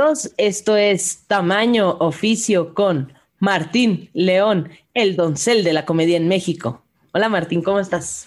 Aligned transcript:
Bienvenidos, 0.00 0.32
esto 0.38 0.76
es 0.78 1.26
Tamaño 1.26 1.90
Oficio 1.98 2.72
con 2.72 3.12
Martín 3.38 4.08
León, 4.14 4.70
el 4.94 5.14
doncel 5.14 5.62
de 5.62 5.74
la 5.74 5.84
comedia 5.84 6.16
en 6.16 6.26
México. 6.26 6.82
Hola 7.12 7.28
Martín, 7.28 7.62
¿cómo 7.62 7.80
estás? 7.80 8.26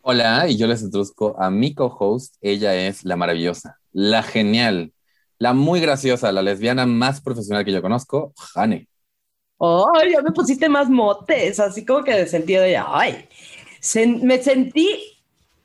Hola, 0.00 0.48
y 0.48 0.56
yo 0.56 0.66
les 0.66 0.80
introduzco 0.80 1.36
a 1.38 1.50
mi 1.50 1.74
co-host. 1.74 2.36
Ella 2.40 2.74
es 2.74 3.04
la 3.04 3.16
maravillosa, 3.16 3.78
la 3.92 4.22
genial, 4.22 4.94
la 5.38 5.52
muy 5.52 5.80
graciosa, 5.80 6.32
la 6.32 6.40
lesbiana 6.40 6.86
más 6.86 7.20
profesional 7.20 7.66
que 7.66 7.72
yo 7.72 7.82
conozco, 7.82 8.32
Jane. 8.54 8.88
Oh, 9.58 9.92
ya 10.10 10.22
me 10.22 10.30
pusiste 10.30 10.70
más 10.70 10.88
motes, 10.88 11.60
así 11.60 11.84
como 11.84 12.02
que 12.02 12.14
de 12.14 12.26
sentido 12.26 12.62
de, 12.62 12.78
ay, 12.78 13.28
me 14.22 14.42
sentí 14.42 14.88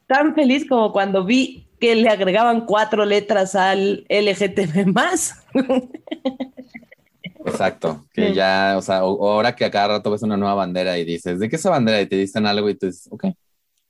tan 0.06 0.36
feliz 0.36 0.68
como 0.68 0.92
cuando 0.92 1.24
vi 1.24 1.63
que 1.84 1.96
le 1.96 2.08
agregaban 2.08 2.66
cuatro 2.66 3.04
letras 3.04 3.56
al 3.56 4.06
LGTB 4.08 4.86
más. 4.94 5.44
Exacto, 7.46 8.06
que 8.14 8.34
ya, 8.34 8.76
o 8.78 8.82
sea, 8.82 9.00
ahora 9.00 9.54
que 9.54 9.66
a 9.66 9.70
cada 9.70 9.90
rato 9.90 10.10
ves 10.10 10.24
una 10.24 10.38
nueva 10.38 10.56
bandera 10.56 10.98
y 10.98 11.04
dices, 11.04 11.40
¿de 11.40 11.50
qué 11.50 11.58
es 11.58 11.60
esa 11.60 11.72
bandera? 11.72 12.00
Y 12.00 12.06
te 12.06 12.16
dicen 12.16 12.46
algo 12.46 12.70
y 12.70 12.76
tú 12.76 12.86
dices, 12.86 13.10
ok. 13.12 13.26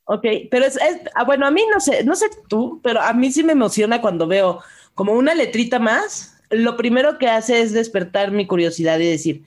Ok, 0.05 0.25
pero 0.49 0.66
es, 0.66 0.79
ah, 1.13 1.23
bueno, 1.23 1.45
a 1.45 1.52
mí 1.52 1.61
no 1.71 1.79
sé, 1.79 2.03
no 2.03 2.16
sé 2.16 2.25
tú, 2.47 2.81
pero 2.81 2.99
a 2.99 3.13
mí 3.13 3.31
sí 3.31 3.43
me 3.43 3.52
emociona 3.52 4.02
cuando 4.02 4.25
veo 4.25 4.61
como 4.95 5.13
una 5.13 5.35
letrita 5.35 5.77
más. 5.77 6.41
Lo 6.49 6.75
primero 6.75 7.19
que 7.19 7.27
hace 7.27 7.61
es 7.61 7.73
despertar 7.73 8.31
mi 8.31 8.47
curiosidad 8.47 8.97
y 8.97 9.05
decir, 9.05 9.44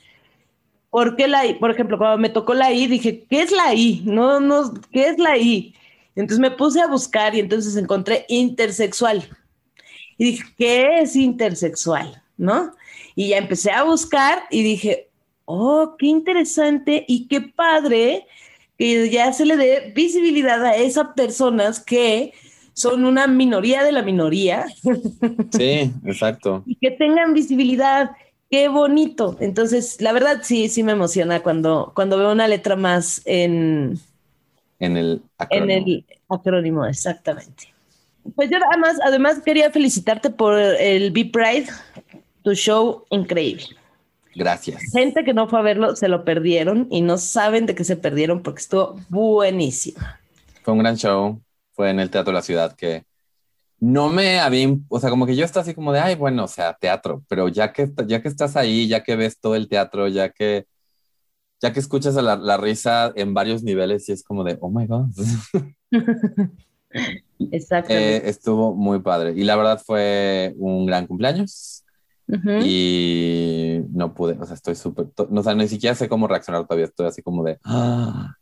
¿por 0.90 1.16
qué 1.16 1.26
la 1.26 1.44
I? 1.46 1.54
Por 1.54 1.72
ejemplo, 1.72 1.98
cuando 1.98 2.18
me 2.18 2.28
tocó 2.28 2.54
la 2.54 2.70
I, 2.70 2.86
dije, 2.86 3.24
¿qué 3.28 3.42
es 3.42 3.50
la 3.50 3.74
I? 3.74 4.02
No, 4.04 4.38
no, 4.38 4.72
¿qué 4.92 5.08
es 5.08 5.18
la 5.18 5.36
I? 5.36 5.74
Entonces 6.16 6.40
me 6.40 6.50
puse 6.50 6.80
a 6.80 6.86
buscar 6.86 7.34
y 7.34 7.40
entonces 7.40 7.76
encontré 7.76 8.24
intersexual. 8.28 9.28
Y 10.18 10.24
dije, 10.24 10.44
¿qué 10.56 11.00
es 11.00 11.14
intersexual? 11.14 12.22
¿No? 12.38 12.72
Y 13.14 13.28
ya 13.28 13.38
empecé 13.38 13.70
a 13.70 13.84
buscar 13.84 14.44
y 14.50 14.62
dije, 14.62 15.10
oh, 15.44 15.94
qué 15.98 16.06
interesante 16.06 17.04
y 17.06 17.28
qué 17.28 17.42
padre 17.42 18.26
que 18.78 19.08
ya 19.10 19.32
se 19.32 19.46
le 19.46 19.56
dé 19.56 19.92
visibilidad 19.94 20.64
a 20.64 20.76
esas 20.76 21.08
personas 21.14 21.80
que 21.80 22.32
son 22.74 23.04
una 23.06 23.26
minoría 23.26 23.82
de 23.84 23.92
la 23.92 24.02
minoría. 24.02 24.66
Sí, 25.50 25.90
exacto. 26.04 26.62
y 26.66 26.76
que 26.76 26.90
tengan 26.90 27.32
visibilidad. 27.32 28.10
Qué 28.50 28.68
bonito. 28.68 29.36
Entonces, 29.40 30.00
la 30.00 30.12
verdad 30.12 30.40
sí, 30.42 30.68
sí 30.68 30.82
me 30.82 30.92
emociona 30.92 31.42
cuando, 31.42 31.92
cuando 31.94 32.18
veo 32.18 32.32
una 32.32 32.46
letra 32.46 32.76
más 32.76 33.22
en, 33.24 33.98
en 34.78 34.96
el 34.96 35.22
acrónimo. 35.38 35.72
En 35.72 35.88
el 35.88 36.04
acrónimo, 36.28 36.86
exactamente. 36.86 37.72
Pues 38.34 38.50
yo 38.50 38.58
además, 38.70 38.98
además 39.04 39.40
quería 39.44 39.70
felicitarte 39.70 40.30
por 40.30 40.58
el 40.58 41.10
Be 41.12 41.26
Pride, 41.26 41.66
tu 42.42 42.54
show 42.54 43.04
increíble. 43.10 43.66
Gracias. 44.34 44.82
Gente 44.92 45.24
que 45.24 45.32
no 45.32 45.48
fue 45.48 45.58
a 45.60 45.62
verlo 45.62 45.96
se 45.96 46.08
lo 46.08 46.24
perdieron 46.24 46.88
y 46.90 47.00
no 47.00 47.16
saben 47.16 47.64
de 47.66 47.74
qué 47.74 47.84
se 47.84 47.96
perdieron 47.96 48.42
porque 48.42 48.60
estuvo 48.60 49.00
buenísimo. 49.08 49.98
Fue 50.62 50.74
un 50.74 50.80
gran 50.80 50.96
show. 50.96 51.40
Fue 51.72 51.90
en 51.90 52.00
el 52.00 52.10
Teatro 52.10 52.32
de 52.32 52.38
la 52.38 52.42
Ciudad 52.42 52.74
que 52.74 53.04
no 53.78 54.08
me 54.08 54.40
había, 54.40 54.68
o 54.88 54.98
sea, 55.00 55.10
como 55.10 55.26
que 55.26 55.36
yo 55.36 55.44
estaba 55.44 55.62
así 55.62 55.74
como 55.74 55.92
de, 55.92 56.00
ay, 56.00 56.14
bueno, 56.14 56.44
o 56.44 56.48
sea, 56.48 56.74
teatro, 56.74 57.22
pero 57.28 57.48
ya 57.48 57.72
que, 57.72 57.90
ya 58.06 58.22
que 58.22 58.28
estás 58.28 58.56
ahí, 58.56 58.88
ya 58.88 59.02
que 59.02 59.16
ves 59.16 59.38
todo 59.38 59.54
el 59.54 59.68
teatro, 59.68 60.08
ya 60.08 60.30
que 60.30 60.66
ya 61.60 61.72
que 61.72 61.80
escuchas 61.80 62.14
la, 62.16 62.36
la, 62.36 62.56
risa 62.56 63.12
en 63.16 63.34
varios 63.34 63.62
niveles 63.62 64.08
y 64.08 64.12
es 64.12 64.22
como 64.22 64.44
de, 64.44 64.58
oh 64.60 64.70
my 64.70 64.86
God. 64.86 65.06
Exacto. 67.50 67.92
Eh, 67.92 68.22
estuvo 68.28 68.74
muy 68.74 69.00
padre. 69.00 69.32
Y 69.36 69.44
la 69.44 69.56
verdad 69.56 69.82
fue 69.84 70.54
un 70.58 70.86
gran 70.86 71.06
cumpleaños. 71.06 71.82
Y 72.64 73.82
no 73.92 74.12
pude, 74.12 74.36
o 74.40 74.44
sea, 74.44 74.54
estoy 74.54 74.74
súper, 74.74 75.06
no, 75.30 75.40
o 75.40 75.44
sea, 75.44 75.54
ni 75.54 75.68
siquiera 75.68 75.94
sé 75.94 76.08
cómo 76.08 76.26
reaccionar 76.26 76.66
todavía, 76.66 76.86
estoy 76.86 77.06
así 77.06 77.22
como 77.22 77.44
de... 77.44 77.60
¡Ah! 77.62 78.34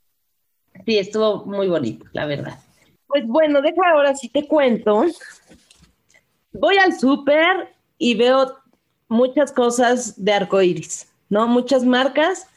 Sí, 0.86 0.98
estuvo 0.98 1.44
muy 1.44 1.68
bonito, 1.68 2.06
la 2.12 2.24
verdad. 2.24 2.58
Pues 3.06 3.26
bueno, 3.26 3.60
deja 3.60 3.82
ahora 3.92 4.14
si 4.14 4.30
te 4.30 4.48
cuento. 4.48 5.04
Voy 6.52 6.78
al 6.78 6.98
súper 6.98 7.74
y 7.98 8.14
veo 8.14 8.56
muchas 9.08 9.52
cosas 9.52 10.24
de 10.24 10.32
arcoíris, 10.32 11.06
¿no? 11.28 11.46
Muchas 11.46 11.84
marcas 11.84 12.48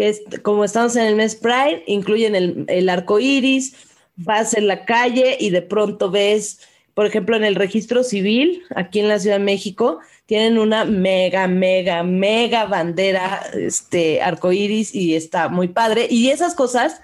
que 0.00 0.40
como 0.40 0.64
estamos 0.64 0.96
en 0.96 1.04
el 1.04 1.16
mes 1.16 1.36
Pride, 1.36 1.84
incluyen 1.86 2.34
el, 2.34 2.64
el 2.68 2.88
arco 2.88 3.20
iris, 3.20 3.76
vas 4.16 4.54
en 4.54 4.66
la 4.66 4.86
calle 4.86 5.36
y 5.38 5.50
de 5.50 5.60
pronto 5.60 6.10
ves, 6.10 6.60
por 6.94 7.04
ejemplo, 7.04 7.36
en 7.36 7.44
el 7.44 7.54
registro 7.54 8.02
civil, 8.02 8.62
aquí 8.74 9.00
en 9.00 9.08
la 9.08 9.18
Ciudad 9.18 9.36
de 9.36 9.44
México, 9.44 10.00
tienen 10.24 10.58
una 10.58 10.86
mega, 10.86 11.46
mega, 11.48 12.02
mega 12.02 12.64
bandera, 12.64 13.42
este, 13.52 14.22
arco 14.22 14.52
iris 14.52 14.94
y 14.94 15.14
está 15.14 15.48
muy 15.48 15.68
padre. 15.68 16.06
Y 16.08 16.30
esas 16.30 16.54
cosas 16.54 17.02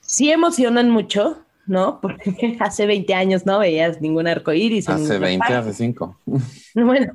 sí 0.00 0.30
emocionan 0.30 0.88
mucho, 0.88 1.44
¿no? 1.66 2.00
Porque 2.02 2.56
hace 2.60 2.86
20 2.86 3.12
años 3.12 3.44
no 3.44 3.58
veías 3.58 4.00
ningún 4.00 4.26
arco 4.26 4.52
iris. 4.52 4.88
Hace 4.88 5.18
20, 5.18 5.52
hace 5.52 5.74
5. 5.74 6.18
Bueno, 6.74 7.12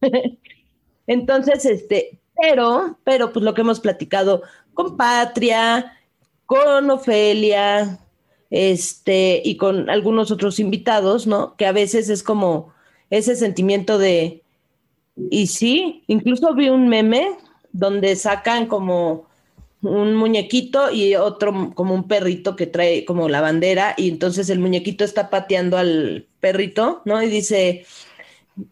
entonces, 1.06 1.64
este, 1.64 2.18
pero, 2.40 2.98
pero 3.04 3.32
pues 3.32 3.44
lo 3.44 3.54
que 3.54 3.62
hemos 3.62 3.80
platicado 3.80 4.42
con 4.74 4.96
Patria, 4.96 5.98
con 6.46 6.90
Ofelia, 6.90 7.98
este, 8.50 9.42
y 9.44 9.56
con 9.56 9.90
algunos 9.90 10.30
otros 10.30 10.58
invitados, 10.58 11.26
¿no? 11.26 11.56
Que 11.56 11.66
a 11.66 11.72
veces 11.72 12.08
es 12.08 12.22
como 12.22 12.72
ese 13.10 13.36
sentimiento 13.36 13.98
de, 13.98 14.42
y 15.30 15.48
sí, 15.48 16.04
incluso 16.06 16.54
vi 16.54 16.68
un 16.68 16.88
meme 16.88 17.36
donde 17.72 18.16
sacan 18.16 18.66
como 18.66 19.26
un 19.82 20.16
muñequito 20.16 20.90
y 20.90 21.14
otro 21.14 21.72
como 21.74 21.94
un 21.94 22.08
perrito 22.08 22.56
que 22.56 22.66
trae 22.66 23.04
como 23.04 23.28
la 23.28 23.40
bandera 23.40 23.94
y 23.96 24.08
entonces 24.08 24.50
el 24.50 24.58
muñequito 24.58 25.04
está 25.04 25.30
pateando 25.30 25.76
al 25.76 26.26
perrito, 26.40 27.02
¿no? 27.04 27.22
Y 27.22 27.28
dice, 27.28 27.86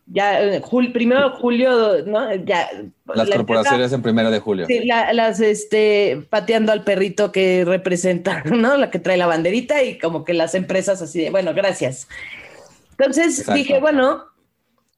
ya 0.07 0.43
eh, 0.43 0.63
primero 0.93 1.31
de 1.31 1.37
julio, 1.37 2.05
¿no? 2.07 2.35
Ya. 2.35 2.69
Las 3.15 3.31
corporaciones 3.31 3.93
en 3.93 4.03
primero 4.03 4.31
de 4.31 4.41
julio. 4.41 4.67
Sí, 4.67 4.85
las 4.85 5.41
este 5.41 6.27
pateando 6.29 6.73
al 6.73 6.85
perrito 6.85 7.33
que 7.33 7.65
representa, 7.65 8.43
¿no? 8.47 8.77
La 8.77 8.91
que 8.91 8.99
trae 8.99 9.17
la 9.17 9.27
banderita 9.27 9.83
y 9.83 9.99
como 9.99 10.25
que 10.25 10.35
las 10.35 10.55
empresas 10.55 11.03
así 11.03 11.23
de, 11.23 11.31
bueno, 11.31 11.55
gracias. 11.55 12.09
Entonces 12.99 13.47
dije, 13.53 13.79
bueno, 13.79 14.25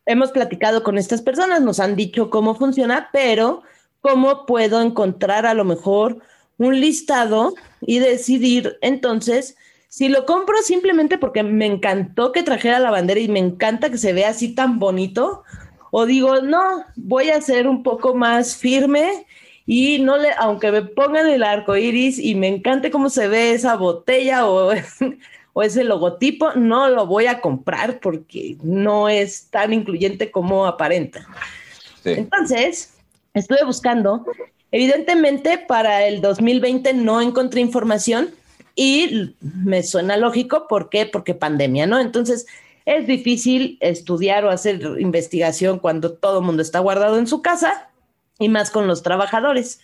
hemos 0.07 0.31
platicado 0.31 0.83
con 0.83 0.99
estas 0.99 1.21
personas, 1.21 1.61
nos 1.61 1.81
han 1.81 1.97
dicho 1.97 2.31
cómo 2.31 2.55
funciona, 2.55 3.11
pero 3.13 3.63
¿cómo 4.01 4.47
puedo 4.47 4.81
encontrar 4.81 5.47
a 5.47 5.55
lo 5.55 5.65
mejor 5.65 6.19
un 6.59 6.81
listado 6.81 7.55
y 7.81 7.99
decidir 7.99 8.79
entonces 8.81 9.57
si 9.89 10.09
lo 10.09 10.27
compro 10.27 10.61
simplemente 10.63 11.19
porque 11.19 11.43
me 11.43 11.67
encantó 11.67 12.33
que 12.33 12.43
trajera 12.43 12.79
la 12.79 12.91
bandera 12.91 13.21
y 13.21 13.29
me 13.29 13.39
encanta 13.39 13.91
que 13.91 13.99
se 13.99 14.13
vea 14.13 14.29
así 14.29 14.55
tan 14.55 14.79
bonito, 14.79 15.43
o 15.91 16.05
digo, 16.05 16.43
no, 16.43 16.85
voy 16.97 17.31
a 17.31 17.41
ser 17.41 17.67
un 17.67 17.83
poco 17.83 18.15
más 18.15 18.57
firme 18.57 19.27
y 19.65 19.99
no 20.01 20.19
le, 20.19 20.29
aunque 20.39 20.71
me 20.71 20.83
pongan 20.83 21.27
el 21.27 21.43
arco 21.43 21.77
iris 21.77 22.19
y 22.19 22.35
me 22.35 22.49
encante 22.49 22.91
cómo 22.91 23.09
se 23.09 23.29
ve 23.29 23.53
esa 23.53 23.77
botella 23.77 24.47
o, 24.47 24.73
o 25.55 25.63
ese 25.63 25.85
logotipo, 25.85 26.53
no 26.53 26.89
lo 26.89 27.07
voy 27.07 27.27
a 27.27 27.41
comprar 27.41 27.99
porque 28.01 28.57
no 28.63 29.09
es 29.09 29.49
tan 29.51 29.73
incluyente 29.73 30.31
como 30.31 30.67
aparenta. 30.67 31.27
Entonces, 32.05 32.95
estuve 33.35 33.65
buscando. 33.65 34.25
Evidentemente, 34.71 35.59
para 35.59 36.07
el 36.07 36.21
2020 36.21 36.93
no 36.95 37.21
encontré 37.21 37.61
información 37.61 38.31
y 38.81 39.35
me 39.41 39.83
suena 39.83 40.17
lógico, 40.17 40.69
¿por 40.69 40.89
qué? 40.89 41.05
Porque 41.05 41.35
pandemia, 41.35 41.89
¿no? 41.89 41.99
Entonces, 41.99 42.47
es 42.87 43.09
difícil 43.09 43.77
estudiar 43.81 44.45
o 44.45 44.51
hacer 44.51 44.81
investigación 45.01 45.81
cuando 45.81 46.13
todo 46.13 46.39
el 46.39 46.45
mundo 46.45 46.63
está 46.63 46.79
guardado 46.79 47.19
en 47.19 47.27
su 47.27 47.43
casa 47.43 47.91
y 48.39 48.49
más 48.49 48.71
con 48.71 48.87
los 48.87 49.03
trabajadores. 49.03 49.81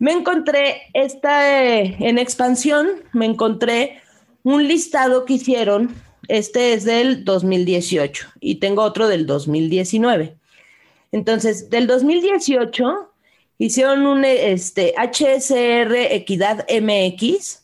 Me 0.00 0.10
encontré 0.10 0.82
esta 0.92 1.64
eh, 1.64 1.98
en 2.00 2.18
expansión, 2.18 2.88
me 3.12 3.26
encontré 3.26 4.00
un 4.42 4.66
listado 4.66 5.24
que 5.24 5.34
hicieron, 5.34 5.94
este 6.26 6.72
es 6.72 6.82
del 6.82 7.24
2018 7.24 8.26
y 8.40 8.56
tengo 8.56 8.82
otro 8.82 9.06
del 9.06 9.24
2019. 9.24 10.34
Entonces, 11.12 11.70
del 11.70 11.86
2018 11.86 13.12
hicieron 13.58 14.04
un 14.04 14.24
este, 14.24 14.94
HSR 14.98 15.94
Equidad 15.94 16.66
MX 16.68 17.60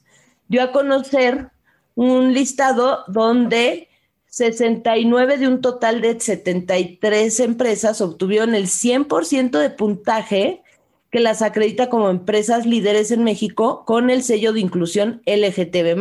dio 0.49 0.63
a 0.63 0.73
conocer 0.73 1.51
un 1.95 2.35
listado 2.35 3.05
donde 3.09 3.89
69 4.29 5.39
de 5.39 5.49
un 5.49 5.61
total 5.61 6.01
de 6.03 6.21
73 6.21 7.41
empresas 7.41 8.01
obtuvieron 8.01 8.55
el 8.55 8.67
100% 8.67 9.59
de 9.59 9.71
puntaje 9.71 10.63
que 11.11 11.21
las 11.21 11.41
acredita 11.41 11.89
como 11.89 12.11
empresas 12.11 12.67
líderes 12.67 13.11
en 13.11 13.25
México 13.25 13.85
con 13.87 14.11
el 14.11 14.23
sello 14.23 14.53
de 14.53 14.61
inclusión 14.61 15.23
LGTB+. 15.25 15.97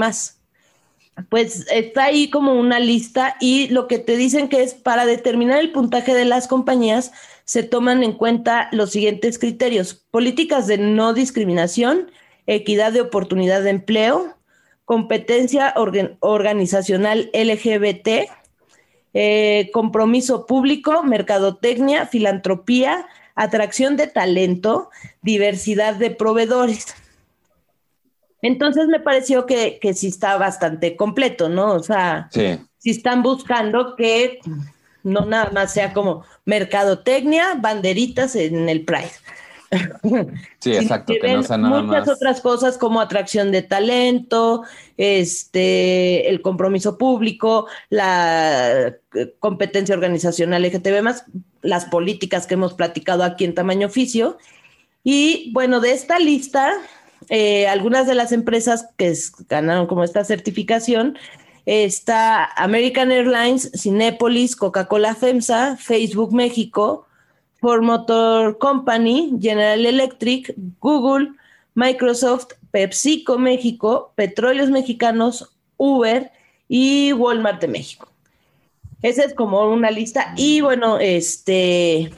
pues 1.30 1.66
está 1.72 2.06
ahí 2.06 2.30
como 2.30 2.56
una 2.56 2.80
lista 2.80 3.38
y 3.40 3.70
lo 3.70 3.88
que 3.88 4.00
te 4.00 4.18
dicen 4.18 4.50
que 4.50 4.64
es 4.64 4.74
para 4.74 5.06
determinar 5.06 5.60
el 5.60 5.72
puntaje 5.72 6.14
de 6.14 6.26
las 6.26 6.50
compañías 6.50 7.14
se 7.46 7.64
toman 7.64 8.04
en 8.04 8.12
cuenta 8.12 8.68
los 8.74 8.92
siguientes 8.92 9.40
criterios, 9.40 9.94
políticas 9.94 10.68
de 10.68 10.80
no 10.80 11.14
discriminación, 11.14 12.12
equidad 12.48 12.94
de 12.94 13.02
oportunidad 13.02 13.64
de 13.64 13.72
empleo, 13.72 14.36
competencia 14.86 15.74
organizacional 16.20 17.30
LGBT, 17.34 18.30
eh, 19.14 19.70
compromiso 19.74 20.46
público, 20.46 21.04
mercadotecnia, 21.04 22.06
filantropía, 22.06 23.08
atracción 23.34 23.98
de 23.98 24.08
talento, 24.08 24.90
diversidad 25.22 25.96
de 25.96 26.12
proveedores. 26.12 26.94
Entonces 28.42 28.88
me 28.88 29.00
pareció 29.00 29.46
que, 29.46 29.80
que 29.82 29.94
sí 29.94 30.08
está 30.08 30.38
bastante 30.38 30.96
completo, 30.96 31.50
¿no? 31.50 31.74
O 31.74 31.82
sea, 31.82 32.30
si 32.32 32.90
están 32.90 33.24
buscando 33.24 33.96
que 33.96 34.40
no 35.04 35.26
nada 35.26 35.50
más 35.52 35.74
sea 35.74 35.94
como 35.94 36.24
mercadotecnia, 36.46 37.56
banderitas 37.56 38.36
en 38.36 38.70
el 38.70 38.86
Pride. 38.86 39.12
Sí, 40.60 40.76
exacto, 40.76 41.14
que 41.20 41.34
no 41.34 41.44
sea 41.44 41.58
nada 41.58 41.82
muchas 41.82 42.08
otras 42.08 42.42
cosas 42.42 42.78
como 42.78 43.02
atracción 43.02 43.52
de 43.52 43.62
talento, 43.62 44.64
este, 44.98 46.30
el 46.30 46.42
compromiso 46.42 46.98
público, 46.98 47.68
la 47.90 48.96
eh, 49.14 49.36
competencia 49.40 49.96
organizacional 49.96 50.64
LGTB 50.64 51.02
más, 51.02 51.26
las 51.62 51.86
políticas 51.86 52.48
que 52.48 52.54
hemos 52.54 52.74
platicado 52.74 53.24
aquí 53.24 53.46
en 53.46 53.56
tamaño 53.56 53.88
oficio. 53.88 54.38
Y 55.04 55.52
bueno, 55.54 55.80
de 55.82 55.92
esta 55.92 56.20
lista, 56.20 56.74
eh, 57.30 57.68
algunas 57.68 58.08
de 58.08 58.16
las 58.16 58.32
empresas 58.32 58.88
que 58.98 59.14
ganaron 59.50 59.88
como 59.88 60.04
esta 60.04 60.24
certificación 60.24 61.18
está 61.66 62.46
American 62.46 63.12
Airlines, 63.12 63.72
Cinépolis, 63.76 64.56
Coca-Cola 64.56 65.16
FEMSA, 65.16 65.78
Facebook 65.78 66.34
México, 66.34 67.08
Ford 67.66 67.82
Motor 67.82 68.60
Company, 68.60 69.40
General 69.42 69.84
Electric, 69.84 70.54
Google, 70.80 71.32
Microsoft, 71.74 72.50
PepsiCo 72.70 73.40
México, 73.40 74.14
Petróleos 74.14 74.70
Mexicanos, 74.70 75.52
Uber 75.76 76.32
y 76.68 77.12
Walmart 77.14 77.60
de 77.60 77.68
México. 77.68 78.08
Esa 79.02 79.24
es 79.24 79.34
como 79.34 79.68
una 79.68 79.90
lista. 79.90 80.36
Y 80.38 80.62
bueno, 80.62 81.00
este, 81.00 82.12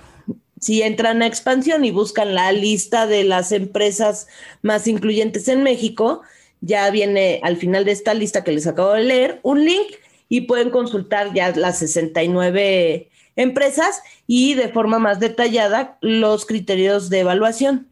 si 0.59 0.81
entran 0.81 1.21
a 1.21 1.27
expansión 1.27 1.85
y 1.85 1.91
buscan 1.91 2.35
la 2.35 2.51
lista 2.51 3.07
de 3.07 3.23
las 3.23 3.53
empresas 3.53 4.27
más 4.63 4.85
incluyentes 4.85 5.47
en 5.47 5.63
México, 5.63 6.23
ya 6.59 6.91
viene 6.91 7.39
al 7.41 7.55
final 7.55 7.85
de 7.85 7.93
esta 7.93 8.13
lista 8.13 8.43
que 8.43 8.51
les 8.51 8.67
acabo 8.67 8.91
de 8.91 9.03
leer 9.05 9.39
un 9.43 9.63
link 9.63 9.93
y 10.27 10.41
pueden 10.41 10.71
consultar 10.71 11.33
ya 11.33 11.55
las 11.55 11.79
69 11.79 13.07
empresas 13.37 14.01
y 14.25 14.55
de 14.55 14.67
forma 14.67 14.99
más 14.99 15.21
detallada 15.21 15.97
los 16.01 16.45
criterios 16.45 17.09
de 17.09 17.21
evaluación. 17.21 17.87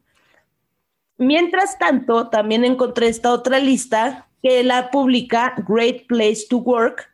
Mientras 1.18 1.80
tanto, 1.80 2.28
también 2.28 2.66
encontré 2.66 3.08
esta 3.08 3.32
otra 3.32 3.60
lista 3.60 4.28
que 4.44 4.64
la 4.64 4.92
publica 4.92 5.56
Great 5.68 6.08
Place 6.08 6.46
to 6.50 6.58
Work. 6.58 7.10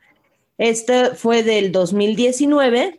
Este 0.58 1.10
fue 1.14 1.44
del 1.44 1.70
2019, 1.70 2.98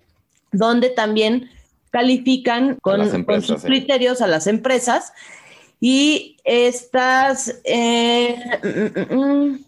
donde 0.54 0.90
también 0.90 1.50
califican 1.92 2.78
con, 2.82 3.08
sus 3.42 3.64
criterios 3.64 4.22
a 4.22 4.28
las 4.28 4.48
empresas. 4.48 5.14
Y 5.82 6.38
estas 6.46 7.60
eh, 7.66 8.38
mm, 8.64 9.14
mm, 9.16 9.20
mm, 9.20 9.66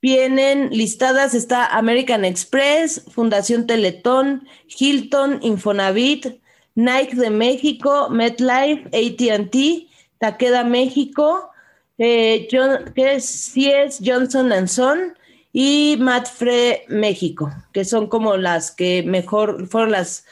vienen 0.00 0.70
listadas, 0.70 1.34
está 1.34 1.66
American 1.66 2.24
Express, 2.24 3.04
Fundación 3.10 3.66
Teletón, 3.66 4.46
Hilton, 4.78 5.40
Infonavit, 5.42 6.40
Nike 6.74 7.16
de 7.16 7.30
México, 7.30 8.08
MetLife, 8.10 8.86
ATT, 8.92 9.88
Taqueda 10.18 10.64
México, 10.64 11.50
eh, 11.98 12.48
es 12.94 14.00
Johnson 14.04 14.68
Son 14.68 15.16
y 15.52 15.96
Matfre 15.98 16.84
México, 16.88 17.50
que 17.72 17.84
son 17.84 18.06
como 18.06 18.36
las 18.36 18.70
que 18.70 19.02
mejor 19.02 19.66
fueron 19.66 19.92
las 19.92 20.24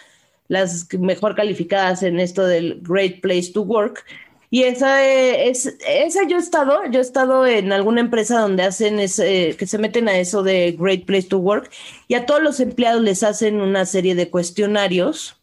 las 0.49 0.87
mejor 0.99 1.35
calificadas 1.35 2.03
en 2.03 2.21
esto 2.21 2.45
del 2.47 2.81
Great 2.83 3.21
Place 3.21 3.53
to 3.53 3.63
Work. 3.63 4.05
Y 4.51 4.63
esa 4.63 5.05
es, 5.05 5.77
esa 5.89 6.27
yo 6.29 6.37
he 6.37 6.41
estado, 6.41 6.81
yo 6.91 7.01
he 7.01 7.03
estado 7.03 7.47
en 7.47 7.73
alguna 7.73 8.01
empresa 8.01 8.41
donde 8.41 8.63
hacen 8.63 9.01
ese, 9.01 9.57
que 9.59 9.67
se 9.67 9.79
meten 9.79 10.09
a 10.09 10.19
eso 10.19 10.43
de 10.43 10.77
Great 10.79 11.05
Place 11.05 11.29
to 11.29 11.39
Work 11.39 11.71
y 12.09 12.15
a 12.15 12.27
todos 12.27 12.43
los 12.43 12.61
empleados 12.61 13.03
les 13.03 13.23
hacen 13.23 13.61
una 13.61 13.85
serie 13.87 14.15
de 14.15 14.31
cuestionarios 14.31 15.41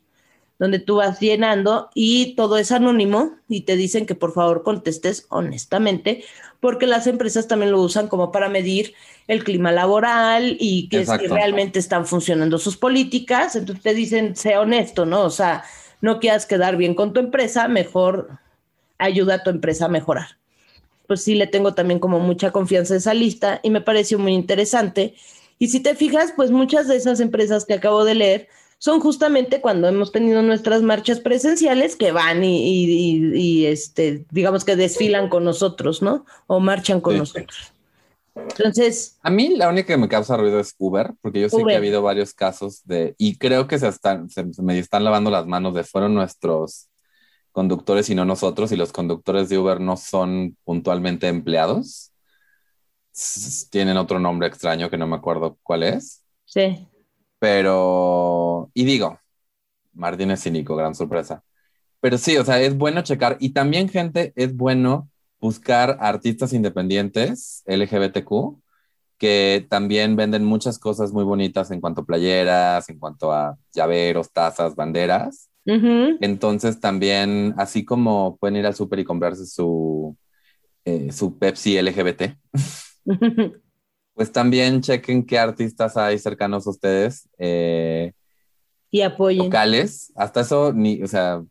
donde 0.59 0.79
tú 0.79 0.97
vas 0.97 1.19
llenando 1.19 1.89
y 1.93 2.35
todo 2.35 2.57
es 2.57 2.71
anónimo 2.71 3.35
y 3.49 3.61
te 3.61 3.75
dicen 3.75 4.05
que 4.05 4.15
por 4.15 4.33
favor 4.33 4.63
contestes 4.63 5.25
honestamente, 5.29 6.23
porque 6.61 6.87
las 6.87 7.07
empresas 7.07 7.47
también 7.47 7.71
lo 7.73 7.81
usan 7.81 8.07
como 8.07 8.31
para 8.31 8.47
medir 8.47 8.93
el 9.27 9.43
clima 9.43 9.73
laboral 9.73 10.55
y 10.59 10.87
que, 10.87 11.03
realmente 11.03 11.79
están 11.79 12.05
funcionando 12.05 12.57
sus 12.59 12.77
políticas. 12.77 13.57
Entonces 13.57 13.83
te 13.83 13.93
dicen, 13.93 14.35
sea 14.37 14.61
honesto, 14.61 15.05
¿no? 15.05 15.23
O 15.23 15.29
sea, 15.29 15.65
no 15.99 16.19
quieras 16.19 16.45
quedar 16.45 16.77
bien 16.77 16.95
con 16.95 17.11
tu 17.11 17.19
empresa, 17.19 17.67
mejor 17.67 18.39
ayuda 19.03 19.35
a 19.35 19.43
tu 19.43 19.49
empresa 19.49 19.85
a 19.85 19.89
mejorar. 19.89 20.37
Pues 21.07 21.23
sí, 21.23 21.35
le 21.35 21.47
tengo 21.47 21.73
también 21.73 21.99
como 21.99 22.19
mucha 22.19 22.51
confianza 22.51 22.93
a 22.93 22.97
esa 22.97 23.13
lista 23.13 23.59
y 23.63 23.69
me 23.69 23.81
pareció 23.81 24.19
muy 24.19 24.33
interesante. 24.33 25.15
Y 25.59 25.67
si 25.67 25.79
te 25.79 25.95
fijas, 25.95 26.33
pues 26.35 26.51
muchas 26.51 26.87
de 26.87 26.95
esas 26.95 27.19
empresas 27.19 27.65
que 27.65 27.73
acabo 27.73 28.05
de 28.05 28.15
leer, 28.15 28.47
son 28.83 28.99
justamente 28.99 29.61
cuando 29.61 29.87
hemos 29.87 30.11
tenido 30.11 30.41
nuestras 30.41 30.81
marchas 30.81 31.21
presenciales 31.21 31.95
que 31.95 32.11
van 32.11 32.43
y, 32.43 33.65
este, 33.65 34.25
digamos 34.29 34.65
que 34.65 34.75
desfilan 34.75 35.29
con 35.29 35.45
nosotros, 35.45 36.01
¿no? 36.01 36.25
O 36.47 36.59
marchan 36.59 36.99
con 36.99 37.17
nosotros. 37.17 37.71
Entonces. 38.35 39.19
A 39.21 39.29
mí 39.29 39.55
la 39.55 39.69
única 39.69 39.87
que 39.87 39.97
me 39.97 40.09
causa 40.09 40.35
ruido 40.35 40.59
es 40.59 40.75
Uber, 40.77 41.13
porque 41.21 41.39
yo 41.39 41.47
sé 41.47 41.63
que 41.63 41.73
ha 41.73 41.77
habido 41.77 42.01
varios 42.01 42.33
casos 42.33 42.81
de, 42.83 43.15
y 43.17 43.37
creo 43.37 43.67
que 43.67 43.79
se 43.79 43.87
están, 43.87 44.29
se, 44.29 44.43
me 44.61 44.77
están 44.77 45.05
lavando 45.05 45.31
las 45.31 45.45
manos 45.45 45.73
de 45.75 45.85
fueron 45.85 46.13
nuestros 46.13 46.89
conductores 47.53 48.09
y 48.09 48.15
no 48.15 48.25
nosotros, 48.25 48.73
y 48.73 48.75
los 48.75 48.91
conductores 48.91 49.47
de 49.47 49.57
Uber 49.57 49.79
no 49.79 49.95
son 49.95 50.57
puntualmente 50.65 51.29
empleados. 51.29 52.11
Tienen 53.69 53.95
otro 53.95 54.19
nombre 54.19 54.47
extraño 54.47 54.89
que 54.89 54.97
no 54.97 55.07
me 55.07 55.15
acuerdo 55.15 55.57
cuál 55.63 55.83
es. 55.83 56.23
Sí. 56.43 56.85
Pero, 57.39 58.69
y 58.73 58.83
digo, 58.83 59.19
Martín 59.93 60.31
es 60.31 60.43
cínico, 60.43 60.75
gran 60.75 60.95
sorpresa. 60.95 61.43
Pero 62.01 62.17
sí, 62.17 62.35
o 62.37 62.43
sea, 62.43 62.59
es 62.59 62.75
bueno 62.75 63.01
checar. 63.03 63.37
Y 63.39 63.51
también, 63.51 63.87
gente, 63.87 64.33
es 64.35 64.55
bueno 64.55 65.09
buscar 65.39 65.97
artistas 66.01 66.53
independientes 66.53 67.63
LGBTQ 67.65 68.59
que 69.17 69.65
también 69.69 70.15
venden 70.17 70.43
muchas 70.43 70.79
cosas 70.79 71.13
muy 71.13 71.23
bonitas 71.23 71.71
en 71.71 71.79
cuanto 71.79 72.01
a 72.01 72.05
playeras, 72.05 72.89
en 72.89 72.99
cuanto 72.99 73.31
a 73.31 73.57
llaveros, 73.73 74.31
tazas, 74.33 74.75
banderas. 74.75 75.49
Entonces 75.65 76.79
también, 76.79 77.53
así 77.57 77.85
como 77.85 78.37
pueden 78.37 78.57
ir 78.57 78.65
al 78.65 78.75
súper 78.75 78.99
y 78.99 79.03
comprarse 79.03 79.45
su, 79.45 80.17
eh, 80.85 81.11
su 81.11 81.37
Pepsi 81.37 81.81
LGBT, 81.81 82.37
pues 84.13 84.31
también 84.31 84.81
chequen 84.81 85.25
qué 85.25 85.39
artistas 85.39 85.95
hay 85.97 86.19
cercanos 86.19 86.67
a 86.67 86.69
ustedes. 86.69 87.29
Eh, 87.37 88.11
y 88.91 89.01
apoyen. 89.01 89.45
Locales, 89.45 90.11
hasta 90.15 90.41
eso, 90.41 90.73
ni, 90.73 91.01
o 91.01 91.07
sea, 91.07 91.41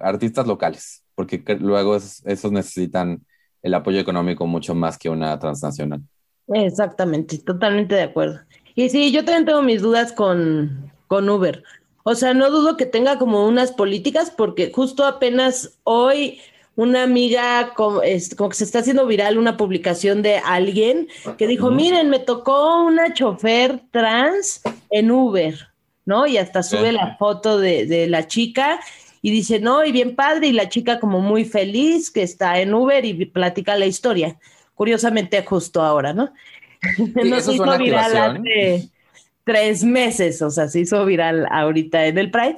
artistas 0.00 0.46
locales, 0.46 1.04
porque 1.14 1.42
luego 1.60 1.96
esos 1.96 2.52
necesitan 2.52 3.24
el 3.62 3.74
apoyo 3.74 3.98
económico 3.98 4.46
mucho 4.46 4.74
más 4.74 4.96
que 4.96 5.10
una 5.10 5.38
transnacional. 5.38 6.00
Exactamente, 6.48 7.38
totalmente 7.38 7.96
de 7.96 8.02
acuerdo. 8.02 8.40
Y 8.74 8.88
sí, 8.90 9.10
yo 9.10 9.24
también 9.24 9.46
tengo 9.46 9.62
mis 9.62 9.82
dudas 9.82 10.12
con, 10.12 10.92
con 11.08 11.28
Uber. 11.28 11.64
O 12.08 12.14
sea, 12.14 12.34
no 12.34 12.52
dudo 12.52 12.76
que 12.76 12.86
tenga 12.86 13.18
como 13.18 13.48
unas 13.48 13.72
políticas, 13.72 14.30
porque 14.30 14.70
justo 14.72 15.04
apenas 15.04 15.76
hoy 15.82 16.40
una 16.76 17.02
amiga, 17.02 17.72
como, 17.74 18.00
que 18.00 18.54
se 18.54 18.62
está 18.62 18.78
haciendo 18.78 19.08
viral 19.08 19.38
una 19.38 19.56
publicación 19.56 20.22
de 20.22 20.36
alguien 20.36 21.08
que 21.36 21.48
dijo, 21.48 21.72
miren, 21.72 22.08
me 22.08 22.20
tocó 22.20 22.84
una 22.84 23.12
chofer 23.12 23.80
trans 23.90 24.62
en 24.88 25.10
Uber, 25.10 25.58
¿no? 26.04 26.28
Y 26.28 26.38
hasta 26.38 26.62
sube 26.62 26.92
la 26.92 27.16
foto 27.16 27.58
de, 27.58 28.06
la 28.08 28.28
chica 28.28 28.78
y 29.20 29.32
dice, 29.32 29.58
no, 29.58 29.84
y 29.84 29.90
bien 29.90 30.14
padre, 30.14 30.46
y 30.46 30.52
la 30.52 30.68
chica 30.68 31.00
como 31.00 31.20
muy 31.20 31.44
feliz 31.44 32.12
que 32.12 32.22
está 32.22 32.60
en 32.60 32.72
Uber 32.72 33.04
y 33.04 33.24
platica 33.24 33.76
la 33.76 33.86
historia. 33.86 34.38
Curiosamente, 34.76 35.42
justo 35.42 35.82
ahora, 35.82 36.12
¿no? 36.12 36.32
Nos 37.24 37.48
hizo 37.48 37.78
viral 37.78 38.16
hace 38.16 38.90
tres 39.46 39.84
meses, 39.84 40.42
o 40.42 40.50
sea, 40.50 40.66
se 40.66 40.80
hizo 40.80 41.04
viral 41.06 41.46
ahorita 41.50 42.04
en 42.06 42.18
el 42.18 42.32
Pride. 42.32 42.56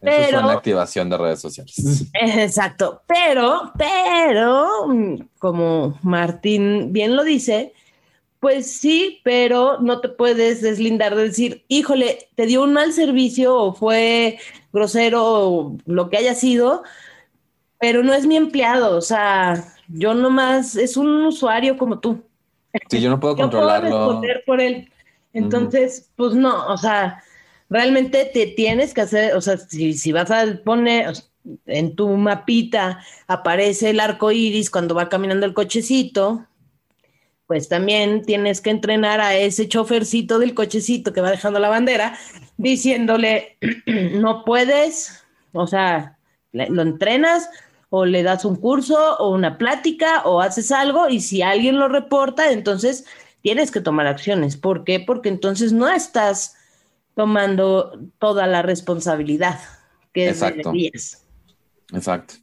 Pero, 0.00 0.16
Eso 0.16 0.36
es 0.36 0.42
una 0.42 0.52
activación 0.54 1.08
de 1.08 1.16
redes 1.16 1.40
sociales. 1.40 2.10
Exacto, 2.14 3.02
pero, 3.06 3.72
pero, 3.78 4.88
como 5.38 5.96
Martín 6.02 6.92
bien 6.92 7.14
lo 7.14 7.22
dice, 7.22 7.72
Pues 8.40 8.72
sí, 8.72 9.20
pero 9.22 9.78
no 9.80 10.00
te 10.00 10.08
puedes 10.08 10.60
deslindar 10.60 11.14
de 11.14 11.28
decir, 11.28 11.64
híjole, 11.68 12.28
te 12.34 12.46
dio 12.46 12.64
un 12.64 12.72
mal 12.72 12.92
servicio 12.92 13.54
o 13.54 13.72
fue 13.72 14.40
grosero 14.72 15.22
o 15.24 15.76
lo 15.86 16.10
que 16.10 16.16
haya 16.16 16.34
sido, 16.34 16.82
pero 17.78 18.02
no 18.02 18.12
es 18.12 18.26
mi 18.26 18.34
empleado, 18.34 18.96
o 18.96 19.00
sea, 19.00 19.64
yo 19.86 20.14
nomás, 20.14 20.74
es 20.74 20.96
un 20.96 21.26
usuario 21.26 21.78
como 21.78 22.00
tú. 22.00 22.24
Sí, 22.90 23.00
yo 23.00 23.08
no 23.08 23.20
puedo 23.20 23.36
controlarlo. 23.36 23.88
Puedo 23.88 24.06
responder 24.06 24.42
por 24.44 24.60
él. 24.60 24.91
Entonces, 25.32 26.10
pues 26.16 26.34
no, 26.34 26.66
o 26.66 26.76
sea, 26.76 27.22
realmente 27.70 28.30
te 28.32 28.46
tienes 28.46 28.92
que 28.92 29.00
hacer, 29.00 29.34
o 29.34 29.40
sea, 29.40 29.56
si, 29.56 29.94
si 29.94 30.12
vas 30.12 30.30
a 30.30 30.44
poner 30.64 31.12
en 31.66 31.96
tu 31.96 32.08
mapita, 32.08 33.00
aparece 33.26 33.90
el 33.90 34.00
arco 34.00 34.30
iris 34.30 34.70
cuando 34.70 34.94
va 34.94 35.08
caminando 35.08 35.46
el 35.46 35.54
cochecito, 35.54 36.46
pues 37.46 37.68
también 37.68 38.22
tienes 38.22 38.60
que 38.60 38.70
entrenar 38.70 39.20
a 39.20 39.36
ese 39.36 39.68
chofercito 39.68 40.38
del 40.38 40.54
cochecito 40.54 41.12
que 41.12 41.20
va 41.20 41.30
dejando 41.30 41.58
la 41.58 41.68
bandera, 41.68 42.16
diciéndole, 42.56 43.58
no 43.86 44.44
puedes, 44.44 45.24
o 45.52 45.66
sea, 45.66 46.18
lo 46.52 46.82
entrenas 46.82 47.48
o 47.90 48.06
le 48.06 48.22
das 48.22 48.44
un 48.44 48.56
curso 48.56 49.16
o 49.18 49.30
una 49.30 49.58
plática 49.58 50.22
o 50.24 50.40
haces 50.40 50.72
algo 50.72 51.08
y 51.08 51.20
si 51.20 51.42
alguien 51.42 51.78
lo 51.78 51.88
reporta, 51.88 52.50
entonces 52.50 53.04
tienes 53.42 53.70
que 53.70 53.80
tomar 53.80 54.06
acciones. 54.06 54.56
¿Por 54.56 54.84
qué? 54.84 55.00
Porque 55.00 55.28
entonces 55.28 55.72
no 55.72 55.88
estás 55.88 56.56
tomando 57.14 57.98
toda 58.18 58.46
la 58.46 58.62
responsabilidad 58.62 59.60
que 60.12 60.28
Exacto. 60.28 60.70
deberías. 60.70 61.26
Exacto. 61.92 62.34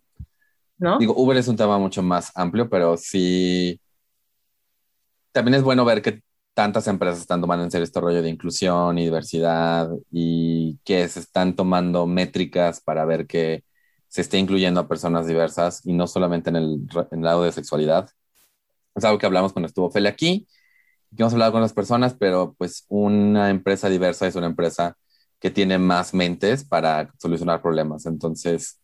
¿No? 0.78 0.98
Digo, 1.00 1.14
Uber 1.18 1.38
es 1.38 1.48
un 1.48 1.58
tema 1.58 1.78
mucho 1.78 2.02
más 2.02 2.32
amplio, 2.36 2.70
pero 2.70 2.96
sí 2.96 3.82
también 5.32 5.56
es 5.56 5.64
bueno 5.64 5.86
ver 5.86 6.02
que 6.02 6.22
tantas 6.54 6.88
empresas 6.88 7.22
están 7.22 7.42
tomando 7.42 7.64
en 7.64 7.72
serio 7.72 7.86
este 7.86 8.02
rollo 8.02 8.22
de 8.22 8.30
inclusión 8.30 8.98
y 8.98 9.04
diversidad 9.04 9.90
y 10.12 10.78
que 10.84 11.08
se 11.08 11.22
están 11.22 11.56
tomando 11.56 12.06
métricas 12.06 12.82
para 12.82 13.06
ver 13.06 13.28
que 13.28 13.64
se 14.08 14.22
esté 14.22 14.38
incluyendo 14.38 14.82
a 14.82 14.88
personas 14.88 15.28
diversas 15.28 15.86
y 15.86 15.94
no 15.94 16.08
solamente 16.08 16.50
en 16.50 16.58
el, 16.58 16.88
lado 17.22 17.44
de 17.44 17.52
sexualidad. 17.52 18.10
Es 18.96 19.06
algo 19.06 19.20
que 19.20 19.26
hablamos 19.26 19.54
cuando 19.54 19.68
estuvo 19.68 19.92
Feli 19.92 20.08
aquí, 20.08 20.48
que 21.16 21.24
hemos 21.24 21.34
hablado 21.34 21.52
con 21.52 21.62
las 21.62 21.74
personas, 21.74 22.14
pero 22.14 22.56
pues 22.58 22.86
una 22.88 23.50
empresa 23.50 23.90
diversa 23.90 24.28
es 24.28 24.36
una 24.36 24.48
empresa 24.48 24.96
que 25.40 25.50
tiene 25.50 25.78
más 25.78 26.14
mentes 26.14 26.64
para 26.64 27.12
solucionar 27.18 27.62
problemas. 27.62 28.06
Entonces, 28.06 28.80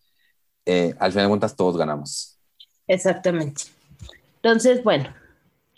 eh, 0.66 0.96
al 1.00 1.12
final 1.12 1.26
de 1.26 1.30
cuentas, 1.30 1.56
todos 1.56 1.78
ganamos. 1.78 2.40
Exactamente. 2.88 3.64
Entonces, 4.38 4.84
bueno, 4.84 5.14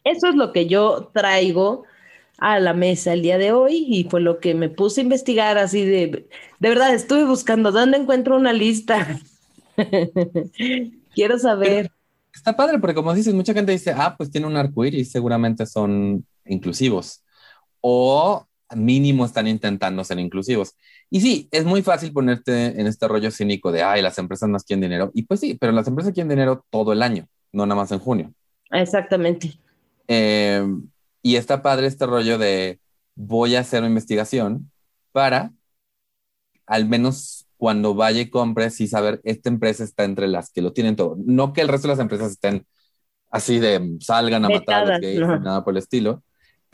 eso 0.03 0.27
es 0.27 0.35
lo 0.35 0.53
que 0.53 0.67
yo 0.67 1.09
traigo 1.13 1.83
a 2.37 2.59
la 2.59 2.73
mesa 2.73 3.13
el 3.13 3.21
día 3.21 3.37
de 3.37 3.51
hoy 3.51 3.85
y 3.87 4.03
fue 4.03 4.21
lo 4.21 4.39
que 4.39 4.53
me 4.53 4.69
puse 4.69 5.01
a 5.01 5.03
investigar 5.03 5.57
así 5.57 5.83
de, 5.83 6.27
de 6.59 6.69
verdad, 6.69 6.93
estuve 6.93 7.25
buscando 7.25 7.71
dónde 7.71 7.97
encuentro 7.97 8.35
una 8.35 8.53
lista. 8.53 9.19
Quiero 11.15 11.39
saber. 11.39 11.91
está 12.33 12.55
padre 12.55 12.77
porque 12.77 12.93
como 12.93 13.13
dices, 13.13 13.33
mucha 13.33 13.53
gente 13.53 13.71
dice, 13.71 13.91
ah, 13.95 14.15
pues 14.15 14.29
tiene 14.29 14.45
un 14.45 14.55
arco 14.55 14.85
iris, 14.85 15.11
seguramente 15.11 15.65
son 15.65 16.25
inclusivos 16.49 17.23
o 17.81 18.45
mínimo 18.75 19.25
están 19.25 19.47
intentando 19.47 20.03
ser 20.03 20.19
inclusivos. 20.19 20.75
Y 21.09 21.21
sí, 21.21 21.47
es 21.51 21.63
muy 21.63 21.81
fácil 21.81 22.11
ponerte 22.11 22.79
en 22.79 22.87
este 22.87 23.07
rollo 23.07 23.31
cínico 23.31 23.71
de, 23.71 23.83
ay, 23.83 24.01
las 24.01 24.17
empresas 24.17 24.49
no 24.49 24.57
quieren 24.59 24.81
dinero. 24.81 25.11
Y 25.13 25.23
pues 25.23 25.39
sí, 25.39 25.55
pero 25.55 25.71
las 25.71 25.87
empresas 25.87 26.13
quieren 26.13 26.29
dinero 26.29 26.65
todo 26.69 26.91
el 26.91 27.01
año, 27.01 27.27
no 27.51 27.65
nada 27.65 27.79
más 27.81 27.91
en 27.91 27.99
junio. 27.99 28.33
Exactamente. 28.71 29.57
Eh, 30.07 30.65
y 31.21 31.35
está 31.35 31.61
padre 31.61 31.87
este 31.87 32.05
rollo 32.05 32.37
de 32.37 32.79
voy 33.15 33.55
a 33.55 33.61
hacer 33.61 33.79
una 33.79 33.89
investigación 33.89 34.71
para 35.11 35.51
al 36.65 36.87
menos 36.87 37.47
cuando 37.57 37.95
vaya 37.95 38.21
y 38.21 38.29
compre, 38.29 38.69
sí 38.69 38.87
saber, 38.87 39.19
esta 39.23 39.49
empresa 39.49 39.83
está 39.83 40.03
entre 40.03 40.27
las 40.27 40.51
que 40.51 40.61
lo 40.61 40.73
tienen 40.73 40.95
todo. 40.95 41.17
No 41.25 41.53
que 41.53 41.61
el 41.61 41.69
resto 41.69 41.87
de 41.87 41.93
las 41.93 41.99
empresas 41.99 42.31
estén 42.31 42.67
así 43.31 43.59
de 43.59 43.97
salgan 43.99 44.45
a 44.45 44.49
matar 44.49 44.83
a 44.83 44.85
los 44.85 45.01
gays, 45.01 45.19
nada 45.19 45.63
por 45.63 45.73
el 45.73 45.79
estilo, 45.79 46.23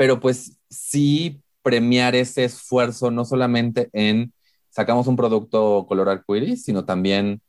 pero 0.04 0.20
pues 0.20 0.60
sí 0.70 1.42
premiar 1.62 2.14
ese 2.14 2.44
esfuerzo, 2.44 3.10
no 3.10 3.24
solamente 3.24 3.90
en 3.94 4.34
sacamos 4.70 5.08
un 5.08 5.16
producto 5.16 5.86
color 5.88 6.10
arcoíris, 6.10 6.66
sino 6.66 6.84
también 6.84 7.42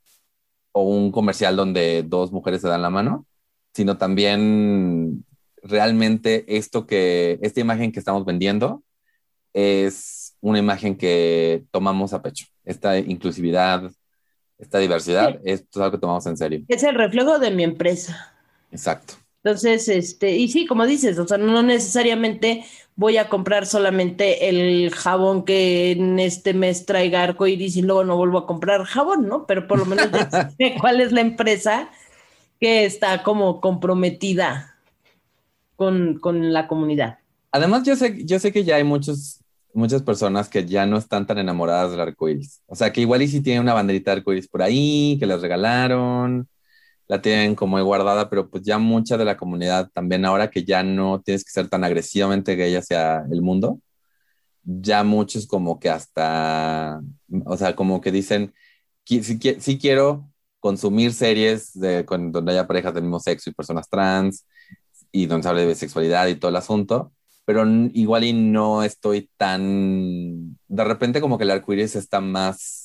o 0.71 0.83
un 0.83 1.11
comercial 1.11 1.57
donde 1.57 2.03
dos 2.07 2.31
mujeres 2.31 2.61
se 2.61 2.69
dan 2.69 2.81
la 2.81 2.89
mano, 2.89 3.27
sino 3.73 3.97
también 3.97 5.25
realmente 5.63 6.45
esto 6.47 6.87
que, 6.87 7.39
esta 7.41 7.59
imagen 7.59 7.91
que 7.91 7.99
estamos 7.99 8.23
vendiendo 8.23 8.85
es 9.51 10.37
una 10.39 10.57
imagen 10.57 10.95
que 10.95 11.65
tomamos 11.71 12.13
a 12.13 12.21
pecho. 12.21 12.45
Esta 12.63 12.97
inclusividad, 12.97 13.91
esta 14.57 14.79
diversidad, 14.79 15.41
esto 15.43 15.67
es 15.77 15.83
algo 15.83 15.97
que 15.97 16.01
tomamos 16.01 16.25
en 16.25 16.37
serio. 16.37 16.63
Es 16.69 16.83
el 16.83 16.95
reflejo 16.95 17.37
de 17.37 17.51
mi 17.51 17.65
empresa. 17.65 18.33
Exacto. 18.71 19.15
Entonces, 19.45 19.87
este, 19.89 20.35
y 20.37 20.47
sí, 20.47 20.65
como 20.65 20.87
dices, 20.87 21.19
o 21.19 21.27
sea, 21.27 21.37
no 21.37 21.61
necesariamente 21.61 22.65
voy 22.95 23.17
a 23.17 23.29
comprar 23.29 23.67
solamente 23.67 24.49
el 24.49 24.89
jabón 24.89 25.45
que 25.45 25.91
en 25.91 26.17
este 26.17 26.55
mes 26.55 26.87
traiga 26.87 27.21
arco 27.21 27.45
iris 27.45 27.77
y 27.77 27.83
luego 27.83 28.03
no 28.03 28.17
vuelvo 28.17 28.39
a 28.39 28.47
comprar 28.47 28.85
jabón, 28.85 29.27
¿no? 29.27 29.45
Pero 29.45 29.67
por 29.67 29.77
lo 29.77 29.85
menos 29.85 30.07
sé 30.57 30.75
cuál 30.81 30.99
es 30.99 31.11
la 31.11 31.21
empresa 31.21 31.91
que 32.59 32.85
está 32.85 33.21
como 33.21 33.61
comprometida 33.61 34.79
con, 35.75 36.17
con 36.17 36.51
la 36.51 36.67
comunidad. 36.67 37.19
Además, 37.51 37.83
yo 37.83 37.95
sé, 37.95 38.25
yo 38.25 38.39
sé 38.39 38.51
que 38.51 38.63
ya 38.63 38.77
hay 38.77 38.83
muchos, 38.83 39.41
muchas 39.75 40.01
personas 40.01 40.49
que 40.49 40.65
ya 40.65 40.87
no 40.87 40.97
están 40.97 41.27
tan 41.27 41.37
enamoradas 41.37 41.91
del 41.91 42.01
arco 42.01 42.29
iris. 42.29 42.63
O 42.65 42.75
sea, 42.75 42.91
que 42.91 43.01
igual 43.01 43.21
y 43.21 43.27
si 43.27 43.41
tienen 43.41 43.61
una 43.61 43.75
banderita 43.75 44.09
de 44.09 44.17
arco 44.17 44.33
iris 44.33 44.47
por 44.47 44.63
ahí, 44.63 45.17
que 45.19 45.27
les 45.27 45.39
regalaron, 45.39 46.47
la 47.07 47.21
tienen 47.21 47.55
como 47.55 47.83
guardada, 47.83 48.29
pero 48.29 48.49
pues 48.49 48.63
ya 48.63 48.77
mucha 48.77 49.17
de 49.17 49.25
la 49.25 49.37
comunidad 49.37 49.89
también 49.93 50.25
ahora 50.25 50.49
que 50.49 50.63
ya 50.63 50.83
no 50.83 51.21
tienes 51.21 51.43
que 51.43 51.51
ser 51.51 51.69
tan 51.69 51.83
agresivamente 51.83 52.55
gay 52.55 52.75
hacia 52.75 53.25
el 53.31 53.41
mundo, 53.41 53.79
ya 54.63 55.03
muchos 55.03 55.47
como 55.47 55.79
que 55.79 55.89
hasta, 55.89 57.01
o 57.45 57.57
sea, 57.57 57.75
como 57.75 58.01
que 58.01 58.11
dicen, 58.11 58.53
si, 59.05 59.23
si 59.23 59.79
quiero 59.79 60.29
consumir 60.59 61.13
series 61.13 61.79
de, 61.79 62.03
donde 62.03 62.51
haya 62.51 62.67
parejas 62.67 62.93
del 62.93 63.03
mismo 63.03 63.19
sexo 63.19 63.49
y 63.49 63.53
personas 63.53 63.89
trans, 63.89 64.45
y 65.11 65.27
donde 65.27 65.43
se 65.43 65.49
habla 65.49 65.61
de 65.61 65.75
sexualidad 65.75 66.27
y 66.27 66.35
todo 66.35 66.49
el 66.49 66.57
asunto, 66.57 67.13
pero 67.45 67.65
igual 67.93 68.23
y 68.25 68.33
no 68.33 68.83
estoy 68.83 69.29
tan, 69.37 70.57
de 70.67 70.83
repente 70.83 71.21
como 71.21 71.37
que 71.37 71.45
el 71.45 71.51
arcoíris 71.51 71.95
está 71.95 72.19
más, 72.19 72.84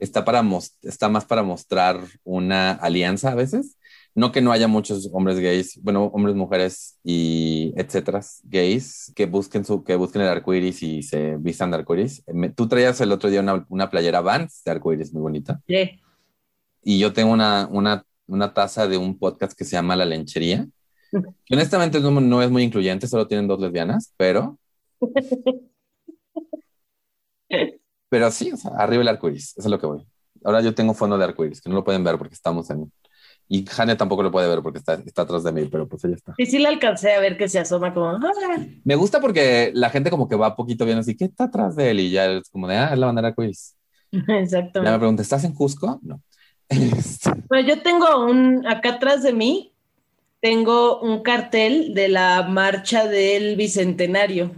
está, 0.00 0.24
para 0.24 0.42
está 0.82 1.08
más 1.08 1.24
para 1.24 1.42
mostrar 1.42 2.00
una 2.24 2.72
alianza 2.72 3.32
a 3.32 3.34
veces, 3.34 3.76
no 4.14 4.32
que 4.32 4.40
no 4.40 4.50
haya 4.50 4.66
muchos 4.66 5.08
hombres 5.12 5.38
gays, 5.38 5.80
bueno, 5.82 6.06
hombres, 6.06 6.34
mujeres 6.34 6.98
y 7.04 7.72
etcétera, 7.76 8.20
gays, 8.44 9.12
que 9.14 9.26
busquen, 9.26 9.64
su, 9.64 9.84
que 9.84 9.94
busquen 9.94 10.22
el 10.22 10.28
arcoíris 10.28 10.82
y 10.82 11.02
se 11.02 11.36
vistan 11.36 11.70
de 11.70 11.76
arcoíris. 11.76 12.24
Tú 12.56 12.66
traías 12.66 13.00
el 13.00 13.12
otro 13.12 13.30
día 13.30 13.40
una, 13.40 13.64
una 13.68 13.88
playera 13.88 14.20
Vans 14.20 14.62
de 14.64 14.70
arcoíris 14.72 15.12
muy 15.12 15.22
bonita. 15.22 15.60
Sí. 15.68 16.00
Y 16.82 16.98
yo 16.98 17.12
tengo 17.12 17.32
una, 17.32 17.68
una, 17.70 18.04
una 18.26 18.52
taza 18.52 18.88
de 18.88 18.96
un 18.96 19.16
podcast 19.16 19.56
que 19.56 19.64
se 19.64 19.72
llama 19.72 19.94
La 19.94 20.06
Lenchería 20.06 20.66
honestamente 21.50 22.00
no, 22.00 22.42
es 22.42 22.50
muy 22.50 22.62
incluyente, 22.62 23.06
solo 23.06 23.26
tienen 23.26 23.48
dos 23.48 23.60
lesbianas, 23.60 24.14
pero. 24.16 24.58
pero 28.10 28.30
sí, 28.30 28.52
o 28.52 28.56
sea, 28.56 28.72
arriba 28.72 29.02
el 29.02 29.08
arco 29.08 29.28
iris, 29.28 29.56
eso 29.56 29.68
es 29.68 29.70
lo 29.70 29.78
que 29.78 29.86
voy. 29.86 30.06
Ahora 30.44 30.60
yo 30.60 30.74
tengo 30.74 30.92
fondo 30.92 31.16
de 31.16 31.24
arco 31.24 31.44
iris, 31.44 31.62
que 31.62 31.70
no 31.70 31.76
lo 31.76 31.84
pueden 31.84 32.04
ver 32.04 32.18
porque 32.18 32.34
estamos 32.34 32.68
en. 32.70 32.92
Y 33.48 33.64
Jane 33.66 33.96
tampoco 33.96 34.22
lo 34.22 34.30
puede 34.30 34.48
ver 34.48 34.62
porque 34.62 34.78
está, 34.78 34.94
está 34.94 35.22
atrás 35.22 35.42
de 35.44 35.52
mí, 35.52 35.64
pero 35.70 35.88
pues 35.88 36.04
ella 36.04 36.16
está. 36.16 36.34
Y 36.36 36.46
sí 36.46 36.58
le 36.58 36.68
alcancé 36.68 37.12
a 37.14 37.20
ver 37.20 37.38
que 37.38 37.48
se 37.48 37.58
asoma 37.58 37.94
como. 37.94 38.08
Ah". 38.08 38.20
Me 38.84 38.96
gusta 38.96 39.20
porque 39.20 39.70
la 39.74 39.90
gente 39.90 40.10
como 40.10 40.28
que 40.28 40.36
va 40.36 40.56
poquito 40.56 40.84
viendo 40.84 41.00
así, 41.00 41.16
¿qué 41.16 41.24
está 41.24 41.44
atrás 41.44 41.76
de 41.76 41.90
él? 41.90 42.00
Y 42.00 42.10
ya 42.10 42.26
es 42.26 42.50
como 42.50 42.68
de, 42.68 42.76
ah, 42.76 42.92
es 42.92 42.98
la 42.98 43.06
bandera 43.06 43.28
arco 43.28 43.44
iris. 43.44 43.76
Exacto. 44.12 44.82
Ya 44.82 44.92
me 44.92 44.98
pregunta, 44.98 45.22
¿estás 45.22 45.44
en 45.44 45.54
Cusco? 45.54 46.00
No. 46.02 46.20
Pues 47.48 47.66
yo 47.66 47.82
tengo 47.82 48.24
un, 48.24 48.64
acá 48.66 48.90
atrás 48.90 49.24
de 49.24 49.32
mí, 49.32 49.72
tengo 50.40 51.00
un 51.00 51.22
cartel 51.22 51.94
de 51.94 52.08
la 52.08 52.42
marcha 52.44 53.08
del 53.08 53.56
Bicentenario. 53.56 54.52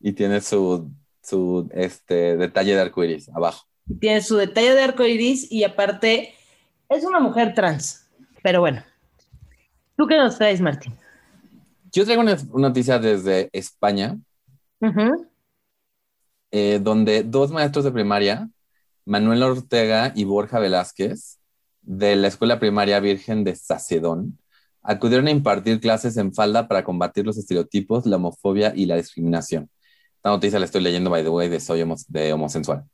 Y 0.00 0.12
tiene 0.12 0.40
su, 0.40 0.90
su 1.26 1.68
este, 1.72 2.36
detalle 2.36 2.74
de 2.74 2.80
arcoiris 2.80 3.28
abajo. 3.30 3.66
Tiene 4.00 4.20
su 4.22 4.36
detalle 4.36 4.74
de 4.74 4.82
arcoiris 4.82 5.50
y 5.50 5.64
aparte 5.64 6.34
es 6.88 7.04
una 7.04 7.20
mujer 7.20 7.54
trans. 7.54 8.08
Pero 8.42 8.60
bueno, 8.60 8.82
¿tú 9.96 10.06
qué 10.06 10.16
nos 10.16 10.38
traes, 10.38 10.60
Martín? 10.60 10.94
Yo 11.92 12.04
traigo 12.04 12.22
una, 12.22 12.36
noticia 12.54 12.98
desde 12.98 13.48
España, 13.52 14.18
eh, 16.50 16.78
donde 16.80 17.22
dos 17.22 17.50
maestros 17.50 17.84
de 17.84 17.92
primaria, 17.92 18.48
Manuel 19.04 19.42
Ortega 19.42 20.12
y 20.14 20.24
Borja 20.24 20.58
Velázquez, 20.58 21.38
de 21.82 22.16
la 22.16 22.28
Escuela 22.28 22.58
Primaria 22.58 23.00
Virgen 23.00 23.44
de 23.44 23.54
Sacedón, 23.54 24.38
acudieron 24.82 25.26
a 25.26 25.30
impartir 25.30 25.80
clases 25.80 26.16
en 26.16 26.34
falda 26.34 26.68
para 26.68 26.84
combatir 26.84 27.24
los 27.24 27.38
estereotipos, 27.38 28.06
la 28.06 28.16
homofobia 28.16 28.72
y 28.76 28.86
la 28.86 28.96
discriminación. 28.96 29.70
Esta 30.26 30.34
noticia 30.34 30.58
la 30.58 30.64
estoy 30.64 30.80
leyendo, 30.80 31.08
by 31.08 31.22
the 31.22 31.28
way, 31.28 31.48
de 31.48 31.60
Soy 31.60 31.84
de 32.08 32.32
Homosensual. 32.32 32.84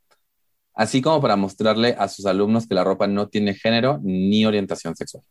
Así 0.74 1.00
como 1.00 1.22
para 1.22 1.34
mostrarle 1.34 1.96
a 1.98 2.06
sus 2.06 2.26
alumnos 2.26 2.66
que 2.66 2.74
la 2.74 2.84
ropa 2.84 3.06
no 3.06 3.26
tiene 3.30 3.54
género 3.54 3.98
ni 4.02 4.44
orientación 4.44 4.94
sexual. 4.94 5.24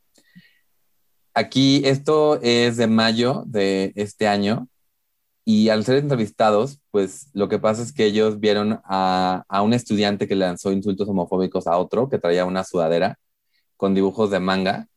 Aquí, 1.35 1.83
esto 1.85 2.41
es 2.41 2.77
de 2.77 2.87
mayo 2.87 3.43
de 3.45 3.93
este 3.95 4.27
año, 4.27 4.67
y 5.45 5.69
al 5.69 5.85
ser 5.85 5.97
entrevistados, 5.97 6.79
pues 6.89 7.29
lo 7.33 7.47
que 7.49 7.59
pasa 7.59 7.83
es 7.83 7.93
que 7.93 8.05
ellos 8.05 8.39
vieron 8.39 8.81
a, 8.83 9.43
a, 9.47 9.61
un 9.61 9.75
estudiante 9.75 10.27
que 10.27 10.35
lanzó 10.35 10.71
insultos 10.71 11.07
homofóbicos 11.07 11.67
a 11.67 11.77
otro 11.77 12.09
que 12.09 12.17
traía 12.17 12.45
una 12.45 12.63
sudadera 12.63 13.19
con 13.77 13.93
dibujos 13.93 14.31
de 14.31 14.39
manga 14.39 14.87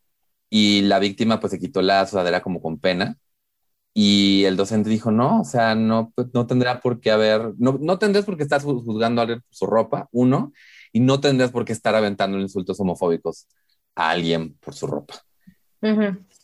y 0.48 0.80
la 0.80 1.00
víctima 1.00 1.38
pues 1.38 1.50
se 1.50 1.58
quitó 1.58 1.82
la 1.82 2.06
sudadera 2.06 2.40
como 2.40 2.62
con 2.62 2.78
pena 2.78 3.18
y 3.96 4.44
el 4.44 4.56
docente 4.56 4.90
dijo, 4.90 5.12
no, 5.12 5.40
o 5.40 5.44
sea, 5.44 5.76
no, 5.76 6.12
pues, 6.16 6.26
no 6.34 6.48
tendrá 6.48 6.80
por 6.80 7.00
qué 7.00 7.12
haber, 7.12 7.52
no, 7.58 7.78
no 7.80 7.98
tendrías 7.98 8.24
por 8.26 8.36
qué 8.36 8.42
estar 8.42 8.60
juzgando 8.60 9.20
a 9.20 9.22
alguien 9.22 9.40
por 9.40 9.54
su 9.54 9.66
ropa, 9.66 10.08
uno, 10.10 10.52
y 10.92 10.98
no 10.98 11.20
tendrías 11.20 11.52
por 11.52 11.64
qué 11.64 11.72
estar 11.72 11.94
aventando 11.94 12.38
insultos 12.40 12.78
homofóbicos 12.80 13.46
a 13.94 14.10
alguien 14.10 14.54
por 14.54 14.74
su 14.74 14.88
ropa. 14.88 15.14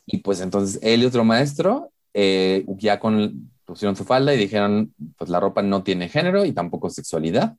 Y 0.06 0.18
pues 0.18 0.40
entonces 0.40 0.78
él 0.82 1.02
y 1.02 1.06
otro 1.06 1.24
maestro, 1.24 1.92
eh, 2.14 2.64
ya 2.78 3.00
con, 3.00 3.50
pusieron 3.64 3.96
su 3.96 4.04
falda 4.04 4.32
y 4.32 4.38
dijeron, 4.38 4.94
pues 5.16 5.28
la 5.28 5.40
ropa 5.40 5.62
no 5.62 5.82
tiene 5.82 6.08
género 6.08 6.44
y 6.44 6.52
tampoco 6.52 6.88
sexualidad. 6.88 7.56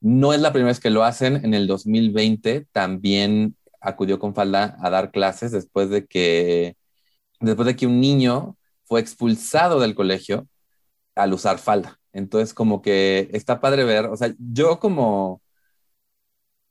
No 0.00 0.32
es 0.32 0.40
la 0.40 0.52
primera 0.52 0.70
vez 0.70 0.80
que 0.80 0.90
lo 0.90 1.04
hacen. 1.04 1.44
En 1.44 1.54
el 1.54 1.66
2020 1.66 2.66
también 2.72 3.56
acudió 3.80 4.18
con 4.18 4.34
falda 4.34 4.76
a 4.80 4.90
dar 4.90 5.10
clases 5.10 5.52
después 5.52 5.90
de 5.90 6.06
que, 6.06 6.76
después 7.40 7.66
de 7.66 7.76
que 7.76 7.86
un 7.86 8.00
niño 8.00 8.56
fue 8.88 9.00
expulsado 9.00 9.80
del 9.80 9.94
colegio 9.94 10.48
al 11.14 11.34
usar 11.34 11.58
falda. 11.58 11.98
Entonces, 12.12 12.54
como 12.54 12.82
que 12.82 13.28
está 13.32 13.60
padre 13.60 13.84
ver, 13.84 14.06
o 14.06 14.16
sea, 14.16 14.34
yo 14.38 14.80
como, 14.80 15.42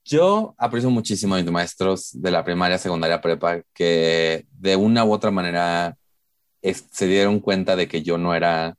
yo 0.04 0.56
aprecio 0.58 0.90
muchísimo 0.90 1.36
a 1.36 1.42
mis 1.42 1.52
maestros 1.52 2.10
de 2.14 2.32
la 2.32 2.44
primaria, 2.44 2.78
secundaria, 2.78 3.22
prepa, 3.22 3.62
que 3.74 4.46
de 4.52 4.76
una 4.76 5.06
u 5.06 5.14
otra 5.14 5.32
manera 5.32 5.98
se 6.92 7.08
dieron 7.08 7.40
cuenta 7.40 7.76
de 7.76 7.88
que 7.88 8.04
yo 8.04 8.18
no 8.18 8.36
era 8.36 8.76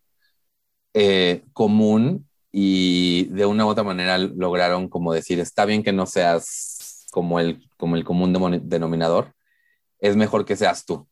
eh, 0.95 1.45
común 1.53 2.29
y 2.53 3.25
de 3.27 3.47
una 3.47 3.67
u 3.67 3.69
otra 3.69 3.85
manera 3.85 4.19
lograron 4.19 4.89
como 4.89 5.13
decir, 5.13 5.41
está 5.41 5.65
bien 5.65 5.83
que 5.83 5.93
no 5.93 6.07
seas 6.07 7.07
como 7.11 7.41
el, 7.41 7.69
como 7.77 7.97
el 7.97 8.05
común 8.05 8.33
denominador, 8.65 9.35
es 10.01 10.17
mejor 10.17 10.45
que 10.45 10.57
seas 10.57 10.85
tú. 10.85 11.09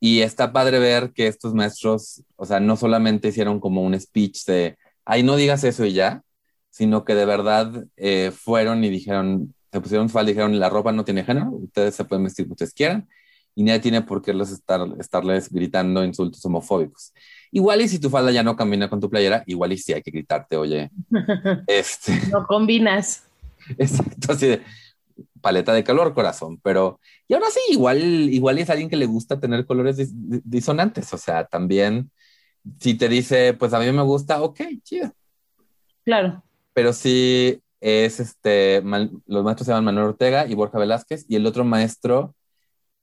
Y 0.00 0.20
está 0.20 0.52
padre 0.52 0.78
ver 0.78 1.12
que 1.12 1.26
estos 1.26 1.54
maestros, 1.54 2.22
o 2.36 2.44
sea, 2.44 2.60
no 2.60 2.76
solamente 2.76 3.28
hicieron 3.28 3.60
como 3.60 3.82
un 3.82 3.98
speech 3.98 4.44
de, 4.44 4.76
ay, 5.04 5.22
no 5.22 5.36
digas 5.36 5.64
eso 5.64 5.84
y 5.84 5.92
ya, 5.92 6.22
sino 6.70 7.04
que 7.04 7.14
de 7.14 7.24
verdad 7.24 7.86
eh, 7.96 8.30
fueron 8.30 8.84
y 8.84 8.90
dijeron, 8.90 9.54
se 9.72 9.80
pusieron 9.80 10.10
falda 10.10 10.30
y 10.30 10.34
dijeron, 10.34 10.58
la 10.58 10.68
ropa 10.68 10.92
no 10.92 11.04
tiene 11.04 11.24
género, 11.24 11.50
ustedes 11.50 11.94
se 11.94 12.04
pueden 12.04 12.24
vestir 12.24 12.44
como 12.44 12.52
ustedes 12.52 12.74
quieran, 12.74 13.08
y 13.54 13.62
nadie 13.62 13.80
tiene 13.80 14.02
por 14.02 14.20
qué 14.20 14.34
les 14.34 14.50
estar, 14.50 14.86
estarles 15.00 15.50
gritando 15.50 16.04
insultos 16.04 16.44
homofóbicos. 16.44 17.14
Igual 17.50 17.80
y 17.80 17.88
si 17.88 17.98
tu 17.98 18.10
falda 18.10 18.30
ya 18.30 18.42
no 18.42 18.56
combina 18.56 18.90
con 18.90 19.00
tu 19.00 19.08
playera, 19.08 19.42
igual 19.46 19.72
y 19.72 19.78
sí 19.78 19.94
hay 19.94 20.02
que 20.02 20.10
gritarte, 20.10 20.58
oye, 20.58 20.90
este... 21.66 22.20
No 22.30 22.46
combinas. 22.46 23.24
Exacto, 23.78 24.32
así 24.32 24.46
de 24.46 24.62
paleta 25.40 25.72
de 25.72 25.84
color, 25.84 26.14
corazón, 26.14 26.58
pero... 26.62 27.00
Y 27.28 27.34
ahora 27.34 27.46
sí, 27.50 27.60
igual, 27.70 28.00
igual 28.00 28.58
es 28.58 28.70
alguien 28.70 28.88
que 28.88 28.96
le 28.96 29.06
gusta 29.06 29.40
tener 29.40 29.66
colores 29.66 29.96
disonantes, 30.44 31.12
o 31.12 31.18
sea, 31.18 31.44
también 31.46 32.10
si 32.80 32.94
te 32.94 33.08
dice, 33.08 33.54
pues 33.54 33.72
a 33.72 33.78
mí 33.78 33.90
me 33.92 34.02
gusta, 34.02 34.42
ok, 34.42 34.60
chido. 34.82 35.12
Claro. 36.04 36.42
Pero 36.72 36.92
sí 36.92 37.60
es 37.80 38.20
este, 38.20 38.82
los 39.26 39.44
maestros 39.44 39.66
se 39.66 39.72
llaman 39.72 39.84
Manuel 39.84 40.08
Ortega 40.08 40.46
y 40.46 40.54
Borja 40.54 40.78
Velázquez, 40.78 41.24
y 41.28 41.36
el 41.36 41.46
otro 41.46 41.64
maestro 41.64 42.34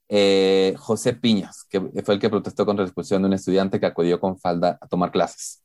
eh, 0.10 0.76
José 0.78 1.14
Piñas, 1.14 1.66
que 1.70 1.80
fue 2.04 2.16
el 2.16 2.20
que 2.20 2.30
protestó 2.30 2.66
contra 2.66 2.84
la 2.84 2.88
expulsión 2.88 3.22
de 3.22 3.28
un 3.28 3.34
estudiante 3.34 3.80
que 3.80 3.86
acudió 3.86 4.20
con 4.20 4.38
falda 4.38 4.78
a 4.82 4.88
tomar 4.88 5.12
clases. 5.12 5.64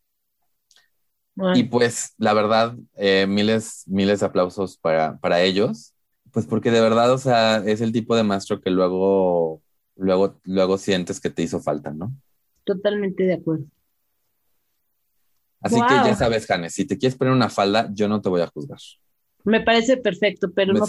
Y 1.55 1.65
pues, 1.65 2.15
la 2.19 2.35
verdad, 2.35 2.75
eh, 2.97 3.27
miles, 3.29 3.85
miles 3.87 4.21
de 4.21 4.27
aplausos 4.27 4.77
para, 4.77 5.19
para 5.19 5.41
ellos, 5.41 5.95
pues 6.39 6.47
porque 6.47 6.71
de 6.71 6.81
verdad, 6.81 7.13
o 7.13 7.19
sea, 7.19 7.57
es 7.67 7.81
el 7.81 7.91
tipo 7.91 8.15
de 8.15 8.23
maestro 8.23 8.61
que 8.61 8.71
luego, 8.71 9.61
luego, 9.97 10.39
luego 10.45 10.79
sientes 10.79 11.19
que 11.19 11.31
te 11.31 11.43
hizo 11.43 11.59
falta, 11.59 11.91
¿no? 11.91 12.15
Totalmente 12.63 13.25
de 13.25 13.35
acuerdo. 13.35 13.65
Así 15.61 15.81
que 15.89 15.95
ya 15.95 16.15
sabes, 16.15 16.47
Janes, 16.47 16.75
si 16.75 16.85
te 16.85 16.97
quieres 16.97 17.19
poner 17.19 17.35
una 17.35 17.49
falda, 17.49 17.91
yo 17.93 18.07
no 18.07 18.23
te 18.23 18.29
voy 18.29 18.41
a 18.41 18.47
juzgar. 18.47 18.79
Me 19.43 19.63
parece 19.63 19.97
perfecto, 19.97 20.53
pero 20.55 20.73
no 20.73 20.87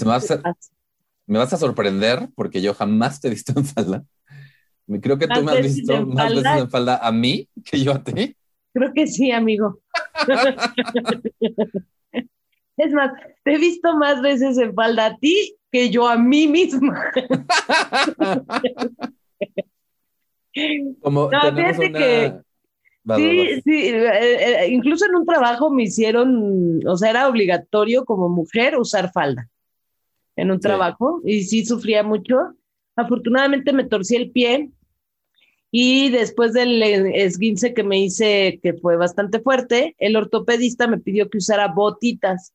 me 1.25 1.39
vas 1.39 1.53
a 1.53 1.57
sorprender 1.57 2.29
porque 2.35 2.61
yo 2.61 2.75
jamás 2.75 3.19
te 3.19 3.29
he 3.29 3.31
visto 3.31 3.51
en 3.55 3.65
falda. 3.65 4.03
Creo 5.01 5.17
que 5.17 5.27
tú 5.27 5.41
me 5.41 5.53
has 5.53 5.63
visto 5.63 6.05
más 6.05 6.29
veces 6.29 6.61
en 6.61 6.69
falda 6.69 6.99
a 7.01 7.11
mí 7.11 7.49
que 7.65 7.83
yo 7.83 7.93
a 7.93 8.03
ti. 8.03 8.35
Creo 8.71 8.93
que 8.93 9.07
sí, 9.07 9.31
amigo. 9.31 9.79
es 12.79 12.93
más, 12.93 13.11
te 13.43 13.53
he 13.53 13.57
visto 13.57 13.95
más 13.97 14.21
veces 14.21 14.57
en 14.57 14.73
falda 14.73 15.07
a 15.07 15.17
ti 15.17 15.55
que 15.71 15.89
yo 15.89 16.07
a 16.07 16.17
mí 16.17 16.47
misma. 16.47 17.11
Como 21.01 21.29
no, 21.29 21.55
fíjate 21.55 21.91
que 21.91 22.33
sí, 23.15 23.61
sí, 23.63 23.87
eh, 23.87 24.63
eh, 24.63 24.67
incluso 24.69 25.05
en 25.05 25.15
un 25.15 25.25
trabajo 25.25 25.69
me 25.69 25.83
hicieron, 25.83 26.85
o 26.87 26.97
sea, 26.97 27.11
era 27.11 27.27
obligatorio 27.27 28.03
como 28.03 28.29
mujer 28.29 28.77
usar 28.77 29.11
falda 29.11 29.47
en 30.35 30.51
un 30.51 30.59
trabajo 30.59 31.21
y 31.23 31.43
sí 31.43 31.65
sufría 31.65 32.03
mucho. 32.03 32.35
Afortunadamente 32.95 33.73
me 33.73 33.85
torcí 33.85 34.15
el 34.15 34.31
pie 34.31 34.71
y 35.71 36.09
después 36.09 36.53
del 36.53 36.81
esguince 36.81 37.73
que 37.73 37.83
me 37.83 37.99
hice, 37.99 38.59
que 38.63 38.73
fue 38.73 38.97
bastante 38.97 39.39
fuerte, 39.39 39.95
el 39.99 40.15
ortopedista 40.15 40.87
me 40.87 40.99
pidió 40.99 41.29
que 41.29 41.37
usara 41.37 41.67
botitas 41.67 42.53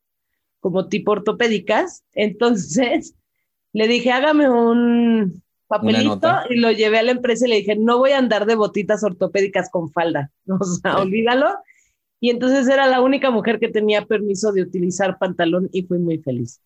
como 0.64 0.88
tipo 0.88 1.12
ortopédicas. 1.12 2.04
Entonces 2.14 3.14
le 3.74 3.86
dije, 3.86 4.10
hágame 4.10 4.48
un 4.48 5.42
papelito 5.66 6.26
y 6.48 6.56
lo 6.56 6.72
llevé 6.72 7.00
a 7.00 7.02
la 7.02 7.10
empresa 7.10 7.46
y 7.46 7.50
le 7.50 7.56
dije, 7.56 7.76
no 7.76 7.98
voy 7.98 8.12
a 8.12 8.18
andar 8.18 8.46
de 8.46 8.54
botitas 8.54 9.04
ortopédicas 9.04 9.68
con 9.70 9.92
falda. 9.92 10.30
O 10.48 10.64
sea, 10.64 10.96
olvídalo. 10.96 11.48
Y 12.18 12.30
entonces 12.30 12.66
era 12.66 12.86
la 12.86 13.02
única 13.02 13.30
mujer 13.30 13.60
que 13.60 13.68
tenía 13.68 14.06
permiso 14.06 14.52
de 14.52 14.62
utilizar 14.62 15.18
pantalón 15.18 15.68
y 15.70 15.82
fui 15.82 15.98
muy 15.98 16.16
feliz. 16.16 16.62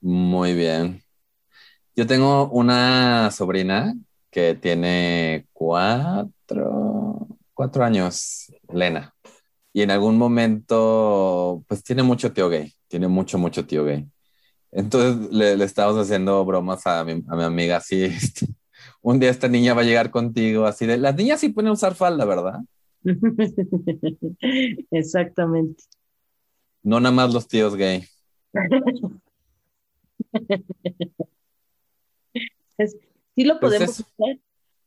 Muy 0.00 0.54
bien. 0.54 1.02
Yo 1.94 2.06
tengo 2.06 2.48
una 2.48 3.30
sobrina 3.32 3.94
que 4.30 4.54
tiene 4.54 5.46
cuatro, 5.52 7.28
cuatro 7.52 7.84
años, 7.84 8.50
Lena. 8.72 9.11
Y 9.72 9.82
en 9.82 9.90
algún 9.90 10.18
momento, 10.18 11.64
pues 11.66 11.82
tiene 11.82 12.02
mucho 12.02 12.32
tío 12.32 12.48
gay, 12.48 12.72
tiene 12.88 13.08
mucho, 13.08 13.38
mucho 13.38 13.66
tío 13.66 13.84
gay. 13.84 14.06
Entonces 14.70 15.30
le, 15.32 15.56
le 15.56 15.64
estábamos 15.64 16.00
haciendo 16.02 16.44
bromas 16.44 16.86
a 16.86 17.04
mi, 17.04 17.22
a 17.28 17.36
mi 17.36 17.42
amiga 17.42 17.76
así. 17.78 18.04
Este, 18.22 18.46
un 19.00 19.18
día 19.20 19.30
esta 19.30 19.48
niña 19.48 19.74
va 19.74 19.82
a 19.82 19.84
llegar 19.84 20.10
contigo 20.10 20.64
así 20.64 20.86
de, 20.86 20.96
las 20.96 21.14
niñas 21.14 21.40
sí 21.40 21.48
pueden 21.50 21.72
usar 21.72 21.94
falda, 21.94 22.24
¿verdad? 22.24 22.60
Exactamente. 24.90 25.84
No 26.82 26.98
nada 27.00 27.14
más 27.14 27.32
los 27.32 27.46
tíos 27.48 27.76
gay. 27.76 28.04
sí 33.34 33.44
lo 33.44 33.60
pues 33.60 33.72
podemos 33.74 34.00
hacer. 34.00 34.40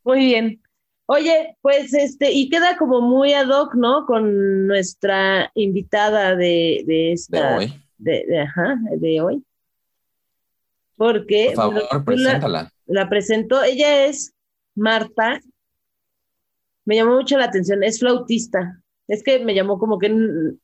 Muy 0.04 0.20
bien. 0.20 0.62
Oye, 1.08 1.56
pues 1.62 1.94
este, 1.94 2.32
y 2.32 2.50
queda 2.50 2.78
como 2.78 3.02
muy 3.02 3.34
ad 3.34 3.50
hoc, 3.50 3.76
¿no? 3.76 4.06
Con 4.06 4.66
nuestra 4.66 5.52
invitada 5.54 6.36
de, 6.36 6.84
de 6.86 7.12
esta. 7.12 7.50
De 7.52 7.56
hoy. 7.56 7.74
De, 7.98 8.40
ajá, 8.40 8.78
de 8.98 9.22
hoy. 9.22 9.44
Porque. 10.96 11.52
Por 11.54 11.74
favor, 11.74 12.06
preséntala. 12.06 12.72
La, 12.88 13.04
la 13.04 13.10
presentó. 13.10 13.64
Ella 13.64 14.06
es 14.08 14.34
Marta. 14.74 15.40
Me 16.86 16.96
llamó 16.96 17.16
mucho 17.16 17.38
la 17.38 17.46
atención. 17.46 17.84
Es 17.84 18.00
flautista. 18.00 18.82
Es 19.08 19.22
que 19.22 19.38
me 19.46 19.54
llamó 19.54 19.78
como 19.78 20.00
que 20.00 20.12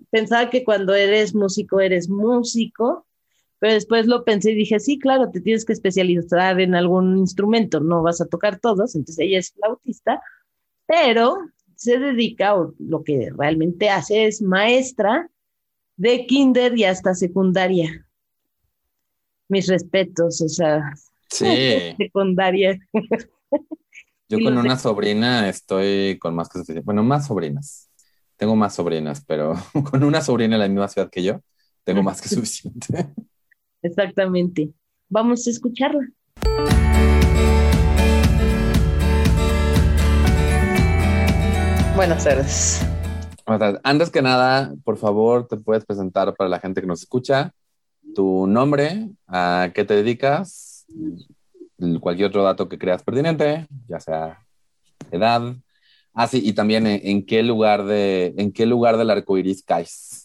pensaba 0.10 0.49
que 0.49 0.63
cuando 0.63 0.95
eres 0.95 1.36
músico, 1.36 1.80
eres 1.80 2.10
músico 2.10 3.06
pero 3.62 3.76
después 3.76 4.08
lo 4.08 4.26
pensé 4.26 4.54
y 4.54 4.56
dije, 4.56 4.80
sí, 4.80 4.97
claro, 4.97 5.30
te 5.30 5.39
tienes 5.39 5.65
que 5.65 5.74
especializar 5.74 6.60
en 6.60 6.74
algún 6.74 7.19
instrumento, 7.19 7.80
no 7.80 8.02
vas 8.02 8.19
a 8.19 8.26
tocar 8.26 8.58
todos, 8.60 8.95
entonces 8.95 9.19
ella 9.19 9.38
es 9.38 9.52
flautista, 9.52 10.19
pero 10.88 11.38
se 11.76 12.00
dedica, 12.00 12.56
o 12.56 12.74
lo 12.80 13.04
que 13.04 13.32
realmente 13.38 13.91
hace 13.91 14.26
es 14.26 14.41
maestra 14.41 15.30
de 15.95 16.26
kinder 16.26 16.76
y 16.76 16.86
hasta 16.86 17.13
secundaria. 17.13 18.08
Mis 19.47 19.67
respetos, 19.67 20.41
o 20.41 20.50
sea, 20.50 20.82
sí. 21.30 21.45
secundaria. 22.00 22.80
Yo 24.28 24.39
con 24.43 24.58
una 24.58 24.80
sobrina 24.80 25.47
estoy 25.50 26.17
con 26.17 26.34
más 26.34 26.50
que 26.50 26.58
suficiente. 26.58 26.84
Bueno, 26.84 27.04
más 27.04 27.28
sobrinas. 27.28 27.91
Tengo 28.38 28.56
más 28.56 28.74
sobrinas, 28.74 29.24
pero 29.24 29.54
con 29.91 30.04
una 30.04 30.21
sobrina 30.21 30.56
en 30.56 30.62
la 30.62 30.67
misma 30.67 30.88
ciudad 30.88 31.12
que 31.12 31.21
yo, 31.21 31.41
tengo 31.84 32.02
más 32.02 32.21
que 32.21 32.30
suficiente. 32.30 33.13
Exactamente. 33.82 34.72
Vamos 35.10 35.46
a 35.48 35.50
escucharla. 35.50 36.08
Buenas 41.96 42.24
tardes. 42.24 42.82
Antes 43.84 44.10
que 44.10 44.22
nada, 44.22 44.74
por 44.84 44.98
favor, 44.98 45.48
te 45.48 45.58
puedes 45.58 45.86
presentar 45.86 46.34
para 46.36 46.50
la 46.50 46.60
gente 46.60 46.82
que 46.82 46.88
nos 46.88 47.02
escucha 47.02 47.54
tu 48.15 48.48
nombre, 48.48 49.10
a 49.28 49.72
qué 49.74 49.84
te 49.84 49.96
dedicas, 49.96 50.86
cualquier 52.00 52.28
otro 52.28 52.44
dato 52.44 52.70
que 52.70 52.78
creas 52.78 53.04
pertinente, 53.04 53.67
ya 53.88 54.00
sea 54.00 54.46
edad. 55.12 55.56
Ah, 56.13 56.28
sí, 56.28 56.41
y 56.44 56.54
también 56.54 56.88
en, 56.88 57.26
qué 57.26 57.41
lugar 57.44 57.86
de, 57.86 58.34
en 58.38 58.52
qué 58.52 58.65
lugar 58.65 58.98
del 58.98 59.10
arco 59.10 59.38
iris 59.38 59.63
caes. 59.63 60.20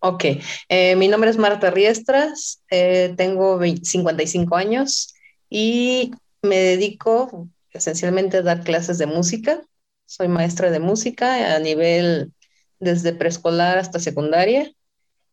Ok, 0.00 0.24
eh, 0.68 0.94
mi 0.96 1.08
nombre 1.08 1.28
es 1.28 1.38
Marta 1.38 1.70
Riestras, 1.70 2.62
eh, 2.70 3.14
tengo 3.16 3.60
55 3.60 4.54
años 4.54 5.14
y 5.50 6.12
me 6.40 6.56
dedico 6.56 7.48
esencialmente 7.72 8.36
a 8.36 8.42
dar 8.42 8.62
clases 8.62 8.98
de 8.98 9.06
música. 9.06 9.60
Soy 10.06 10.28
maestra 10.28 10.70
de 10.70 10.78
música 10.78 11.56
a 11.56 11.58
nivel 11.58 12.32
desde 12.78 13.12
preescolar 13.12 13.78
hasta 13.78 13.98
secundaria 13.98 14.70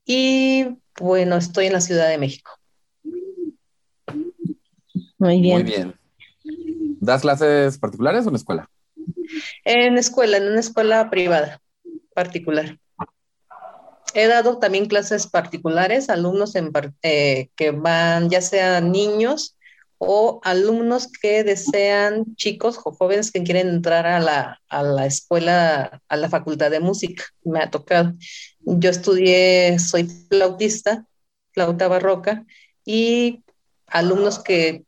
y 0.03 0.65
bueno, 0.99 1.37
estoy 1.37 1.67
en 1.67 1.73
la 1.73 1.81
Ciudad 1.81 2.09
de 2.09 2.17
México. 2.17 2.51
Muy 5.17 5.41
bien. 5.41 5.53
Muy 5.53 5.63
bien. 5.63 5.95
¿Das 6.99 7.21
clases 7.21 7.77
particulares 7.77 8.25
o 8.25 8.29
en 8.29 8.35
escuela? 8.35 8.69
En 9.63 9.97
escuela, 9.97 10.37
en 10.37 10.47
una 10.47 10.59
escuela 10.59 11.09
privada, 11.11 11.61
particular. 12.15 12.79
He 14.17 14.27
dado 14.27 14.59
también 14.59 14.85
clases 14.85 15.27
particulares, 15.27 16.09
alumnos 16.09 16.53
eh, 17.01 17.49
que 17.57 17.71
van, 17.71 18.29
ya 18.29 18.39
sean 18.39 18.93
niños 18.93 19.57
o 19.97 20.39
alumnos 20.45 21.09
que 21.09 21.43
desean, 21.43 22.23
chicos 22.37 22.79
o 22.85 22.93
jóvenes 22.93 23.29
que 23.29 23.43
quieren 23.43 23.67
entrar 23.67 24.07
a 24.07 24.21
la, 24.21 24.61
a 24.69 24.83
la 24.83 25.05
escuela, 25.05 26.01
a 26.07 26.15
la 26.15 26.29
facultad 26.29 26.71
de 26.71 26.79
música. 26.79 27.25
Me 27.43 27.59
ha 27.59 27.69
tocado. 27.69 28.13
Yo 28.61 28.89
estudié, 28.89 29.79
soy 29.79 30.05
flautista, 30.29 31.05
flauta 31.51 31.89
barroca, 31.89 32.45
y 32.85 33.43
alumnos 33.87 34.39
que, 34.39 34.85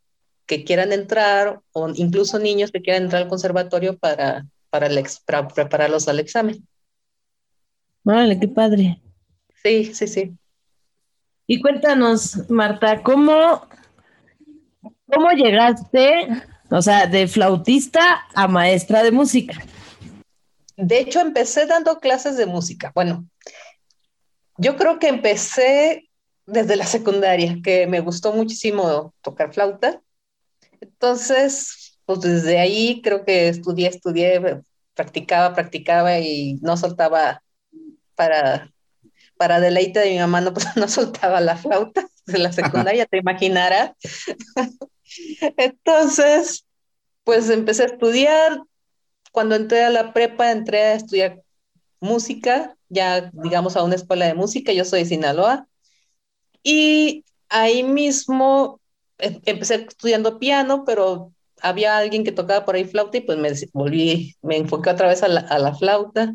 quieran 0.66 0.94
entrar, 0.94 1.60
o 1.74 1.90
incluso 1.96 2.40
niños 2.40 2.72
que 2.72 2.82
quieran 2.82 3.04
entrar 3.04 3.24
al 3.24 3.28
conservatorio 3.28 3.98
para, 3.98 4.46
para, 4.70 4.88
el, 4.88 5.06
para 5.26 5.50
prepararlos 5.50 6.08
al 6.08 6.22
examen. 6.22 6.66
Vale, 8.06 8.40
qué 8.40 8.48
padre. 8.48 9.02
Sí, 9.68 9.94
sí, 9.94 10.08
sí. 10.08 10.38
Y 11.46 11.60
cuéntanos, 11.60 12.50
Marta, 12.50 13.04
¿cómo, 13.04 13.68
cómo 15.12 15.32
llegaste, 15.32 16.30
o 16.70 16.82
sea, 16.82 17.06
de 17.06 17.28
flautista 17.28 18.26
a 18.34 18.48
maestra 18.48 19.04
de 19.04 19.12
música? 19.12 19.62
De 20.78 21.00
hecho, 21.00 21.20
empecé 21.20 21.66
dando 21.66 22.00
clases 22.00 22.38
de 22.38 22.46
música. 22.46 22.94
Bueno, 22.96 23.28
yo 24.58 24.78
creo 24.78 25.00
que 25.00 25.10
empecé 25.10 26.10
desde 26.46 26.78
la 26.78 26.86
secundaria, 26.86 27.58
que 27.62 27.88
me 27.88 28.00
gustó 28.00 28.32
muchísimo 28.32 29.14
tocar 29.20 29.54
flauta. 29.54 30.02
Entonces, 30.80 32.00
pues 32.06 32.22
desde 32.22 32.58
ahí 32.58 33.02
creo 33.02 33.26
que 33.26 33.50
estudié, 33.50 33.90
estudié, 33.90 34.62
practicaba, 34.94 35.54
practicaba 35.54 36.20
y 36.20 36.58
no 36.62 36.78
soltaba 36.78 37.44
para 38.16 38.72
para 39.38 39.60
deleite 39.60 40.00
de 40.00 40.12
mi 40.12 40.20
mamá, 40.20 40.42
no, 40.42 40.54
pues, 40.54 40.66
no 40.76 40.88
soltaba 40.88 41.42
la 41.42 41.58
flauta 41.58 42.08
de 42.26 42.40
la 42.40 42.52
secundaria, 42.52 43.06
te 43.06 43.18
imaginarás. 43.18 43.92
Entonces, 45.58 46.66
pues 47.24 47.50
empecé 47.50 47.84
a 47.84 47.88
estudiar. 47.88 48.60
Cuando 49.32 49.56
entré 49.56 49.84
a 49.84 49.90
la 49.90 50.14
prepa, 50.14 50.52
entré 50.52 50.82
a 50.82 50.94
estudiar 50.96 51.42
música, 52.00 52.76
ya 52.90 53.30
digamos 53.34 53.76
a 53.76 53.84
una 53.84 53.96
escuela 53.96 54.26
de 54.26 54.34
música, 54.34 54.72
yo 54.74 54.86
soy 54.86 55.02
de 55.02 55.10
Sinaloa. 55.10 55.68
Y 56.64 57.24
ahí 57.50 57.84
mismo 57.84 58.80
em, 59.20 59.42
empecé 59.46 59.76
estudiando 59.88 60.40
piano, 60.40 60.84
pero 60.86 61.34
había 61.62 61.98
alguien 61.98 62.24
que 62.24 62.32
tocaba 62.32 62.66
por 62.66 62.76
ahí 62.76 62.86
flauta 62.86 63.18
y 63.18 63.22
pues 63.22 63.38
me 63.38 63.52
volví, 63.74 64.36
me 64.42 64.58
enfoqué 64.58 64.90
otra 64.90 65.08
vez 65.08 65.24
a 65.24 65.28
la, 65.28 65.42
a 65.42 65.60
la 65.60 65.76
flauta. 65.76 66.34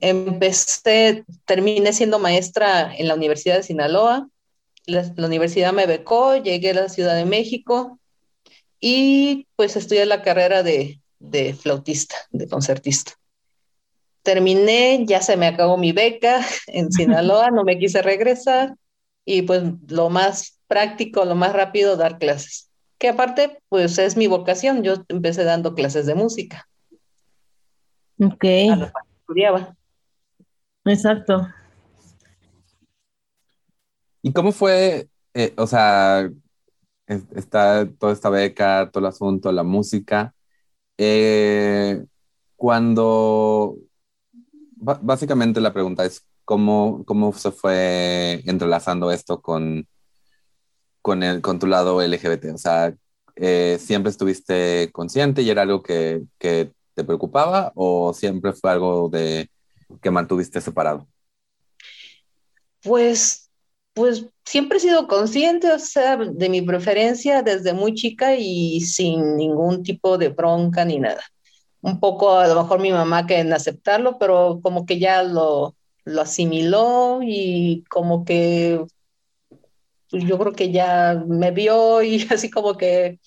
Empecé, 0.00 1.24
terminé 1.44 1.92
siendo 1.92 2.18
maestra 2.18 2.94
en 2.96 3.08
la 3.08 3.14
Universidad 3.14 3.56
de 3.56 3.62
Sinaloa. 3.62 4.28
La, 4.86 5.12
universidad 5.18 5.72
me 5.72 5.86
becó, 5.86 6.36
llegué 6.36 6.70
a 6.70 6.74
la 6.74 6.88
Ciudad 6.88 7.16
de 7.16 7.24
México 7.24 7.98
y 8.78 9.46
pues 9.56 9.76
estudié 9.76 10.06
la 10.06 10.22
carrera 10.22 10.62
de, 10.62 11.00
de 11.18 11.54
flautista, 11.54 12.16
de 12.30 12.48
concertista. 12.48 13.12
Terminé, 14.22 15.04
ya 15.06 15.22
se 15.22 15.36
me 15.36 15.46
acabó 15.46 15.76
mi 15.76 15.92
beca 15.92 16.44
en 16.66 16.92
Sinaloa, 16.92 17.50
no 17.50 17.64
me 17.64 17.78
quise 17.78 18.02
regresar 18.02 18.74
y 19.24 19.42
pues 19.42 19.62
lo 19.88 20.08
más 20.08 20.58
práctico, 20.68 21.24
lo 21.24 21.34
más 21.34 21.52
rápido, 21.52 21.96
dar 21.96 22.18
clases. 22.18 22.70
Que 22.98 23.08
aparte, 23.08 23.60
pues 23.68 23.98
es 23.98 24.16
mi 24.16 24.26
vocación, 24.26 24.82
yo 24.82 24.94
empecé 25.08 25.44
dando 25.44 25.74
clases 25.74 26.06
de 26.06 26.14
música. 26.14 26.68
Ok. 28.20 28.44
estudiaba. 29.20 29.75
Exacto. 30.86 31.48
¿Y 34.22 34.32
cómo 34.32 34.52
fue, 34.52 35.08
eh, 35.34 35.52
o 35.56 35.66
sea, 35.66 36.30
está 37.06 37.88
toda 37.98 38.12
esta 38.12 38.30
beca, 38.30 38.90
todo 38.92 39.00
el 39.04 39.08
asunto, 39.08 39.52
la 39.52 39.62
música? 39.62 40.34
Eh, 40.98 42.04
cuando, 42.56 43.76
básicamente 44.76 45.60
la 45.60 45.72
pregunta 45.72 46.04
es, 46.04 46.26
¿cómo, 46.44 47.04
cómo 47.04 47.32
se 47.32 47.50
fue 47.52 48.42
entrelazando 48.46 49.10
esto 49.10 49.40
con, 49.42 49.86
con, 51.02 51.22
el, 51.22 51.40
con 51.42 51.58
tu 51.58 51.66
lado 51.66 52.00
LGBT? 52.02 52.54
O 52.54 52.58
sea, 52.58 52.94
eh, 53.36 53.78
¿siempre 53.80 54.10
estuviste 54.10 54.90
consciente 54.92 55.42
y 55.42 55.50
era 55.50 55.62
algo 55.62 55.82
que, 55.82 56.22
que 56.38 56.72
te 56.94 57.04
preocupaba 57.04 57.72
o 57.74 58.14
siempre 58.14 58.52
fue 58.52 58.70
algo 58.72 59.08
de 59.10 59.50
que 60.00 60.10
mantuviste 60.10 60.60
separado? 60.60 61.06
Pues, 62.82 63.50
pues 63.94 64.26
siempre 64.44 64.78
he 64.78 64.80
sido 64.80 65.08
consciente, 65.08 65.72
o 65.72 65.78
sea, 65.78 66.16
de 66.16 66.48
mi 66.48 66.62
preferencia 66.62 67.42
desde 67.42 67.72
muy 67.72 67.94
chica 67.94 68.36
y 68.36 68.80
sin 68.80 69.36
ningún 69.36 69.82
tipo 69.82 70.18
de 70.18 70.28
bronca 70.28 70.84
ni 70.84 70.98
nada. 70.98 71.22
Un 71.80 72.00
poco 72.00 72.38
a 72.38 72.46
lo 72.46 72.62
mejor 72.62 72.80
mi 72.80 72.90
mamá 72.90 73.26
que 73.26 73.38
en 73.38 73.52
aceptarlo, 73.52 74.18
pero 74.18 74.60
como 74.62 74.86
que 74.86 74.98
ya 74.98 75.22
lo, 75.22 75.76
lo 76.04 76.22
asimiló 76.22 77.20
y 77.22 77.84
como 77.88 78.24
que 78.24 78.84
yo 80.10 80.38
creo 80.38 80.52
que 80.52 80.70
ya 80.70 81.22
me 81.26 81.50
vio 81.50 82.02
y 82.02 82.26
así 82.30 82.50
como 82.50 82.76
que 82.76 83.18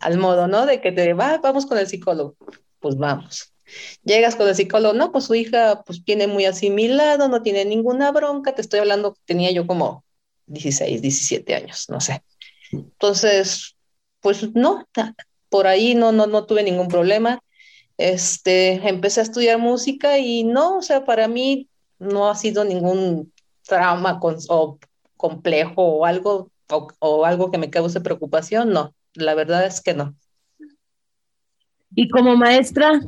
al 0.00 0.18
modo, 0.18 0.48
¿no? 0.48 0.66
De 0.66 0.80
que 0.80 0.92
te 0.92 1.14
va, 1.14 1.38
vamos 1.38 1.66
con 1.66 1.78
el 1.78 1.86
psicólogo. 1.86 2.36
Pues 2.80 2.96
vamos. 2.96 3.52
Llegas 4.04 4.36
con 4.36 4.48
el 4.48 4.54
psicólogo, 4.54 4.94
no, 4.94 5.12
pues 5.12 5.24
su 5.24 5.34
hija 5.34 5.82
pues 5.84 6.04
tiene 6.04 6.26
muy 6.26 6.44
asimilado, 6.44 7.28
no 7.28 7.42
tiene 7.42 7.64
ninguna 7.64 8.10
bronca, 8.12 8.54
te 8.54 8.62
estoy 8.62 8.80
hablando, 8.80 9.16
tenía 9.24 9.50
yo 9.50 9.66
como 9.66 10.04
16, 10.46 11.02
17 11.02 11.54
años, 11.54 11.86
no 11.88 12.00
sé. 12.00 12.22
Entonces, 12.72 13.76
pues 14.20 14.54
no, 14.54 14.86
por 15.48 15.66
ahí 15.66 15.94
no, 15.94 16.12
no, 16.12 16.26
no 16.26 16.46
tuve 16.46 16.62
ningún 16.62 16.88
problema. 16.88 17.40
Este, 17.98 18.88
empecé 18.88 19.20
a 19.20 19.24
estudiar 19.24 19.58
música 19.58 20.18
y 20.18 20.44
no, 20.44 20.78
o 20.78 20.82
sea, 20.82 21.04
para 21.04 21.28
mí 21.28 21.68
no 21.98 22.30
ha 22.30 22.34
sido 22.34 22.64
ningún 22.64 23.32
trauma 23.66 24.18
con, 24.18 24.36
o 24.48 24.78
complejo 25.16 25.82
o 25.82 26.06
algo, 26.06 26.50
o, 26.70 26.88
o 26.98 27.24
algo 27.26 27.50
que 27.50 27.58
me 27.58 27.70
cause 27.70 28.00
preocupación, 28.00 28.70
no, 28.70 28.94
la 29.14 29.34
verdad 29.34 29.66
es 29.66 29.80
que 29.80 29.94
no. 29.94 30.14
¿Y 31.94 32.08
como 32.08 32.36
maestra? 32.36 33.00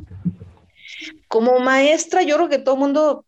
Como 1.27 1.59
maestra, 1.59 2.21
yo 2.23 2.35
creo 2.35 2.49
que 2.49 2.59
todo 2.59 2.75
el 2.75 2.81
mundo 2.81 3.25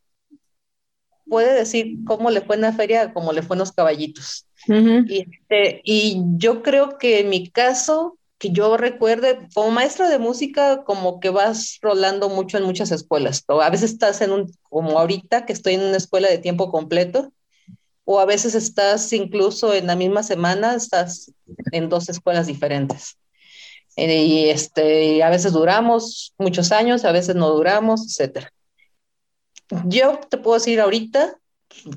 puede 1.28 1.54
decir 1.54 1.97
cómo 2.06 2.30
le 2.30 2.41
fue 2.41 2.56
en 2.56 2.62
la 2.62 2.73
feria, 2.73 3.13
cómo 3.13 3.34
le 3.34 3.41
fue 3.41 3.56
en 3.56 3.60
los 3.60 3.71
caballitos. 3.71 4.47
y, 4.67 5.21
este, 5.21 5.82
y 5.84 6.21
yo 6.38 6.63
creo 6.63 6.97
que 6.97 7.19
en 7.19 7.30
mi 7.30 7.49
caso, 7.49 8.17
que 8.38 8.51
yo 8.51 8.78
recuerde, 8.78 9.47
como 9.54 9.71
maestra 9.71 10.10
de 10.10 10.19
música, 10.19 10.84
como 10.84 11.19
que 11.19 11.30
vas 11.30 11.80
rolando 11.82 12.30
mucho 12.30 12.58
en 12.58 12.63
muchas 12.63 12.91
escuelas. 12.91 13.43
O 13.47 13.62
a 13.62 13.69
veces 13.69 13.91
estás 13.91 14.21
en 14.21 14.32
un, 14.32 14.51
como 14.63 14.99
ahorita, 14.99 15.45
que 15.45 15.54
estoy 15.54 15.75
en 15.75 15.82
una 15.82 15.97
escuela 15.97 16.30
de 16.30 16.38
tiempo 16.38 16.71
completo, 16.71 17.32
o 18.04 18.19
a 18.19 18.25
veces 18.25 18.54
estás 18.54 19.12
incluso 19.13 19.73
en 19.73 19.88
la 19.88 19.95
misma 19.95 20.21
semana, 20.21 20.75
estás 20.75 21.32
en 21.71 21.89
dos 21.89 22.08
escuelas 22.08 22.45
diferentes. 22.45 23.17
Eh, 23.95 24.23
y 24.23 24.49
este, 24.49 25.23
a 25.23 25.29
veces 25.29 25.53
duramos 25.53 26.34
muchos 26.38 26.71
años, 26.71 27.05
a 27.05 27.12
veces 27.12 27.36
no 27.36 27.49
duramos, 27.49 28.05
etcétera. 28.05 28.51
Yo 29.86 30.19
te 30.29 30.38
puedo 30.38 30.58
decir 30.58 30.79
ahorita, 30.79 31.38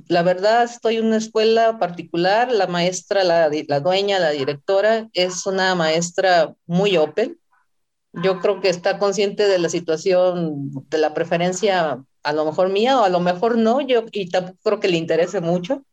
la 0.08 0.22
verdad 0.22 0.64
estoy 0.64 0.96
en 0.96 1.06
una 1.06 1.16
escuela 1.16 1.78
particular, 1.78 2.50
la 2.52 2.66
maestra, 2.66 3.24
la, 3.24 3.50
la 3.68 3.80
dueña, 3.80 4.18
la 4.18 4.30
directora 4.30 5.08
es 5.12 5.46
una 5.46 5.74
maestra 5.74 6.54
muy 6.66 6.96
open. 6.96 7.38
Yo 8.12 8.40
creo 8.40 8.60
que 8.60 8.68
está 8.68 8.98
consciente 8.98 9.46
de 9.46 9.58
la 9.58 9.68
situación, 9.68 10.70
de 10.88 10.98
la 10.98 11.14
preferencia 11.14 12.02
a 12.22 12.32
lo 12.32 12.44
mejor 12.44 12.70
mía 12.70 12.98
o 13.00 13.04
a 13.04 13.08
lo 13.08 13.20
mejor 13.20 13.58
no, 13.58 13.80
yo 13.80 14.04
y 14.12 14.28
tampoco 14.28 14.58
creo 14.62 14.80
que 14.80 14.88
le 14.88 14.96
interese 14.96 15.40
mucho. 15.40 15.84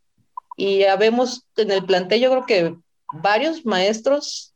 Y 0.57 0.83
habemos 0.83 1.45
en 1.57 1.71
el 1.71 1.85
plantel, 1.85 2.21
yo 2.21 2.29
creo 2.31 2.45
que 2.45 2.75
varios 3.11 3.65
maestros 3.65 4.53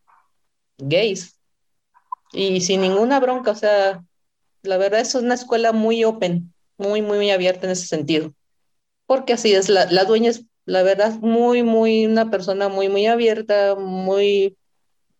gays 0.77 1.38
y 2.31 2.61
sin 2.61 2.81
ninguna 2.81 3.19
bronca, 3.19 3.51
o 3.51 3.55
sea, 3.55 4.03
la 4.63 4.77
verdad 4.77 5.01
es 5.01 5.15
una 5.15 5.35
escuela 5.35 5.71
muy 5.71 6.03
open, 6.03 6.53
muy, 6.77 7.01
muy, 7.01 7.17
muy 7.17 7.31
abierta 7.31 7.65
en 7.65 7.71
ese 7.71 7.87
sentido, 7.87 8.33
porque 9.05 9.33
así 9.33 9.53
es, 9.53 9.69
la, 9.69 9.85
la 9.91 10.05
dueña 10.05 10.29
es, 10.29 10.45
la 10.65 10.83
verdad, 10.83 11.13
muy, 11.19 11.63
muy, 11.63 12.05
una 12.05 12.29
persona 12.29 12.69
muy, 12.69 12.89
muy 12.89 13.07
abierta, 13.07 13.75
muy, 13.75 14.57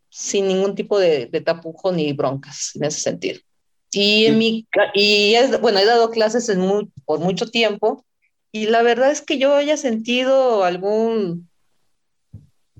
sin 0.10 0.48
ningún 0.48 0.76
tipo 0.76 1.00
de, 1.00 1.28
de 1.28 1.42
tapujo 1.42 1.92
ni 1.92 2.14
broncas 2.14 2.72
en 2.76 2.84
ese 2.84 3.00
sentido. 3.00 3.40
Y, 3.92 4.26
en 4.26 4.38
mi, 4.38 4.68
y 4.94 5.34
es, 5.34 5.60
bueno, 5.62 5.80
he 5.80 5.86
dado 5.86 6.12
clases 6.12 6.48
en 6.50 6.60
muy, 6.60 6.92
por 7.06 7.20
mucho 7.20 7.50
tiempo 7.50 8.06
y 8.52 8.68
la 8.68 8.84
verdad 8.84 9.12
es 9.12 9.22
que 9.22 9.38
yo 9.38 9.56
haya 9.56 9.78
sentido 9.78 10.64
algún, 10.64 11.50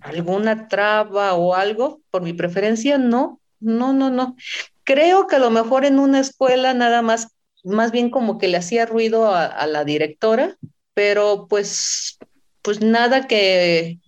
alguna 0.02 0.68
traba 0.68 1.34
o 1.34 1.56
algo 1.56 2.02
por 2.12 2.22
mi 2.22 2.34
preferencia, 2.34 2.98
no, 2.98 3.39
no, 3.60 3.94
no, 3.94 4.10
no. 4.10 4.36
Creo 4.84 5.28
que 5.28 5.36
a 5.36 5.40
lo 5.40 5.52
mejor 5.52 5.86
en 5.86 6.00
una 6.00 6.20
escuela 6.20 6.74
nada 6.74 7.02
más, 7.02 7.36
más 7.64 7.92
bien 7.92 8.10
como 8.10 8.38
que 8.38 8.48
le 8.48 8.58
hacía 8.58 8.86
ruido 8.86 9.34
a, 9.34 9.66
la 9.68 9.84
directora, 9.84 10.58
pero 10.94 11.48
pues, 11.48 12.18
pues 12.62 12.82
nada 12.82 13.28
que, 13.28 14.00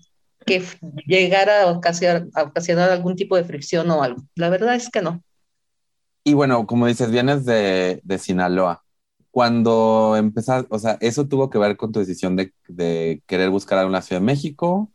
que 0.45 0.63
llegara 1.05 1.63
a 1.63 1.67
ocasionar, 1.67 2.27
a 2.33 2.43
ocasionar 2.43 2.89
algún 2.89 3.15
tipo 3.15 3.35
de 3.35 3.43
fricción 3.43 3.89
o 3.91 4.03
algo. 4.03 4.23
La 4.35 4.49
verdad 4.49 4.75
es 4.75 4.89
que 4.89 5.01
no. 5.01 5.23
Y 6.23 6.33
bueno, 6.33 6.65
como 6.67 6.87
dices, 6.87 7.11
vienes 7.11 7.45
de, 7.45 8.01
de 8.03 8.17
Sinaloa. 8.19 8.83
Cuando 9.31 10.15
empezaste, 10.17 10.67
o 10.69 10.77
sea, 10.77 10.97
¿eso 10.99 11.27
tuvo 11.27 11.49
que 11.49 11.57
ver 11.57 11.77
con 11.77 11.91
tu 11.91 11.99
decisión 11.99 12.35
de, 12.35 12.53
de 12.67 13.23
querer 13.27 13.49
buscar 13.49 13.79
a 13.79 13.85
una 13.87 14.01
Ciudad 14.01 14.21
de 14.21 14.25
México? 14.25 14.91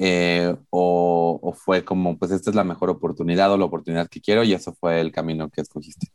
Eh, 0.00 0.54
o, 0.70 1.52
fue 1.56 1.84
como, 1.84 2.16
pues 2.16 2.30
esta 2.30 2.50
es 2.50 2.56
la 2.56 2.62
mejor 2.62 2.88
oportunidad 2.88 3.52
o 3.52 3.56
la 3.58 3.64
oportunidad 3.64 4.08
que 4.08 4.20
quiero 4.20 4.44
y 4.44 4.54
eso 4.54 4.72
fue 4.78 5.00
el 5.00 5.10
camino 5.10 5.50
que 5.50 5.60
escogiste? 5.60 6.06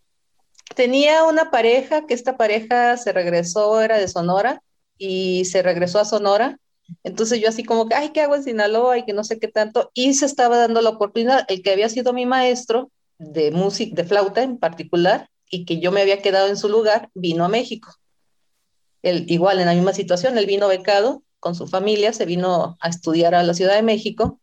Tenía 0.74 1.26
una 1.26 1.52
pareja, 1.52 2.08
que 2.08 2.14
esta 2.14 2.38
pareja 2.38 2.96
se 2.98 3.12
regresó, 3.12 3.82
era 3.82 3.98
de 3.98 4.08
Sonora, 4.08 4.64
y 4.98 5.46
se 5.46 5.62
regresó 5.62 6.00
a 6.00 6.06
Sonora. 6.06 6.58
Entonces 7.04 7.42
yo 7.42 7.50
así 7.50 7.64
como 7.64 7.88
que, 7.88 7.96
ay, 7.96 8.10
¿qué 8.10 8.22
hago 8.22 8.36
en 8.36 8.44
Sinaloa? 8.44 8.98
Y 8.98 9.06
que 9.06 9.14
no 9.14 9.24
sé 9.24 9.38
qué 9.38 9.50
tanto. 9.50 9.92
Y 9.94 10.14
se 10.14 10.26
estaba 10.26 10.58
dando 10.58 10.82
la 10.82 10.92
oportunidad, 10.92 11.46
el 11.50 11.62
que 11.62 11.72
había 11.72 11.90
sido 11.90 12.14
mi 12.14 12.26
maestro 12.26 12.90
de 13.18 13.52
música, 13.52 13.96
de 13.96 14.08
flauta 14.08 14.44
en 14.44 14.58
particular, 14.58 15.30
y 15.50 15.66
que 15.66 15.80
yo 15.80 15.92
me 15.92 16.02
había 16.02 16.22
quedado 16.22 16.48
en 16.48 16.58
su 16.58 16.70
lugar, 16.70 17.10
vino 17.14 17.44
a 17.44 17.50
México. 17.50 17.94
Él, 19.02 19.26
igual 19.28 19.60
en 19.60 19.66
la 19.66 19.74
misma 19.74 19.94
situación, 19.94 20.38
él 20.38 20.46
vino 20.46 20.68
becado 20.70 21.24
con 21.44 21.56
su 21.56 21.68
familia, 21.68 22.14
se 22.14 22.26
vino 22.26 22.78
a 22.80 22.88
estudiar 22.88 23.36
a 23.36 23.44
la 23.44 23.54
Ciudad 23.54 23.76
de 23.76 23.84
México. 23.84 24.40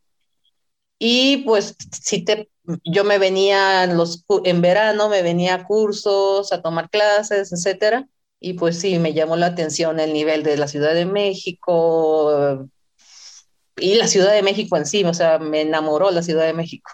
Y 0.99 1.39
pues 1.39 1.75
si 2.03 2.23
te, 2.27 2.51
yo 2.85 3.05
me 3.05 3.19
venía 3.19 3.85
en, 3.85 3.97
los, 3.97 4.27
en 4.45 4.61
verano, 4.61 5.09
me 5.09 5.23
venía 5.23 5.55
a 5.55 5.65
cursos, 5.65 6.53
a 6.53 6.61
tomar 6.61 6.91
clases, 6.91 7.53
etcétera. 7.53 8.07
Y 8.39 8.53
pues 8.53 8.79
sí, 8.79 8.99
me 8.99 9.15
llamó 9.15 9.37
la 9.37 9.47
atención 9.47 9.99
el 9.99 10.13
nivel 10.13 10.43
de 10.43 10.59
la 10.59 10.69
Ciudad 10.69 10.93
de 10.93 11.07
México 11.07 12.69
y 13.77 13.95
la 13.95 14.07
Ciudad 14.07 14.33
de 14.33 14.43
México 14.43 14.77
en 14.77 14.85
sí, 14.85 15.03
o 15.05 15.15
sea, 15.15 15.39
me 15.39 15.63
enamoró 15.63 16.11
la 16.11 16.23
Ciudad 16.23 16.45
de 16.45 16.53
México. 16.53 16.91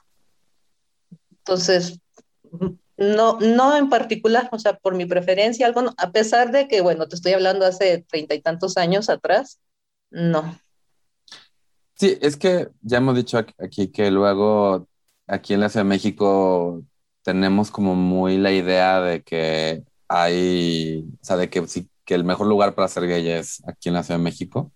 Entonces, 1.38 1.98
no, 2.96 3.38
no 3.40 3.76
en 3.76 3.90
particular, 3.90 4.48
o 4.52 4.58
sea, 4.60 4.74
por 4.74 4.94
mi 4.94 5.04
preferencia, 5.04 5.66
algo, 5.66 5.92
a 5.96 6.12
pesar 6.12 6.52
de 6.52 6.68
que, 6.68 6.80
bueno, 6.80 7.08
te 7.08 7.16
estoy 7.16 7.32
hablando 7.32 7.66
hace 7.66 8.04
treinta 8.08 8.34
y 8.34 8.40
tantos 8.40 8.76
años 8.76 9.08
atrás, 9.08 9.58
no. 10.10 10.58
Sí, 11.94 12.18
es 12.20 12.36
que 12.36 12.68
ya 12.82 12.98
hemos 12.98 13.16
dicho 13.16 13.38
aquí 13.38 13.88
que 13.90 14.10
luego 14.10 14.88
aquí 15.26 15.54
en 15.54 15.60
la 15.60 15.68
Ciudad 15.68 15.84
de 15.84 15.88
México 15.88 16.82
tenemos 17.22 17.70
como 17.70 17.94
muy 17.94 18.36
la 18.38 18.52
idea 18.52 19.00
de 19.00 19.22
que 19.22 19.84
hay, 20.08 21.08
o 21.20 21.24
sea, 21.24 21.36
de 21.36 21.50
que 21.50 21.66
sí, 21.68 21.90
que 22.04 22.14
el 22.14 22.24
mejor 22.24 22.46
lugar 22.46 22.74
para 22.74 22.88
ser 22.88 23.06
gay 23.08 23.28
es 23.30 23.62
aquí 23.66 23.88
en 23.88 23.94
la 23.94 24.02
Ciudad 24.02 24.18
de 24.18 24.24
México. 24.24 24.72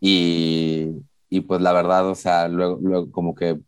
Y, 0.00 0.88
y 1.30 1.42
pues 1.42 1.60
la 1.62 1.72
verdad, 1.72 2.08
o 2.08 2.14
sea, 2.14 2.48
luego, 2.48 2.78
luego 2.82 3.12
como 3.12 3.34
que 3.34 3.58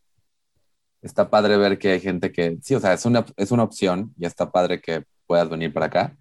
está 1.02 1.31
padre 1.31 1.57
ver 1.57 1.78
que 1.78 1.92
hay 1.92 2.00
gente 2.00 2.33
que, 2.33 2.59
sí, 2.62 2.74
o 2.74 2.81
sea, 2.81 2.92
es 2.94 3.05
una, 3.07 3.24
es 3.37 3.50
una 3.50 3.64
opción 3.64 4.14
y 4.18 4.26
está 4.26 4.50
padre 4.52 4.81
que 4.81 5.05
puedas 5.26 5.48
venir 5.48 5.72
para 5.72 5.87
acá, 5.87 6.16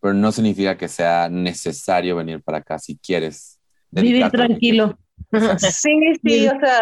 pero 0.00 0.14
no 0.14 0.32
significa 0.32 0.76
que 0.76 0.88
sea 0.88 1.28
necesario 1.28 2.16
venir 2.16 2.42
para 2.42 2.58
acá 2.58 2.78
si 2.78 2.98
quieres 2.98 3.53
Vivir 4.02 4.30
tranquilo. 4.30 4.98
Sí, 5.58 6.14
sí, 6.22 6.46
o 6.46 6.60
sea, 6.60 6.80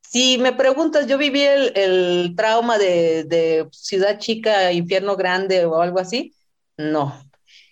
si 0.00 0.38
me 0.38 0.52
preguntas, 0.52 1.06
yo 1.06 1.18
viví 1.18 1.42
el, 1.42 2.34
trauma 2.34 2.78
de, 2.78 3.66
ciudad 3.72 4.18
chica, 4.18 4.72
infierno 4.72 5.16
grande 5.16 5.66
o 5.66 5.82
algo 5.82 5.98
así, 5.98 6.34
no. 6.78 7.14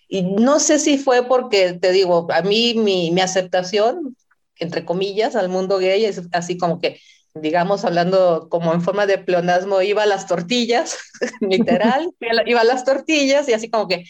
Y 0.07 0.21
no 0.21 0.59
sé 0.59 0.77
si 0.77 0.99
fue 0.99 1.27
porque, 1.27 1.73
te 1.73 1.91
digo, 1.91 2.27
a 2.31 2.43
mí 2.43 2.75
mi, 2.75 3.09
mi 3.09 3.21
aceptación, 3.21 4.15
entre 4.57 4.85
comillas, 4.85 5.35
al 5.35 5.49
mundo 5.49 5.79
gay 5.79 6.05
es 6.05 6.21
así 6.31 6.57
como 6.57 6.79
que, 6.79 6.99
digamos, 7.33 7.85
hablando 7.85 8.49
como 8.49 8.73
en 8.73 8.81
forma 8.81 9.07
de 9.07 9.17
pleonasmo, 9.17 9.81
iba 9.81 10.03
a 10.03 10.07
las 10.07 10.27
tortillas, 10.27 10.97
literal, 11.41 12.11
iba 12.45 12.61
a 12.61 12.65
las 12.65 12.83
tortillas 12.83 13.49
y 13.49 13.53
así 13.53 13.71
como 13.71 13.87
que, 13.87 14.05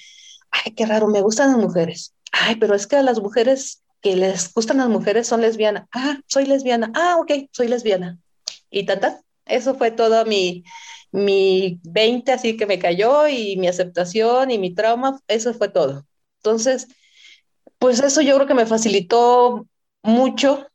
ay, 0.51 0.73
qué 0.75 0.85
raro, 0.85 1.07
me 1.07 1.21
gustan 1.21 1.51
las 1.51 1.61
mujeres 1.61 2.13
ay, 2.33 2.57
pero 2.57 2.75
es 2.75 2.87
que 2.87 2.97
a 2.97 3.03
las 3.03 3.21
mujeres 3.21 3.83
que 4.01 4.15
les 4.17 4.53
gustan 4.53 4.77
las 4.77 4.89
mujeres 4.89 5.27
son 5.27 5.41
lesbianas. 5.41 5.87
Ah, 5.93 6.19
soy 6.27 6.45
lesbiana. 6.45 6.91
Ah, 6.93 7.17
ok, 7.19 7.31
soy 7.51 7.69
lesbiana. 7.69 8.19
Y 8.69 8.85
tanta, 8.85 9.21
eso 9.45 9.75
fue 9.75 9.91
todo 9.91 10.25
mi, 10.25 10.63
mi 11.11 11.79
20, 11.83 12.33
así 12.33 12.57
que 12.57 12.65
me 12.65 12.79
cayó 12.79 13.27
y 13.27 13.55
mi 13.57 13.67
aceptación 13.67 14.51
y 14.51 14.57
mi 14.57 14.73
trauma, 14.73 15.19
eso 15.27 15.53
fue 15.53 15.69
todo. 15.69 16.05
Entonces, 16.37 16.87
pues 17.79 17.99
eso 18.01 18.21
yo 18.21 18.35
creo 18.35 18.47
que 18.47 18.53
me 18.55 18.65
facilitó 18.65 19.67
mucho, 20.01 20.67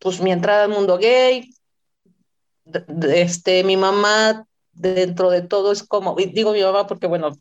pues 0.00 0.20
mi 0.20 0.32
entrada 0.32 0.64
al 0.64 0.70
mundo 0.70 0.98
gay. 0.98 1.50
Este, 3.12 3.64
mi 3.64 3.76
mamá 3.76 4.46
dentro 4.72 5.30
de 5.30 5.42
todo 5.42 5.72
es 5.72 5.82
como, 5.82 6.14
digo 6.14 6.52
mi 6.52 6.62
mamá 6.62 6.86
porque 6.86 7.06
bueno, 7.06 7.32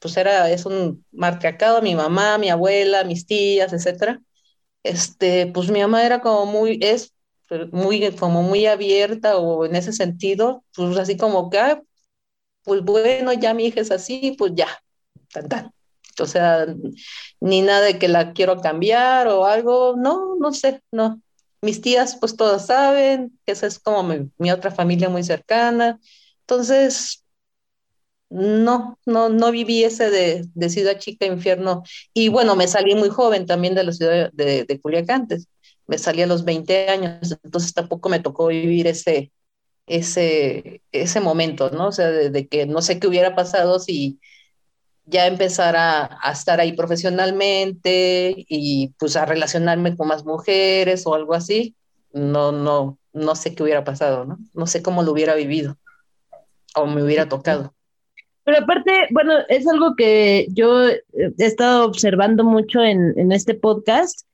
pues 0.00 0.16
era, 0.16 0.50
es 0.50 0.66
un 0.66 1.04
marcacado, 1.12 1.82
mi 1.82 1.94
mamá, 1.94 2.38
mi 2.38 2.50
abuela, 2.50 3.04
mis 3.04 3.26
tías, 3.26 3.72
etcétera. 3.72 4.20
Este, 4.82 5.46
pues 5.48 5.70
mi 5.70 5.80
mamá 5.80 6.04
era 6.04 6.20
como 6.22 6.46
muy, 6.46 6.78
es 6.82 7.14
muy, 7.72 8.10
como 8.16 8.42
muy 8.42 8.66
abierta 8.66 9.38
o 9.38 9.64
en 9.66 9.76
ese 9.76 9.92
sentido, 9.92 10.64
pues 10.74 10.96
así 10.98 11.16
como 11.16 11.50
que, 11.50 11.82
pues 12.64 12.82
bueno, 12.82 13.32
ya 13.32 13.54
mi 13.54 13.66
hija 13.66 13.80
es 13.80 13.90
así, 13.90 14.34
pues 14.38 14.52
ya, 14.54 14.68
tan, 15.32 15.48
tan. 15.48 15.72
O 16.20 16.26
sea, 16.26 16.66
ni 17.40 17.62
nada 17.62 17.82
de 17.82 17.98
que 17.98 18.08
la 18.08 18.32
quiero 18.32 18.60
cambiar 18.60 19.28
o 19.28 19.46
algo, 19.46 19.96
no, 19.96 20.36
no 20.38 20.52
sé, 20.52 20.82
no. 20.92 21.20
Mis 21.62 21.80
tías, 21.80 22.16
pues 22.16 22.36
todas 22.36 22.66
saben 22.66 23.38
esa 23.46 23.66
es 23.66 23.78
como 23.78 24.02
mi, 24.02 24.30
mi 24.38 24.50
otra 24.50 24.70
familia 24.70 25.08
muy 25.08 25.24
cercana. 25.24 25.98
Entonces, 26.40 27.24
no, 28.30 28.98
no, 29.06 29.28
no 29.28 29.50
viví 29.50 29.84
ese 29.84 30.10
de, 30.10 30.46
de, 30.54 30.70
ciudad 30.70 30.98
chica, 30.98 31.26
infierno. 31.26 31.82
Y 32.14 32.28
bueno, 32.28 32.56
me 32.56 32.68
salí 32.68 32.94
muy 32.94 33.10
joven 33.10 33.44
también 33.46 33.74
de 33.74 33.84
la 33.84 33.92
ciudad 33.92 34.30
de, 34.32 34.64
de 34.64 34.80
Culiacán, 34.80 35.26
me 35.86 35.98
salí 35.98 36.22
a 36.22 36.26
los 36.28 36.44
20 36.44 36.88
años, 36.88 37.36
entonces 37.42 37.74
tampoco 37.74 38.08
me 38.08 38.20
tocó 38.20 38.46
vivir 38.46 38.86
ese, 38.86 39.32
ese, 39.86 40.82
ese 40.92 41.20
momento, 41.20 41.70
¿no? 41.70 41.88
O 41.88 41.92
sea, 41.92 42.06
de, 42.08 42.48
que 42.48 42.64
no 42.66 42.80
sé 42.80 43.00
qué 43.00 43.08
hubiera 43.08 43.34
pasado 43.34 43.80
si 43.80 44.20
ya 45.04 45.26
empezara 45.26 46.18
a 46.22 46.30
estar 46.30 46.60
ahí 46.60 46.74
profesionalmente 46.74 48.36
y 48.48 48.94
pues 48.98 49.16
a 49.16 49.26
relacionarme 49.26 49.96
con 49.96 50.06
más 50.06 50.24
mujeres 50.24 51.06
o 51.06 51.14
algo 51.14 51.34
así. 51.34 51.74
No, 52.12 52.52
no, 52.52 52.98
no 53.12 53.34
sé 53.34 53.56
qué 53.56 53.64
hubiera 53.64 53.82
pasado, 53.82 54.24
¿no? 54.24 54.38
No 54.54 54.68
sé 54.68 54.82
cómo 54.82 55.02
lo 55.02 55.10
hubiera 55.10 55.34
vivido 55.34 55.76
o 56.76 56.86
me 56.86 57.02
hubiera 57.02 57.28
tocado. 57.28 57.74
Pero 58.50 58.64
aparte, 58.64 59.06
bueno, 59.12 59.34
es 59.48 59.64
algo 59.68 59.94
que 59.94 60.48
yo 60.50 60.88
he 60.88 61.32
estado 61.38 61.84
observando 61.84 62.42
mucho 62.42 62.82
en, 62.82 63.16
en 63.16 63.30
este 63.30 63.54
podcast 63.54 64.26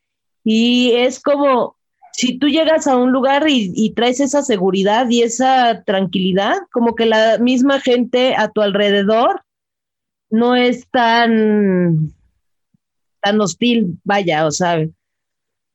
y 0.42 0.92
es 0.92 1.20
como 1.20 1.76
si 2.12 2.38
tú 2.38 2.48
llegas 2.48 2.86
a 2.86 2.96
un 2.96 3.12
lugar 3.12 3.44
y, 3.46 3.92
traes 3.94 4.20
esa 4.20 4.40
seguridad 4.40 5.06
y 5.10 5.20
esa 5.20 5.82
tranquilidad, 5.84 6.56
como 6.72 6.94
que 6.94 7.04
la 7.04 7.36
misma 7.36 7.78
gente 7.78 8.34
a 8.34 8.48
tu 8.48 8.62
alrededor 8.62 9.42
no 10.30 10.56
es 10.56 10.88
tan, 10.88 12.14
tan 13.20 13.38
hostil, 13.38 13.98
vaya, 14.02 14.46
o 14.46 14.50
sea, 14.50 14.78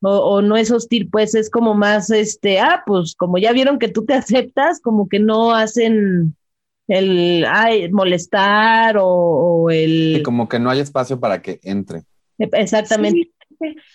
o, 0.02 0.42
no 0.42 0.58
es 0.58 0.72
hostil, 0.72 1.08
pues 1.12 1.36
es 1.36 1.52
como 1.52 1.76
más, 1.76 2.10
este, 2.10 2.60
ah, 2.60 2.82
pues 2.88 3.14
como 3.16 3.38
ya 3.38 3.52
vieron 3.52 3.78
que 3.78 3.90
tú 3.90 4.04
te 4.04 4.14
aceptas, 4.16 4.82
como 4.82 5.08
que 5.08 5.20
no 5.20 5.54
hacen 5.54 6.36
el 6.92 7.46
ay, 7.50 7.90
molestar 7.90 8.98
o, 9.00 9.70
el... 9.70 10.18
Y 10.18 10.24
como 10.24 10.50
que 10.50 10.60
no 10.60 10.70
hay 10.70 10.82
espacio 10.82 11.20
para 11.20 11.42
que 11.42 11.60
entre. 11.64 12.04
Exactamente. 12.38 13.32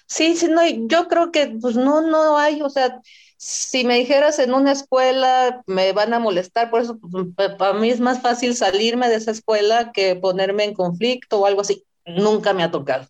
Sí, 0.07 0.37
sí, 0.37 0.49
no, 0.49 0.63
yo 0.89 1.07
creo 1.09 1.31
que 1.31 1.59
pues 1.61 1.77
no, 1.77 2.01
no 2.01 2.39
hay, 2.39 2.63
o 2.63 2.71
sea, 2.71 3.01
si 3.37 3.85
me 3.85 3.99
dijeras 3.99 4.39
en 4.39 4.55
una 4.55 4.73
escuela 4.73 5.63
me 5.67 5.93
van 5.93 6.15
a 6.15 6.21
molestar, 6.21 6.71
por 6.71 6.81
eso 6.81 6.99
pues, 6.99 7.27
para 7.59 7.75
mí 7.75 7.91
es 7.91 8.01
más 8.01 8.23
fácil 8.23 8.55
salirme 8.55 9.09
de 9.09 9.17
esa 9.17 9.33
escuela 9.33 9.93
que 9.93 10.17
ponerme 10.17 10.65
en 10.65 10.73
conflicto 10.73 11.41
o 11.41 11.47
algo 11.47 11.61
así. 11.61 11.85
Nunca 12.07 12.55
me 12.55 12.63
ha 12.63 12.71
tocado. 12.71 13.07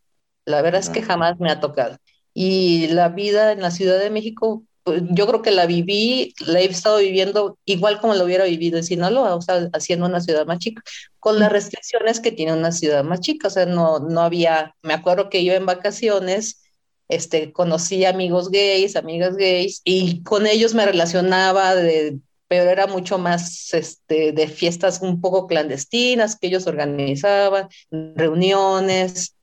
La 0.46 0.62
verdad 0.62 0.80
es 0.80 0.88
que 0.88 1.02
jamás 1.02 1.38
me 1.38 1.50
ha 1.50 1.60
tocado. 1.60 1.98
Y 2.34 2.88
la 2.88 3.10
vida 3.10 3.52
en 3.52 3.60
la 3.60 3.70
Ciudad 3.70 4.00
de 4.00 4.10
México, 4.10 4.64
yo 5.10 5.26
creo 5.26 5.42
que 5.42 5.50
la 5.50 5.66
viví, 5.66 6.34
la 6.46 6.60
he 6.60 6.64
estado 6.66 6.98
viviendo 6.98 7.58
igual 7.64 8.00
como 8.00 8.14
lo 8.14 8.24
hubiera 8.24 8.44
vivido 8.44 8.78
en 8.78 8.84
Sinaloa, 8.84 9.34
o 9.34 9.42
sea, 9.42 9.68
haciendo 9.72 10.06
una 10.06 10.20
ciudad 10.20 10.46
más 10.46 10.58
chica, 10.58 10.82
con 11.18 11.38
las 11.38 11.50
restricciones 11.50 12.20
que 12.20 12.32
tiene 12.32 12.52
una 12.52 12.72
ciudad 12.72 13.04
más 13.04 13.20
chica, 13.20 13.48
o 13.48 13.50
sea, 13.50 13.66
no, 13.66 13.98
no 13.98 14.20
había, 14.20 14.74
me 14.82 14.94
acuerdo 14.94 15.28
que 15.28 15.44
yo 15.44 15.54
en 15.54 15.66
vacaciones, 15.66 16.62
este, 17.08 17.52
conocí 17.52 18.04
amigos 18.04 18.50
gays, 18.50 18.96
amigas 18.96 19.36
gays, 19.36 19.80
y 19.84 20.22
con 20.22 20.46
ellos 20.46 20.74
me 20.74 20.86
relacionaba 20.86 21.74
de, 21.74 22.18
pero 22.48 22.70
era 22.70 22.86
mucho 22.86 23.18
más 23.18 23.74
este, 23.74 24.32
de 24.32 24.48
fiestas 24.48 25.00
un 25.02 25.20
poco 25.20 25.46
clandestinas 25.46 26.36
que 26.36 26.48
ellos 26.48 26.66
organizaban, 26.66 27.68
reuniones, 27.90 29.35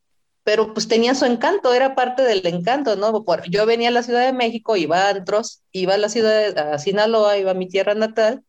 pero 0.43 0.73
pues 0.73 0.88
tenía 0.88 1.15
su 1.15 1.25
encanto, 1.25 1.73
era 1.73 1.95
parte 1.95 2.23
del 2.23 2.45
encanto, 2.45 2.95
¿no? 2.95 3.23
Yo 3.49 3.65
venía 3.65 3.89
a 3.89 3.91
la 3.91 4.03
Ciudad 4.03 4.25
de 4.25 4.34
México, 4.34 4.75
iba 4.75 5.08
a 5.08 5.10
antros, 5.10 5.63
iba 5.71 5.93
a 5.93 5.97
la 5.97 6.10
ciudad, 6.10 6.58
a 6.58 6.79
Sinaloa, 6.79 7.38
iba 7.38 7.51
a 7.51 7.56
mi 7.56 7.67
tierra 7.67 7.95
natal, 7.95 8.43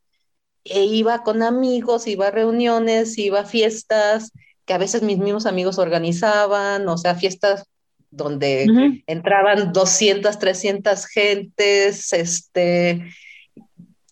e 0.65 0.85
iba 0.85 1.23
con 1.23 1.43
amigos, 1.43 2.07
iba 2.07 2.29
a 2.29 2.31
reuniones, 2.31 3.17
iba 3.19 3.41
a 3.41 3.45
fiestas 3.45 4.33
que 4.65 4.73
a 4.73 4.79
veces 4.79 5.03
mis 5.03 5.19
mismos 5.19 5.47
amigos 5.47 5.79
organizaban, 5.79 6.89
o 6.89 6.97
sea, 6.97 7.15
fiestas 7.15 7.65
donde 8.11 9.03
entraban 9.07 9.73
200, 9.73 10.39
300 10.39 11.07
gentes, 11.07 12.13
este, 12.13 13.05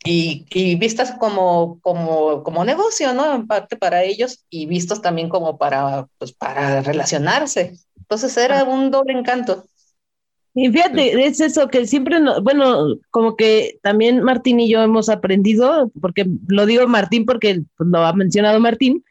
y, 0.05 0.77
vistas 0.77 1.13
como, 1.19 1.79
como, 1.81 2.43
como 2.43 2.65
negocio, 2.65 3.15
¿no? 3.15 3.35
En 3.35 3.47
parte 3.47 3.77
para 3.77 4.03
ellos 4.03 4.45
y 4.51 4.67
vistos 4.67 5.01
también 5.01 5.29
como 5.29 5.59
para, 5.59 6.09
pues, 6.19 6.33
para 6.33 6.83
relacionarse. 6.83 7.75
Entonces 7.99 8.37
era 8.37 8.61
ah. 8.61 8.65
un 8.65 8.91
doble 8.91 9.13
encanto. 9.13 9.65
Y 10.55 10.69
fíjate, 10.71 11.25
es 11.27 11.41
eso 11.41 11.69
que 11.69 11.87
siempre, 11.87 12.19
bueno, 12.43 12.97
como 13.11 13.37
que 13.37 13.79
también 13.83 14.23
Martín 14.23 14.61
y 14.61 14.69
yo 14.69 14.83
hemos 14.83 15.09
aprendido, 15.09 15.91
porque 16.01 16.27
lo 16.47 16.67
digo 16.67 16.87
Martín 16.87 17.25
porque 17.25 17.63
pues, 17.77 17.89
lo 17.89 18.01
ha 18.01 18.13
mencionado 18.13 18.61
Martín, 18.61 19.03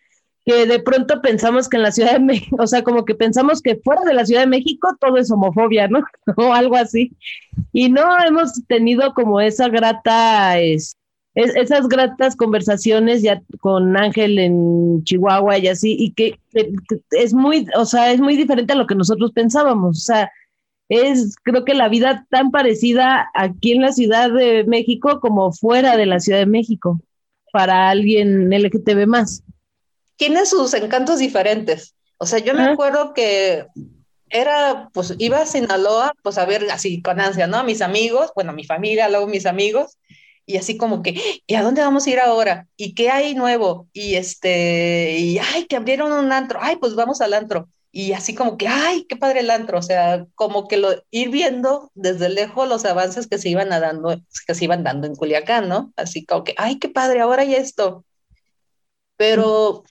que 0.45 0.65
de 0.65 0.79
pronto 0.79 1.21
pensamos 1.21 1.69
que 1.69 1.77
en 1.77 1.83
la 1.83 1.91
Ciudad 1.91 2.13
de 2.13 2.19
México, 2.19 2.57
o 2.59 2.67
sea, 2.67 2.83
como 2.83 3.05
que 3.05 3.15
pensamos 3.15 3.61
que 3.61 3.75
fuera 3.83 4.01
de 4.03 4.13
la 4.13 4.25
Ciudad 4.25 4.41
de 4.41 4.47
México 4.47 4.95
todo 4.99 5.17
es 5.17 5.31
homofobia, 5.31 5.87
¿no? 5.87 6.01
o 6.37 6.53
algo 6.53 6.75
así. 6.75 7.11
Y 7.71 7.89
no 7.89 8.03
hemos 8.25 8.53
tenido 8.67 9.13
como 9.13 9.39
esa 9.39 9.69
grata, 9.69 10.59
es, 10.59 10.97
esas 11.35 11.87
gratas 11.87 12.35
conversaciones 12.35 13.21
ya 13.21 13.41
con 13.59 13.95
Ángel 13.95 14.39
en 14.39 15.03
Chihuahua 15.03 15.59
y 15.59 15.67
así, 15.67 15.95
y 15.97 16.11
que, 16.13 16.39
es 17.11 17.33
muy, 17.33 17.67
o 17.75 17.85
sea, 17.85 18.11
es 18.11 18.19
muy 18.19 18.35
diferente 18.35 18.73
a 18.73 18.77
lo 18.77 18.87
que 18.87 18.95
nosotros 18.95 19.31
pensábamos. 19.33 19.97
O 19.97 20.01
sea, 20.01 20.31
es 20.89 21.35
creo 21.43 21.63
que 21.65 21.73
la 21.75 21.87
vida 21.87 22.25
tan 22.29 22.51
parecida 22.51 23.29
aquí 23.35 23.73
en 23.73 23.81
la 23.81 23.93
Ciudad 23.93 24.31
de 24.31 24.65
México 24.65 25.19
como 25.21 25.51
fuera 25.53 25.97
de 25.97 26.05
la 26.07 26.19
Ciudad 26.19 26.39
de 26.39 26.47
México 26.47 26.99
para 27.53 27.89
alguien 27.89 28.49
LGTB 28.49 29.07
más 29.07 29.43
tiene 30.21 30.45
sus 30.45 30.71
encantos 30.75 31.17
diferentes. 31.17 31.95
O 32.19 32.27
sea, 32.27 32.37
yo 32.37 32.53
me 32.53 32.61
acuerdo 32.61 33.15
que 33.15 33.65
era, 34.29 34.91
pues 34.93 35.15
iba 35.17 35.39
a 35.39 35.47
Sinaloa, 35.47 36.13
pues 36.21 36.37
a 36.37 36.45
ver 36.45 36.69
así 36.69 37.01
con 37.01 37.19
ansia, 37.19 37.47
¿no? 37.47 37.57
A 37.57 37.63
mis 37.63 37.81
amigos, 37.81 38.29
bueno, 38.35 38.53
mi 38.53 38.63
familia, 38.63 39.09
luego 39.09 39.25
mis 39.25 39.47
amigos, 39.47 39.97
y 40.45 40.57
así 40.57 40.77
como 40.77 41.01
que, 41.01 41.19
¿y 41.47 41.55
a 41.55 41.63
dónde 41.63 41.81
vamos 41.81 42.05
a 42.05 42.09
ir 42.11 42.19
ahora? 42.19 42.67
¿Y 42.77 42.93
qué 42.93 43.09
hay 43.09 43.33
nuevo? 43.33 43.87
Y 43.93 44.13
este, 44.13 45.17
y 45.17 45.39
ay, 45.39 45.65
que 45.65 45.75
abrieron 45.75 46.11
un 46.11 46.31
antro, 46.31 46.59
ay, 46.61 46.75
pues 46.75 46.93
vamos 46.93 47.19
al 47.21 47.33
antro. 47.33 47.67
Y 47.91 48.11
así 48.13 48.35
como 48.35 48.57
que, 48.57 48.67
ay, 48.67 49.05
qué 49.09 49.15
padre 49.15 49.39
el 49.39 49.49
antro, 49.49 49.79
o 49.79 49.81
sea, 49.81 50.27
como 50.35 50.67
que 50.67 50.77
lo, 50.77 50.89
ir 51.09 51.29
viendo 51.31 51.89
desde 51.95 52.29
lejos 52.29 52.69
los 52.69 52.85
avances 52.85 53.25
que 53.25 53.39
se 53.39 53.49
iban 53.49 53.69
dando, 53.69 54.21
que 54.45 54.53
se 54.53 54.65
iban 54.65 54.83
dando 54.83 55.07
en 55.07 55.15
Culiacán, 55.15 55.67
¿no? 55.67 55.91
Así 55.95 56.25
como 56.27 56.43
que, 56.43 56.53
ay, 56.57 56.77
qué 56.77 56.89
padre, 56.89 57.21
ahora 57.21 57.41
hay 57.41 57.55
esto. 57.55 58.05
Pero 59.17 59.83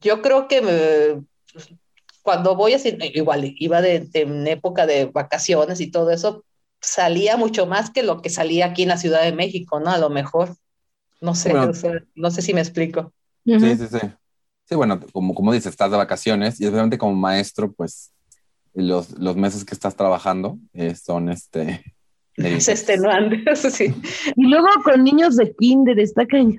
yo 0.00 0.22
creo 0.22 0.48
que 0.48 1.20
cuando 2.22 2.56
voy 2.56 2.74
así, 2.74 2.96
igual 3.14 3.54
iba 3.58 3.80
de, 3.80 4.08
en 4.12 4.46
época 4.46 4.86
de 4.86 5.06
vacaciones 5.06 5.80
y 5.80 5.90
todo 5.90 6.10
eso, 6.10 6.44
salía 6.80 7.36
mucho 7.36 7.66
más 7.66 7.90
que 7.90 8.02
lo 8.02 8.22
que 8.22 8.30
salía 8.30 8.66
aquí 8.66 8.82
en 8.82 8.88
la 8.88 8.96
Ciudad 8.96 9.22
de 9.22 9.32
México, 9.32 9.80
¿no? 9.80 9.90
A 9.90 9.98
lo 9.98 10.10
mejor. 10.10 10.56
No 11.20 11.34
sé, 11.34 11.52
no 12.14 12.30
sé 12.30 12.40
si 12.42 12.54
me 12.54 12.60
explico. 12.60 13.12
Sí, 13.44 13.58
sí, 13.58 13.86
sí. 13.90 13.98
Sí, 14.64 14.74
bueno, 14.74 15.00
como, 15.12 15.34
como 15.34 15.52
dices, 15.52 15.70
estás 15.70 15.90
de 15.90 15.96
vacaciones 15.96 16.60
y 16.60 16.66
obviamente 16.66 16.96
como 16.96 17.14
maestro, 17.14 17.72
pues 17.72 18.12
los, 18.72 19.18
los 19.18 19.36
meses 19.36 19.64
que 19.64 19.74
estás 19.74 19.96
trabajando 19.96 20.58
eh, 20.72 20.94
son 20.94 21.28
este... 21.28 21.94
Es 22.36 22.68
extenuante, 22.68 23.44
sí. 23.56 23.94
Y 24.36 24.46
luego 24.46 24.68
con 24.84 25.04
niños 25.04 25.36
de 25.36 25.54
kinder, 25.54 25.98
está 25.98 26.26
cañón. 26.26 26.58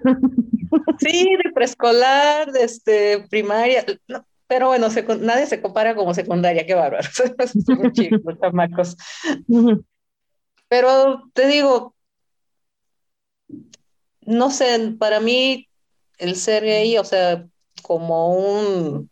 Sí, 1.00 1.28
de 1.44 1.52
preescolar, 1.54 2.52
de 2.52 2.64
este, 2.64 3.26
primaria, 3.30 3.86
pero 4.48 4.68
bueno, 4.68 4.88
nadie 5.22 5.48
se 5.48 5.62
compara 5.62 5.96
como 5.96 6.14
secundaria, 6.14 6.66
qué 6.66 6.74
bárbaro. 6.74 7.08
chamacos. 8.42 8.98
Pero 10.68 11.30
te 11.34 11.48
digo, 11.48 11.96
no 14.22 14.52
sé, 14.52 14.96
para 15.00 15.20
mí 15.20 15.68
el 16.18 16.36
ser 16.36 16.64
gay, 16.64 16.98
o 16.98 17.04
sea, 17.04 17.46
como 17.82 18.36
un 18.36 19.10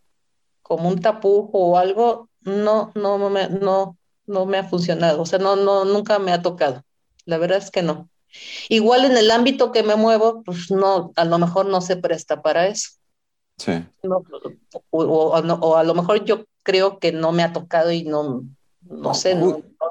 como 0.62 0.88
un 0.88 1.00
tapujo 1.00 1.58
o 1.58 1.76
algo, 1.76 2.28
no, 2.42 2.92
no, 2.94 3.18
no 3.18 3.28
me, 3.30 3.48
no, 3.48 3.96
no 4.30 4.46
me 4.46 4.58
ha 4.58 4.64
funcionado. 4.64 5.20
O 5.20 5.26
sea, 5.26 5.38
no, 5.38 5.56
no, 5.56 5.84
nunca 5.84 6.18
me 6.18 6.32
ha 6.32 6.40
tocado. 6.40 6.82
La 7.26 7.38
verdad 7.38 7.58
es 7.58 7.70
que 7.70 7.82
no. 7.82 8.08
Igual 8.68 9.04
en 9.04 9.16
el 9.16 9.30
ámbito 9.30 9.72
que 9.72 9.82
me 9.82 9.96
muevo, 9.96 10.42
pues 10.44 10.70
no, 10.70 11.12
a 11.16 11.24
lo 11.24 11.38
mejor 11.38 11.66
no 11.66 11.80
se 11.80 11.96
presta 11.96 12.42
para 12.42 12.68
eso. 12.68 12.90
Sí. 13.58 13.72
o, 14.90 15.76
a 15.76 15.84
lo 15.84 15.94
mejor 15.94 16.24
yo 16.24 16.44
creo 16.62 16.98
que 16.98 17.12
no 17.12 17.32
me 17.32 17.42
ha 17.42 17.52
tocado 17.52 17.92
y 17.92 18.04
no, 18.04 18.44
no 18.80 19.14
sé, 19.14 19.34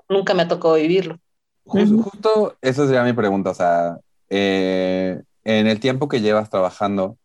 nunca 0.10 0.34
me 0.34 0.44
ha 0.44 0.48
tocado 0.48 0.76
vivirlo. 0.76 1.20
Justo, 1.66 2.58
eso 2.62 2.86
sería 2.86 3.04
mi 3.04 3.14
pregunta, 3.14 3.52
o 3.52 3.54
sea, 3.54 4.00
eh, 4.30 5.22
en 5.44 5.68
el 5.68 5.80
tiempo 5.80 6.08
que 6.08 6.22
llevas 6.22 6.50
trabajando, 6.50 7.18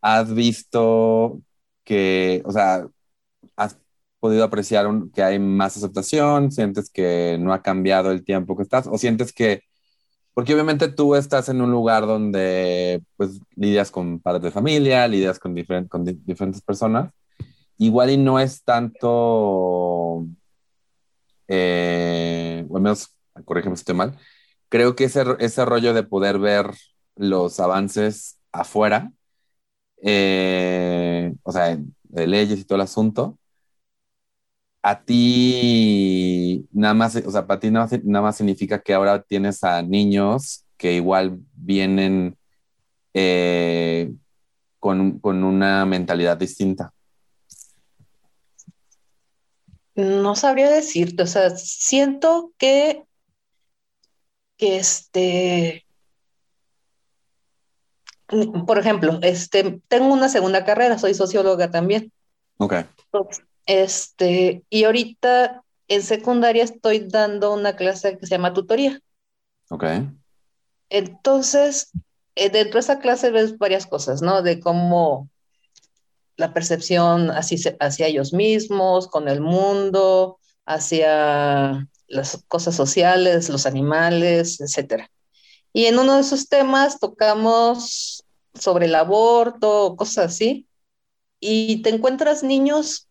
¿has 0.00 0.32
visto 0.32 1.40
que, 1.82 2.42
o 2.44 2.52
sea, 2.52 2.86
podido 4.20 4.44
apreciar 4.44 4.86
que 5.14 5.22
hay 5.22 5.38
más 5.38 5.76
aceptación? 5.76 6.52
¿Sientes 6.52 6.90
que 6.90 7.38
no 7.40 7.52
ha 7.52 7.62
cambiado 7.62 8.12
el 8.12 8.24
tiempo 8.24 8.56
que 8.56 8.62
estás? 8.62 8.86
¿O 8.86 8.98
sientes 8.98 9.32
que 9.32 9.64
porque 10.34 10.54
obviamente 10.54 10.88
tú 10.88 11.16
estás 11.16 11.48
en 11.48 11.60
un 11.60 11.70
lugar 11.70 12.06
donde 12.06 13.02
pues 13.16 13.40
lidias 13.56 13.90
con 13.90 14.20
padres 14.20 14.42
de 14.44 14.50
familia, 14.50 15.06
lidias 15.08 15.38
con, 15.38 15.54
con 15.88 16.04
diferentes 16.24 16.62
personas. 16.62 17.12
Igual 17.78 18.10
y 18.10 18.16
no 18.16 18.38
es 18.38 18.62
tanto, 18.62 20.26
eh, 21.48 22.64
o 22.68 22.76
al 22.76 22.82
menos, 22.82 23.14
corrígeme 23.44 23.76
si 23.76 23.80
estoy 23.80 23.94
mal, 23.94 24.18
creo 24.68 24.94
que 24.96 25.04
ese, 25.04 25.24
ese 25.40 25.64
rollo 25.64 25.94
de 25.94 26.04
poder 26.04 26.38
ver 26.38 26.70
los 27.16 27.58
avances 27.60 28.38
afuera, 28.52 29.12
eh, 30.02 31.34
o 31.42 31.52
sea, 31.52 31.78
de 32.04 32.26
leyes 32.26 32.60
y 32.60 32.64
todo 32.64 32.76
el 32.76 32.82
asunto, 32.82 33.38
a 34.82 35.02
ti 35.04 36.66
nada 36.72 36.94
más, 36.94 37.16
o 37.16 37.30
sea, 37.30 37.46
para 37.46 37.60
ti 37.60 37.70
nada 37.70 37.88
más, 38.22 38.36
significa 38.36 38.80
que 38.80 38.94
ahora 38.94 39.22
tienes 39.22 39.62
a 39.62 39.82
niños 39.82 40.64
que 40.76 40.94
igual 40.94 41.38
vienen 41.54 42.36
eh, 43.12 44.12
con, 44.78 45.18
con, 45.18 45.44
una 45.44 45.84
mentalidad 45.84 46.36
distinta. 46.36 46.92
No 49.94 50.34
sabría 50.34 50.70
decirte, 50.70 51.24
o 51.24 51.26
sea, 51.26 51.50
siento 51.50 52.52
que 52.56 53.04
que 54.60 54.76
este, 54.76 55.86
por 58.66 58.78
ejemplo, 58.78 59.18
este, 59.22 59.80
tengo 59.88 60.12
una 60.12 60.28
segunda 60.28 60.66
carrera, 60.66 60.98
soy 60.98 61.14
socióloga 61.14 61.70
también. 61.70 62.12
Ok. 62.58 62.74
Este, 63.70 64.64
y 64.68 64.82
ahorita 64.82 65.62
en 65.86 66.02
secundaria 66.02 66.64
estoy 66.64 67.06
dando 67.06 67.54
una 67.54 67.76
clase 67.76 68.18
que 68.18 68.26
se 68.26 68.32
llama 68.32 68.52
tutoría. 68.52 69.00
Ok. 69.68 69.84
Entonces, 70.88 71.92
eh, 72.34 72.50
dentro 72.50 72.74
de 72.74 72.80
esa 72.80 72.98
clase 72.98 73.30
ves 73.30 73.58
varias 73.58 73.86
cosas, 73.86 74.22
¿no? 74.22 74.42
De 74.42 74.58
cómo 74.58 75.30
la 76.36 76.52
percepción 76.52 77.30
hacia, 77.30 77.76
hacia 77.78 78.08
ellos 78.08 78.32
mismos, 78.32 79.06
con 79.06 79.28
el 79.28 79.40
mundo, 79.40 80.40
hacia 80.66 81.88
las 82.08 82.42
cosas 82.48 82.74
sociales, 82.74 83.50
los 83.50 83.66
animales, 83.66 84.60
etc. 84.60 85.04
Y 85.72 85.84
en 85.84 85.96
uno 85.96 86.16
de 86.16 86.22
esos 86.22 86.48
temas 86.48 86.98
tocamos 86.98 88.24
sobre 88.52 88.86
el 88.86 88.96
aborto, 88.96 89.94
cosas 89.96 90.26
así, 90.26 90.66
y 91.38 91.82
te 91.82 91.90
encuentras 91.90 92.42
niños 92.42 93.06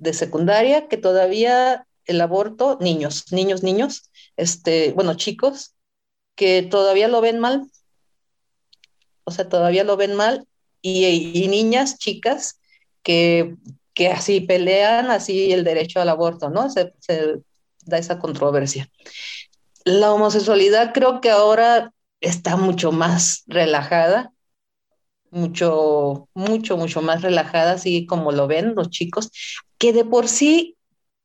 de 0.00 0.14
secundaria 0.14 0.88
que 0.88 0.96
todavía 0.96 1.86
el 2.06 2.20
aborto, 2.20 2.78
niños, 2.80 3.30
niños, 3.30 3.62
niños, 3.62 4.10
este, 4.36 4.92
bueno, 4.92 5.14
chicos, 5.14 5.74
que 6.34 6.62
todavía 6.62 7.06
lo 7.06 7.20
ven 7.20 7.38
mal, 7.38 7.70
o 9.24 9.30
sea, 9.30 9.48
todavía 9.48 9.84
lo 9.84 9.96
ven 9.96 10.14
mal, 10.14 10.46
y, 10.82 11.46
niñas, 11.48 11.98
chicas, 11.98 12.58
que, 13.02 13.54
que, 13.92 14.08
así 14.08 14.40
pelean 14.40 15.10
así 15.10 15.52
el 15.52 15.62
derecho 15.62 16.00
al 16.00 16.08
aborto, 16.08 16.48
¿no? 16.48 16.70
Se, 16.70 16.94
se 17.00 17.36
da 17.84 17.98
esa 17.98 18.18
controversia. 18.18 18.90
La 19.84 20.12
homosexualidad 20.12 20.92
creo 20.94 21.20
que 21.20 21.30
ahora 21.30 21.92
está 22.20 22.56
mucho 22.56 22.92
más 22.92 23.44
relajada, 23.46 24.32
mucho, 25.30 26.28
mucho, 26.34 26.76
mucho 26.78 27.02
más 27.02 27.22
relajada, 27.22 27.72
así 27.72 28.06
como 28.06 28.32
lo 28.32 28.46
ven 28.46 28.74
los 28.74 28.88
chicos, 28.88 29.30
que 29.80 29.94
de 29.94 30.04
por 30.04 30.28
sí 30.28 30.76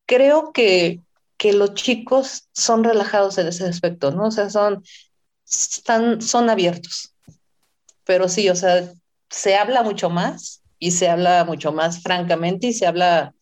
creo 0.08 0.54
que, 0.54 1.02
que 1.38 1.52
los 1.52 1.74
chicos 1.74 2.48
son 2.54 2.86
relajados 2.86 3.38
en 3.38 3.48
ese 3.48 3.66
aspecto, 3.66 4.12
¿no? 4.12 4.28
O 4.28 4.32
sea, 4.32 4.50
son, 4.50 4.82
están, 5.46 6.22
son 6.22 6.50
abiertos. 6.50 7.14
Pero 8.06 8.30
sí, 8.30 8.50
o 8.50 8.56
sea, 8.56 8.90
se 9.30 9.58
habla 9.58 9.84
mucho 9.84 10.10
más 10.10 10.64
y 10.80 10.92
se 10.92 11.10
habla 11.10 11.44
mucho 11.44 11.74
más 11.74 12.02
francamente 12.02 12.68
y 12.68 12.74
se 12.74 12.88
habla 12.88 13.36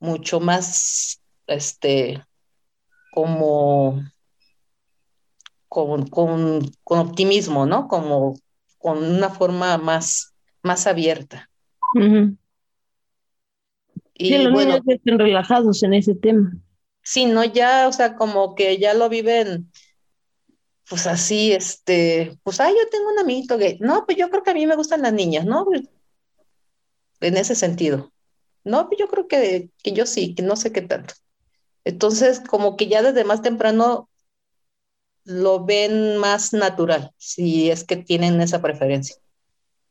mucho 0.00 0.40
más, 0.40 1.22
este, 1.46 2.20
como 3.12 4.02
con, 5.68 6.08
con, 6.08 6.72
optimismo, 6.84 7.64
¿no? 7.64 7.86
Como 7.86 8.34
con 8.78 9.04
una 9.04 9.30
forma 9.30 9.78
más, 9.78 10.34
más 10.62 10.88
abierta. 10.88 11.48
Y 14.22 14.38
los 14.38 14.52
bueno, 14.52 14.72
niños 14.72 14.84
estén 14.86 15.18
relajados 15.18 15.82
en 15.82 15.94
ese 15.94 16.14
tema. 16.14 16.52
Sí, 17.02 17.26
no, 17.26 17.44
ya, 17.44 17.88
o 17.88 17.92
sea, 17.92 18.16
como 18.16 18.54
que 18.54 18.78
ya 18.78 18.94
lo 18.94 19.08
viven, 19.08 19.70
pues 20.88 21.06
así, 21.06 21.52
este, 21.52 22.38
pues, 22.42 22.60
ah, 22.60 22.70
yo 22.70 22.88
tengo 22.90 23.10
un 23.10 23.18
amiguito 23.18 23.58
gay. 23.58 23.78
No, 23.80 24.04
pues 24.06 24.16
yo 24.18 24.30
creo 24.30 24.42
que 24.42 24.50
a 24.50 24.54
mí 24.54 24.66
me 24.66 24.76
gustan 24.76 25.02
las 25.02 25.12
niñas, 25.12 25.44
¿no? 25.44 25.66
En 27.20 27.36
ese 27.36 27.54
sentido. 27.54 28.12
No, 28.64 28.86
pues 28.88 29.00
yo 29.00 29.08
creo 29.08 29.26
que, 29.26 29.70
que 29.82 29.92
yo 29.92 30.06
sí, 30.06 30.34
que 30.34 30.42
no 30.42 30.54
sé 30.56 30.72
qué 30.72 30.82
tanto. 30.82 31.14
Entonces, 31.84 32.40
como 32.40 32.76
que 32.76 32.86
ya 32.86 33.02
desde 33.02 33.24
más 33.24 33.42
temprano 33.42 34.08
lo 35.24 35.64
ven 35.64 36.16
más 36.18 36.52
natural, 36.52 37.12
si 37.16 37.70
es 37.70 37.84
que 37.84 37.96
tienen 37.96 38.40
esa 38.40 38.60
preferencia. 38.60 39.16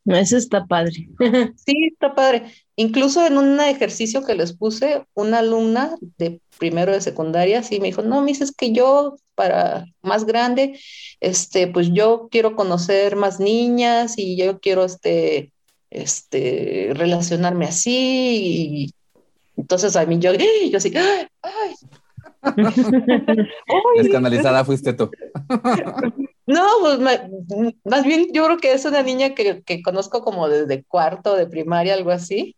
Eso 0.04 0.36
está 0.36 0.66
padre. 0.66 1.08
sí, 1.56 1.88
está 1.92 2.14
padre. 2.14 2.44
Incluso 2.76 3.24
en 3.26 3.38
un 3.38 3.60
ejercicio 3.60 4.24
que 4.24 4.34
les 4.34 4.52
puse, 4.52 5.04
una 5.14 5.38
alumna 5.38 5.94
de 6.18 6.40
primero 6.58 6.92
de 6.92 7.00
secundaria 7.00 7.62
sí 7.62 7.80
me 7.80 7.88
dijo, 7.88 8.02
no, 8.02 8.20
me 8.20 8.28
dices 8.28 8.52
que 8.52 8.72
yo 8.72 9.16
para 9.34 9.86
más 10.02 10.24
grande, 10.24 10.78
este, 11.20 11.66
pues 11.66 11.90
yo 11.92 12.28
quiero 12.30 12.56
conocer 12.56 13.16
más 13.16 13.40
niñas 13.40 14.14
y 14.16 14.36
yo 14.36 14.60
quiero 14.60 14.84
este, 14.84 15.52
este, 15.90 16.90
relacionarme 16.94 17.66
así. 17.66 17.90
Y 17.96 18.94
entonces 19.56 19.96
a 19.96 20.04
mí 20.06 20.18
yo, 20.18 20.32
yo 20.70 20.78
así, 20.78 20.92
¡ay! 20.96 21.74
Escandalizada 23.96 24.64
fuiste 24.64 24.92
tú. 24.92 25.10
No, 26.46 26.66
pues 26.80 26.98
más 27.84 28.04
bien 28.04 28.28
yo 28.32 28.44
creo 28.44 28.58
que 28.58 28.72
es 28.72 28.84
una 28.84 29.02
niña 29.02 29.34
que, 29.34 29.62
que, 29.62 29.82
conozco 29.82 30.22
como 30.22 30.48
desde 30.48 30.84
cuarto 30.84 31.36
de 31.36 31.46
primaria, 31.46 31.94
algo 31.94 32.10
así. 32.10 32.56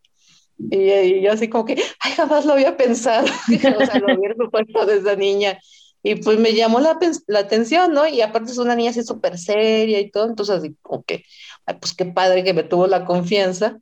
Y, 0.59 1.21
yo 1.21 1.33
así 1.33 1.49
como 1.49 1.65
que, 1.65 1.77
ay, 2.01 2.13
jamás 2.13 2.47
lo 2.47 2.55
había 2.55 2.77
pensado. 2.77 3.27
o 3.79 3.87
sea, 3.87 3.99
lo 3.99 4.13
había 4.13 4.35
supuesto 4.39 4.87
desde 4.87 5.17
niña. 5.17 5.59
Y 6.03 6.17
pues 6.17 6.39
me 6.39 6.53
llamó 6.55 6.81
la, 6.81 6.99
la, 7.27 7.39
atención, 7.39 7.93
¿no? 7.93 8.07
Y 8.07 8.21
aparte 8.21 8.53
es 8.53 8.59
una 8.59 8.77
niña 8.77 8.91
así 8.91 9.03
súper 9.03 9.39
seria 9.39 10.01
y 10.01 10.11
todo. 10.11 10.27
Entonces 10.29 10.57
así 10.57 10.77
como 10.83 11.03
que, 11.03 11.25
ay, 11.67 11.77
pues 11.81 11.95
qué 11.95 12.05
padre 12.07 12.45
que 12.45 12.55
me 12.55 12.63
tuvo 12.63 12.87
la 12.87 13.05
confianza. 13.05 13.79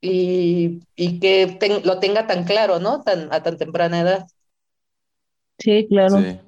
Y, 0.00 0.80
y 0.96 1.18
que 1.18 1.80
lo 1.84 1.98
tenga 1.98 2.26
tan 2.26 2.44
claro, 2.44 2.78
¿no? 2.78 3.02
Tan, 3.02 3.32
a 3.32 3.42
tan 3.42 3.56
temprana 3.56 4.00
edad. 4.00 4.26
Sí, 5.58 5.86
claro. 5.88 6.43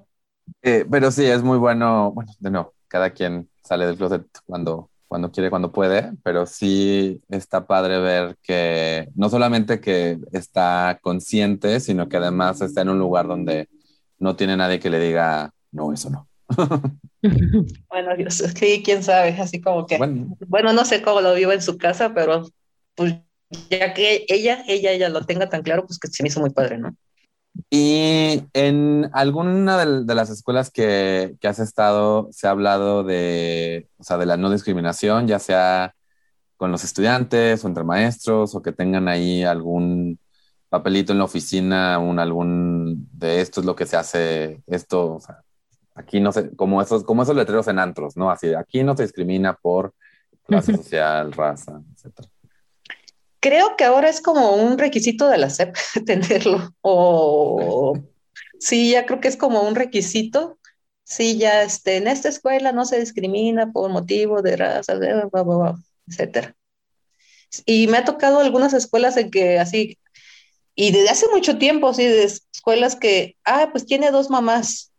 Eh, 0.63 0.85
pero 0.91 1.11
sí, 1.11 1.25
es 1.25 1.43
muy 1.43 1.59
bueno, 1.59 2.13
bueno, 2.13 2.33
de 2.39 2.51
no, 2.51 2.73
cada 2.89 3.11
quien 3.11 3.49
sale 3.63 3.87
del 3.87 3.97
closet 3.97 4.27
cuando, 4.47 4.91
cuando 5.09 5.31
quiere, 5.31 5.51
cuando 5.51 5.73
puede, 5.73 6.13
pero 6.23 6.47
sí 6.47 7.21
está 7.29 7.67
padre 7.67 7.99
ver 7.99 8.37
que 8.43 9.09
no 9.15 9.29
solamente 9.29 9.81
que 9.81 10.19
está 10.33 10.99
consciente, 11.03 11.81
sino 11.81 12.09
que 12.09 12.17
además 12.17 12.61
está 12.61 12.83
en 12.83 12.91
un 12.91 12.99
lugar 12.99 13.27
donde 13.27 13.69
no 14.19 14.37
tiene 14.37 14.57
nadie 14.57 14.81
que 14.81 14.91
le 14.91 15.01
diga, 15.01 15.53
no, 15.73 15.93
eso 15.93 16.11
no. 16.11 16.29
bueno, 17.89 18.17
Dios, 18.17 18.35
sí, 18.35 18.83
quién 18.85 19.03
sabe, 19.03 19.31
así 19.31 19.61
como 19.61 19.87
que, 19.87 19.99
bueno, 19.99 20.37
bueno 20.47 20.73
no 20.73 20.85
sé 20.85 21.03
cómo 21.03 21.21
lo 21.21 21.35
vivo 21.35 21.53
en 21.53 21.63
su 21.63 21.77
casa, 21.77 22.15
pero 22.15 22.49
pues 22.95 23.17
ya 23.71 23.95
que 23.95 24.25
ella, 24.29 24.65
ella, 24.67 24.93
ella 24.93 25.09
lo 25.09 25.25
tenga 25.25 25.49
tan 25.49 25.63
claro, 25.63 25.87
pues 25.87 25.99
que 25.99 26.09
se 26.09 26.23
me 26.23 26.29
hizo 26.29 26.41
muy 26.41 26.51
padre, 26.51 26.79
¿no? 26.79 26.97
Y 27.71 28.45
en 28.53 29.11
alguna 29.13 29.79
de, 29.79 30.15
las 30.15 30.31
escuelas 30.31 30.71
que, 30.71 31.37
has 31.43 31.59
estado, 31.59 32.29
se 32.31 32.47
ha 32.47 32.51
hablado 32.51 33.05
de, 33.05 33.89
o 33.99 34.05
sea, 34.05 34.19
de 34.19 34.27
la 34.27 34.37
no 34.37 34.51
discriminación, 34.51 35.27
ya 35.27 35.39
sea 35.39 35.95
con 36.57 36.73
los 36.73 36.85
estudiantes 36.85 37.65
o 37.65 37.69
entre 37.69 37.85
maestros, 37.85 38.55
o 38.55 38.63
que 38.63 38.73
tengan 38.73 39.09
ahí 39.09 39.43
algún 39.45 40.19
papelito 40.69 41.13
en 41.13 41.19
la 41.19 41.25
oficina, 41.25 41.99
un 41.99 42.19
algún 42.19 43.09
de 43.13 43.41
esto 43.41 43.61
es 43.61 43.67
lo 43.67 43.77
que 43.77 43.87
se 43.87 43.97
hace, 43.97 44.63
esto, 44.67 45.15
o 45.17 45.21
sea, 45.21 45.43
aquí 45.95 46.21
no 46.21 46.33
sé, 46.33 46.55
como 46.57 46.83
esos, 46.83 47.05
como 47.05 47.23
esos 47.23 47.37
letreros 47.37 47.69
en 47.69 47.79
antros, 47.79 48.17
¿no? 48.17 48.31
Así, 48.31 48.55
aquí 48.55 48.83
no 48.85 48.97
se 48.97 49.05
discrimina 49.05 49.55
por 49.55 49.95
clase 50.47 50.77
social, 50.77 51.33
raza, 51.33 51.81
etcétera. 51.95 52.29
Creo 53.47 53.77
que 53.77 53.85
ahora 53.85 54.09
es 54.09 54.21
como 54.21 54.57
un 54.57 54.77
requisito 54.77 55.29
de 55.29 55.39
la 55.39 55.51
SEP 55.51 55.77
tenerlo. 56.05 56.75
O 56.81 57.97
sí, 58.59 58.91
ya 58.91 59.07
creo 59.07 59.21
que 59.21 59.29
es 59.29 59.37
como 59.37 59.63
un 59.63 59.77
requisito. 59.77 60.59
Sí, 61.05 61.39
ya 61.39 61.63
este, 61.63 61.99
en 61.99 62.09
esta 62.09 62.29
escuela 62.29 62.73
no 62.73 62.85
se 62.85 62.99
discrimina 62.99 63.71
por 63.71 63.89
motivo 63.89 64.43
de 64.43 64.57
raza, 64.57 64.95
etcétera. 66.09 66.57
Y 67.65 67.87
me 67.87 67.99
ha 67.99 68.05
tocado 68.05 68.41
algunas 68.41 68.75
escuelas 68.75 69.17
en 69.17 69.31
que 69.31 69.61
así, 69.61 69.97
y 70.75 70.91
desde 70.91 71.11
hace 71.11 71.29
mucho 71.29 71.57
tiempo, 71.57 71.95
sí, 71.95 72.05
de 72.05 72.25
escuelas 72.25 72.97
que, 72.97 73.37
ah, 73.45 73.69
pues 73.71 73.87
tiene 73.87 74.11
dos 74.11 74.29
mamás. 74.29 74.91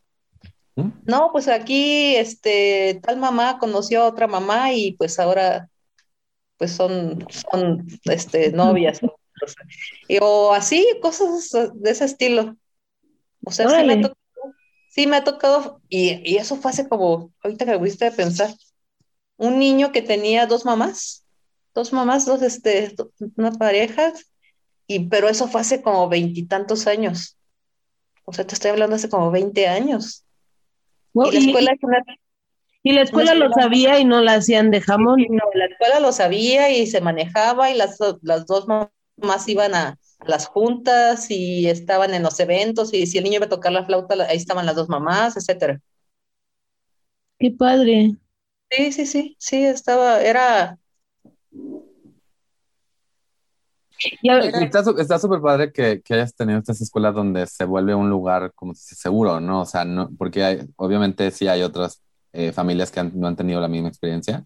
¿Mm? 0.76 0.92
No, 1.04 1.32
pues 1.34 1.50
aquí, 1.50 2.16
este, 2.16 3.02
tal 3.04 3.18
mamá 3.18 3.60
conoció 3.60 4.04
a 4.04 4.08
otra 4.08 4.28
mamá 4.28 4.72
y 4.72 4.94
pues 4.94 5.20
ahora 5.20 5.68
pues 6.58 6.72
son, 6.72 7.26
son 7.30 7.86
este, 8.06 8.52
novias. 8.52 9.00
o 10.22 10.54
así, 10.54 10.86
cosas 11.02 11.52
de 11.76 11.92
ese 11.92 12.06
estilo. 12.06 12.58
O 13.46 13.52
sea, 13.52 13.70
sí 13.70 13.86
me, 13.86 13.94
ha 13.94 14.02
tocado, 14.02 14.18
sí 14.90 15.08
me, 15.08 15.16
ha 15.16 15.24
tocado, 15.24 15.82
y, 15.88 16.22
y, 16.30 16.38
eso 16.38 16.56
fue 16.58 16.72
hace 16.72 16.90
como, 16.90 17.32
ahorita 17.44 17.66
que 17.66 17.80
me 17.80 18.08
a 18.08 18.12
pensar, 18.12 18.54
un 19.38 19.60
niño 19.60 19.92
que 19.92 20.02
tenía 20.02 20.48
dos 20.48 20.66
mamás, 20.66 21.24
dos 21.74 21.94
mamás, 21.94 22.26
dos, 22.26 22.42
este, 22.42 22.94
una 23.38 23.52
pareja, 23.52 24.12
y, 24.88 25.08
pero 25.08 25.30
eso 25.30 25.48
fue 25.48 25.62
hace 25.62 25.82
como 25.82 26.10
veintitantos 26.10 26.88
años. 26.88 27.38
O 28.26 28.34
sea, 28.34 28.46
te 28.46 28.56
estoy 28.56 28.72
hablando 28.72 28.96
hace 28.96 29.10
como 29.10 29.32
veinte 29.32 29.68
años. 29.68 30.26
y 31.14 31.32
la 31.32 31.40
escuela 31.40 31.72
y 32.88 32.94
la 32.94 33.02
escuela 33.02 33.34
lo 33.34 33.52
sabía 33.52 34.00
y 34.00 34.06
no 34.06 34.22
la 34.22 34.36
hacían 34.36 34.72
de 34.72 34.80
jamón. 34.80 35.26
no, 35.30 35.44
la 35.54 35.66
escuela 35.66 36.00
lo 36.00 36.14
sabía 36.14 36.72
y 36.72 36.88
se 36.88 37.02
manejaba 37.02 37.70
y 37.70 37.76
las, 37.76 37.98
las 38.22 38.46
dos 38.46 38.66
mamás 38.66 39.48
iban 39.50 39.76
a, 39.76 39.98
las 40.26 40.48
juntas 40.48 41.30
y 41.30 41.68
estaban 41.68 42.14
en 42.14 42.24
los 42.24 42.40
eventos 42.40 42.94
y 42.94 43.06
si 43.06 43.18
el 43.18 43.26
niño 43.26 43.36
iba 43.36 43.46
a 43.48 43.50
tocar 43.50 43.74
la 43.74 43.86
flauta, 43.86 44.16
ahí 44.30 44.38
estaban 44.38 44.66
las 44.66 44.76
dos 44.76 44.88
mamás, 44.88 45.36
etcétera. 45.36 45.82
Qué 47.38 47.52
padre. 47.52 48.16
Sí, 48.72 48.94
sí, 48.94 49.06
sí, 49.06 49.36
sí, 49.38 49.66
estaba, 49.66 50.22
era... 50.22 50.78
Está 54.62 55.20
súper 55.20 55.42
padre 55.42 55.74
que, 55.74 56.02
que, 56.02 56.14
hayas 56.14 56.34
tenido 56.34 56.60
estas 56.60 56.80
escuelas 56.80 57.14
donde 57.14 57.48
se 57.48 57.66
vuelve 57.66 57.96
un 57.96 58.10
lugar 58.10 58.54
como 58.54 58.74
seguro, 58.76 59.42
¿no? 59.42 59.62
O 59.62 59.66
sea, 59.66 59.84
no, 59.84 60.10
porque 60.18 60.44
hay, 60.44 60.70
obviamente 60.78 61.32
sí 61.32 61.48
hay 61.50 61.64
otras 61.64 62.02
eh, 62.38 62.52
familias 62.52 62.92
que 62.92 63.04
no 63.04 63.28
han 63.28 63.36
tenido 63.36 63.60
la 63.60 63.68
misma 63.68 63.90
experiencia. 63.90 64.46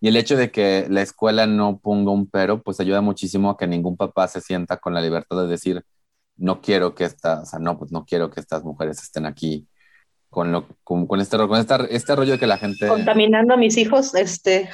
Y 0.00 0.08
el 0.08 0.16
hecho 0.16 0.36
de 0.36 0.50
que 0.50 0.86
la 0.88 1.02
escuela 1.02 1.46
no 1.46 1.80
ponga 1.80 2.12
un 2.12 2.30
pero, 2.30 2.62
pues 2.62 2.78
ayuda 2.80 3.00
muchísimo 3.00 3.50
a 3.50 3.56
que 3.56 3.66
ningún 3.66 3.96
papá 3.96 4.28
se 4.28 4.40
sienta 4.40 4.76
con 4.76 4.94
la 4.94 5.00
libertad 5.00 5.42
de 5.42 5.48
decir, 5.48 5.84
no 6.36 6.60
quiero 6.60 6.94
que 6.94 7.04
estas, 7.04 7.42
o 7.42 7.46
sea, 7.46 7.58
no, 7.58 7.78
pues 7.78 7.90
no 7.90 8.04
quiero 8.04 8.30
que 8.30 8.38
estas 8.38 8.62
mujeres 8.62 9.02
estén 9.02 9.26
aquí 9.26 9.66
con, 10.30 10.52
lo, 10.52 10.68
con, 10.84 11.06
con 11.06 11.20
este, 11.20 11.36
con 11.36 11.58
esta, 11.58 11.76
este 11.90 12.14
rollo 12.14 12.32
de 12.32 12.38
que 12.38 12.46
la 12.46 12.58
gente... 12.58 12.86
Contaminando 12.86 13.54
a 13.54 13.56
mis 13.56 13.76
hijos, 13.76 14.14
este... 14.14 14.70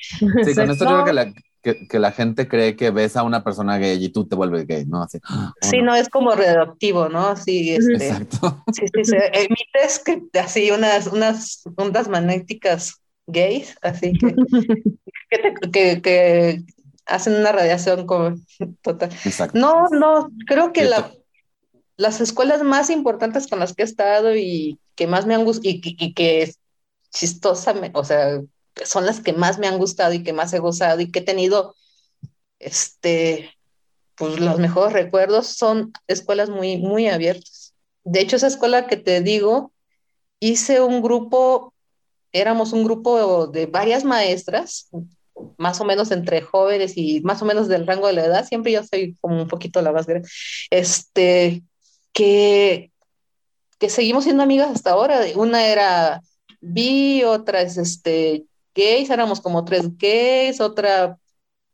Sí, 0.00 0.54
con 0.54 0.70
este 0.70 0.84
rollo 0.84 1.04
que 1.04 1.12
la, 1.12 1.32
que, 1.62 1.86
que, 1.86 1.98
la 1.98 2.12
gente 2.12 2.48
cree 2.48 2.76
que 2.76 2.90
ves 2.90 3.16
a 3.16 3.22
una 3.22 3.44
persona 3.44 3.78
gay 3.78 4.04
y 4.04 4.08
tú 4.08 4.26
te 4.26 4.34
vuelves 4.34 4.66
gay, 4.66 4.84
¿no? 4.84 5.02
Así, 5.02 5.18
sí, 5.60 5.80
no. 5.80 5.94
es 5.94 6.08
como 6.08 6.32
reductivo, 6.32 7.08
¿no? 7.08 7.36
Sí, 7.36 7.70
este, 7.70 7.94
Exacto. 7.94 8.64
Sí, 8.72 8.86
sí. 9.04 9.16
Emites 9.32 10.00
que 10.04 10.22
así 10.38 10.70
unas, 10.70 11.06
unas 11.06 11.62
ondas 11.76 12.08
magnéticas 12.08 13.00
gays, 13.26 13.76
así 13.82 14.12
que, 14.12 14.34
que, 15.30 15.70
que, 15.70 16.02
que, 16.02 16.62
hacen 17.06 17.34
una 17.34 17.52
radiación 17.52 18.06
total. 18.82 19.10
Exacto. 19.24 19.58
No, 19.58 19.88
no, 19.88 20.30
creo 20.46 20.72
que 20.72 20.84
la, 20.84 21.10
las 21.96 22.20
escuelas 22.20 22.62
más 22.62 22.90
importantes 22.90 23.46
con 23.46 23.58
las 23.58 23.74
que 23.74 23.82
he 23.82 23.84
estado 23.84 24.36
y 24.36 24.78
que 24.94 25.06
más 25.06 25.26
me 25.26 25.34
han 25.34 25.44
gustado 25.44 25.68
y, 25.70 25.80
y, 25.84 26.14
que 26.14 26.52
chistosa, 27.10 27.74
o 27.92 28.04
sea, 28.04 28.40
son 28.84 29.06
las 29.06 29.20
que 29.20 29.32
más 29.32 29.58
me 29.58 29.66
han 29.66 29.78
gustado 29.78 30.12
y 30.12 30.22
que 30.22 30.32
más 30.32 30.52
he 30.52 30.58
gozado 30.58 31.00
y 31.00 31.10
que 31.10 31.20
he 31.20 31.22
tenido, 31.22 31.74
este, 32.58 33.50
pues 34.16 34.38
los 34.40 34.58
mejores 34.58 34.92
recuerdos 34.92 35.48
son 35.48 35.92
escuelas 36.06 36.48
muy, 36.48 36.78
muy 36.78 37.08
abiertas. 37.08 37.74
De 38.04 38.20
hecho, 38.20 38.36
esa 38.36 38.46
escuela 38.46 38.86
que 38.86 38.96
te 38.96 39.20
digo, 39.20 39.72
hice 40.40 40.80
un 40.80 41.02
grupo, 41.02 41.74
éramos 42.32 42.72
un 42.72 42.84
grupo 42.84 43.46
de 43.46 43.66
varias 43.66 44.04
maestras, 44.04 44.88
más 45.56 45.80
o 45.80 45.84
menos 45.84 46.10
entre 46.10 46.42
jóvenes 46.42 46.96
y 46.96 47.20
más 47.20 47.42
o 47.42 47.44
menos 47.44 47.68
del 47.68 47.86
rango 47.86 48.06
de 48.06 48.12
la 48.12 48.24
edad, 48.24 48.46
siempre 48.46 48.72
yo 48.72 48.82
soy 48.84 49.16
como 49.20 49.40
un 49.42 49.48
poquito 49.48 49.80
la 49.82 49.92
más 49.92 50.06
grande, 50.06 50.28
este, 50.70 51.62
que, 52.12 52.92
que 53.78 53.88
seguimos 53.88 54.24
siendo 54.24 54.42
amigas 54.42 54.70
hasta 54.70 54.90
ahora. 54.90 55.20
Una 55.36 55.66
era 55.66 56.20
bi, 56.60 57.24
otra 57.24 57.62
es 57.62 57.76
este, 57.76 58.44
gays, 58.74 59.10
éramos 59.10 59.40
como 59.40 59.64
tres 59.64 59.96
gays, 59.96 60.60
otra 60.60 61.18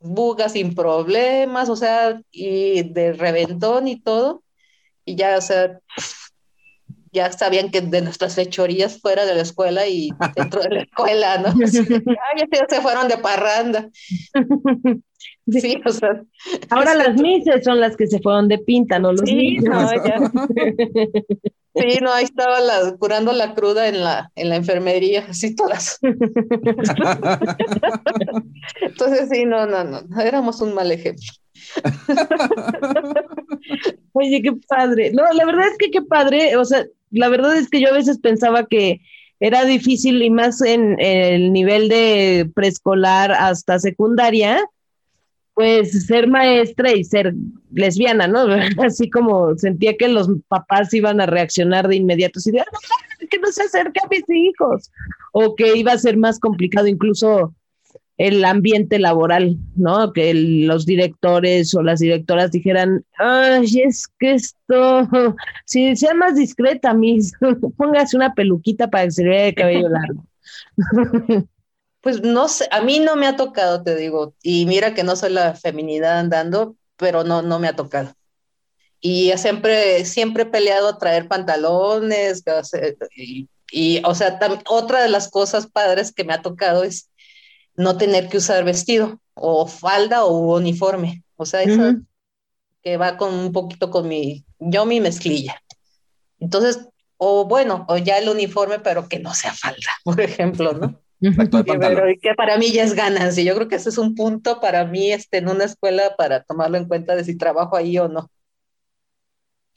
buga 0.00 0.48
sin 0.48 0.74
problemas, 0.74 1.68
o 1.68 1.76
sea, 1.76 2.20
y 2.30 2.82
de 2.82 3.12
reventón 3.12 3.88
y 3.88 4.00
todo. 4.00 4.42
Y 5.04 5.16
ya, 5.16 5.36
o 5.38 5.40
sea, 5.40 5.80
ya 7.12 7.32
sabían 7.32 7.70
que 7.70 7.80
de 7.80 8.02
nuestras 8.02 8.34
fechorías 8.34 9.00
fuera 9.00 9.24
de 9.24 9.34
la 9.34 9.42
escuela 9.42 9.86
y 9.86 10.10
dentro 10.36 10.62
de 10.62 10.70
la 10.70 10.82
escuela, 10.82 11.38
¿no? 11.38 11.54
ya 12.52 12.66
se 12.68 12.80
fueron 12.80 13.08
de 13.08 13.18
parranda. 13.18 13.88
Sí, 15.50 15.80
o 15.84 15.90
sea. 15.90 16.22
Ahora 16.70 16.94
las 16.94 17.16
mises 17.20 17.64
son 17.64 17.80
las 17.80 17.96
que 17.96 18.06
se 18.06 18.20
fueron 18.20 18.48
de 18.48 18.58
pinta, 18.58 18.98
no 18.98 19.12
los 19.12 19.22
sí, 19.24 19.58
No, 19.58 19.90
ya. 20.04 20.20
Sí, 21.78 21.98
no, 22.02 22.12
ahí 22.12 22.24
estaba 22.24 22.60
la, 22.60 22.96
curando 22.98 23.32
la 23.32 23.54
cruda 23.54 23.88
en 23.88 24.02
la, 24.02 24.30
en 24.34 24.48
la 24.48 24.56
enfermería, 24.56 25.26
así 25.28 25.54
todas. 25.54 25.98
Entonces, 28.80 29.28
sí, 29.30 29.44
no, 29.44 29.66
no, 29.66 29.84
no, 29.84 30.20
éramos 30.20 30.60
un 30.60 30.74
mal 30.74 30.90
ejemplo. 30.90 31.26
Oye, 34.12 34.42
qué 34.42 34.52
padre. 34.68 35.12
No, 35.12 35.22
la 35.32 35.44
verdad 35.44 35.68
es 35.68 35.78
que 35.78 35.90
qué 35.90 36.02
padre, 36.02 36.56
o 36.56 36.64
sea, 36.64 36.86
la 37.10 37.28
verdad 37.28 37.56
es 37.56 37.68
que 37.68 37.80
yo 37.80 37.88
a 37.88 37.92
veces 37.92 38.18
pensaba 38.18 38.66
que 38.66 39.00
era 39.40 39.64
difícil 39.64 40.22
y 40.22 40.30
más 40.30 40.60
en 40.62 41.00
el 41.00 41.52
nivel 41.52 41.88
de 41.88 42.50
preescolar 42.54 43.32
hasta 43.32 43.78
secundaria, 43.78 44.64
pues 45.58 46.06
ser 46.06 46.28
maestra 46.28 46.92
y 46.92 47.02
ser 47.02 47.34
lesbiana, 47.72 48.28
¿no? 48.28 48.46
Así 48.86 49.10
como 49.10 49.58
sentía 49.58 49.96
que 49.96 50.06
los 50.06 50.28
papás 50.46 50.94
iban 50.94 51.20
a 51.20 51.26
reaccionar 51.26 51.88
de 51.88 51.96
inmediato, 51.96 52.38
así 52.38 52.52
de, 52.52 52.60
ah, 52.60 52.64
que 53.28 53.40
no 53.40 53.50
se 53.50 53.64
acerque 53.64 53.98
a 54.00 54.06
mis 54.08 54.22
hijos, 54.28 54.92
o 55.32 55.56
que 55.56 55.76
iba 55.76 55.90
a 55.90 55.98
ser 55.98 56.16
más 56.16 56.38
complicado 56.38 56.86
incluso 56.86 57.56
el 58.18 58.44
ambiente 58.44 59.00
laboral, 59.00 59.56
¿no? 59.74 60.12
Que 60.12 60.32
los 60.32 60.86
directores 60.86 61.74
o 61.74 61.82
las 61.82 61.98
directoras 61.98 62.52
dijeran, 62.52 63.04
ay, 63.18 63.66
es 63.84 64.06
que 64.20 64.34
esto, 64.34 65.08
si 65.66 65.96
sea 65.96 66.14
más 66.14 66.36
discreta, 66.36 66.94
mis, 66.94 67.32
póngase 67.76 68.16
una 68.16 68.32
peluquita 68.32 68.86
para 68.86 69.06
que 69.06 69.10
se 69.10 69.24
vea 69.24 69.46
de 69.46 69.54
cabello 69.54 69.88
largo. 69.88 70.24
Pues 72.00 72.22
no 72.22 72.48
sé, 72.48 72.68
a 72.70 72.80
mí 72.80 73.00
no 73.00 73.16
me 73.16 73.26
ha 73.26 73.36
tocado, 73.36 73.82
te 73.82 73.96
digo, 73.96 74.34
y 74.42 74.66
mira 74.66 74.94
que 74.94 75.02
no 75.02 75.16
soy 75.16 75.30
la 75.32 75.54
feminidad 75.54 76.18
andando, 76.18 76.76
pero 76.96 77.24
no, 77.24 77.42
no 77.42 77.58
me 77.58 77.68
ha 77.68 77.76
tocado. 77.76 78.14
Y 79.00 79.32
siempre, 79.36 80.04
siempre 80.04 80.44
he 80.44 80.46
peleado 80.46 80.88
a 80.88 80.98
traer 80.98 81.28
pantalones, 81.28 82.42
y, 83.70 84.02
o 84.04 84.14
sea, 84.14 84.38
otra 84.68 85.02
de 85.02 85.08
las 85.08 85.28
cosas 85.28 85.66
padres 85.66 86.12
que 86.12 86.24
me 86.24 86.32
ha 86.32 86.42
tocado 86.42 86.84
es 86.84 87.10
no 87.74 87.96
tener 87.96 88.28
que 88.28 88.38
usar 88.38 88.64
vestido, 88.64 89.20
o 89.34 89.66
falda 89.66 90.24
o 90.24 90.56
uniforme, 90.56 91.22
o 91.36 91.46
sea, 91.46 91.62
eso 91.62 91.94
que 92.82 92.96
va 92.96 93.16
con 93.16 93.34
un 93.34 93.52
poquito 93.52 93.90
con 93.90 94.08
mi, 94.08 94.44
yo 94.58 94.86
mi 94.86 95.00
mezclilla. 95.00 95.62
Entonces, 96.40 96.88
o 97.16 97.44
bueno, 97.46 97.84
o 97.88 97.98
ya 97.98 98.18
el 98.18 98.28
uniforme, 98.28 98.78
pero 98.78 99.08
que 99.08 99.18
no 99.18 99.34
sea 99.34 99.52
falda, 99.52 99.90
por 100.04 100.20
ejemplo, 100.20 100.72
¿no? 100.72 101.00
Pero 101.20 102.04
que 102.20 102.34
para 102.36 102.58
mí 102.58 102.70
ya 102.70 102.84
es 102.84 102.94
ganas 102.94 103.36
y 103.38 103.44
yo 103.44 103.54
creo 103.54 103.68
que 103.68 103.76
ese 103.76 103.88
es 103.88 103.98
un 103.98 104.14
punto 104.14 104.60
para 104.60 104.84
mí 104.84 105.12
este, 105.12 105.38
en 105.38 105.48
una 105.48 105.64
escuela 105.64 106.14
para 106.16 106.42
tomarlo 106.42 106.78
en 106.78 106.86
cuenta 106.86 107.16
de 107.16 107.24
si 107.24 107.36
trabajo 107.36 107.76
ahí 107.76 107.98
o 107.98 108.08
no. 108.08 108.30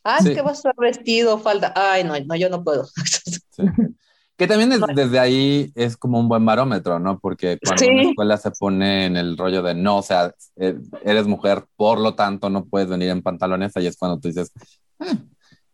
Ah, 0.04 0.18
es 0.20 0.30
que 0.30 0.42
vas 0.42 0.54
a 0.54 0.70
estar 0.70 0.76
vestido, 0.78 1.38
falda. 1.38 1.74
Ay, 1.76 2.04
no, 2.04 2.20
no, 2.20 2.36
yo 2.36 2.50
no 2.50 2.64
puedo. 2.64 2.88
Que 4.38 4.48
también 4.48 4.72
desde 4.96 5.20
ahí 5.20 5.72
es 5.76 5.96
como 5.96 6.20
un 6.20 6.28
buen 6.28 6.44
barómetro, 6.44 6.98
¿no? 6.98 7.20
Porque 7.20 7.60
cuando 7.64 7.86
una 7.86 8.02
escuela 8.02 8.38
se 8.38 8.50
pone 8.50 9.06
en 9.06 9.16
el 9.16 9.38
rollo 9.38 9.62
de 9.62 9.76
no, 9.76 9.98
o 9.98 10.02
sea, 10.02 10.34
e-, 10.56 10.80
eres 11.04 11.28
mujer, 11.28 11.66
por 11.76 12.00
lo 12.00 12.16
tanto 12.16 12.50
no 12.50 12.66
puedes 12.66 12.90
venir 12.90 13.10
en 13.10 13.22
pantalones, 13.22 13.78
ahí 13.78 13.86
es 13.86 13.96
cuando 13.96 14.20
tú 14.20 14.30
dices, 14.30 14.52
ah, 14.98 15.14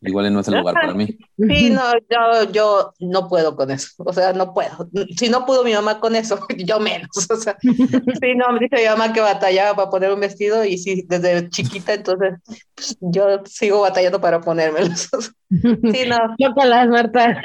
Igual 0.02 0.32
no 0.32 0.41
es 0.41 0.48
el 0.48 0.58
lugar 0.60 0.76
para 0.76 0.93
mí. 0.93 1.18
Sí, 1.38 1.72
no, 1.72 1.82
yo, 2.10 2.52
yo 2.52 2.93
no 3.00 3.28
puedo 3.28 3.56
con 3.56 3.72
eso. 3.72 3.89
O 3.98 4.14
sea, 4.14 4.32
no 4.34 4.54
puedo. 4.54 4.88
Si 5.18 5.30
no 5.30 5.45
pudo 5.45 5.64
mi 5.64 5.74
mamá 5.74 6.00
con 6.00 6.16
eso, 6.16 6.39
yo 6.58 6.80
menos. 6.80 7.10
O 7.30 7.36
sea, 7.36 7.58
sí, 7.62 8.36
no, 8.36 8.52
me 8.54 8.60
dice 8.60 8.78
mi 8.78 8.86
mamá 8.86 9.12
que 9.12 9.22
batallaba 9.22 9.76
para 9.76 9.89
poner 9.89 10.14
un 10.14 10.20
vestido 10.20 10.64
y 10.64 10.78
sí, 10.78 11.04
desde 11.08 11.50
chiquita, 11.50 11.95
entonces 11.95 12.36
pues, 12.76 12.98
yo 13.02 13.41
sigo 13.45 13.82
batallando 13.82 14.22
para 14.22 14.41
ponérmelos. 14.41 15.10
Sí, 15.50 16.04
no. 16.10 16.18
las 16.66 16.89
Marta. 16.89 17.41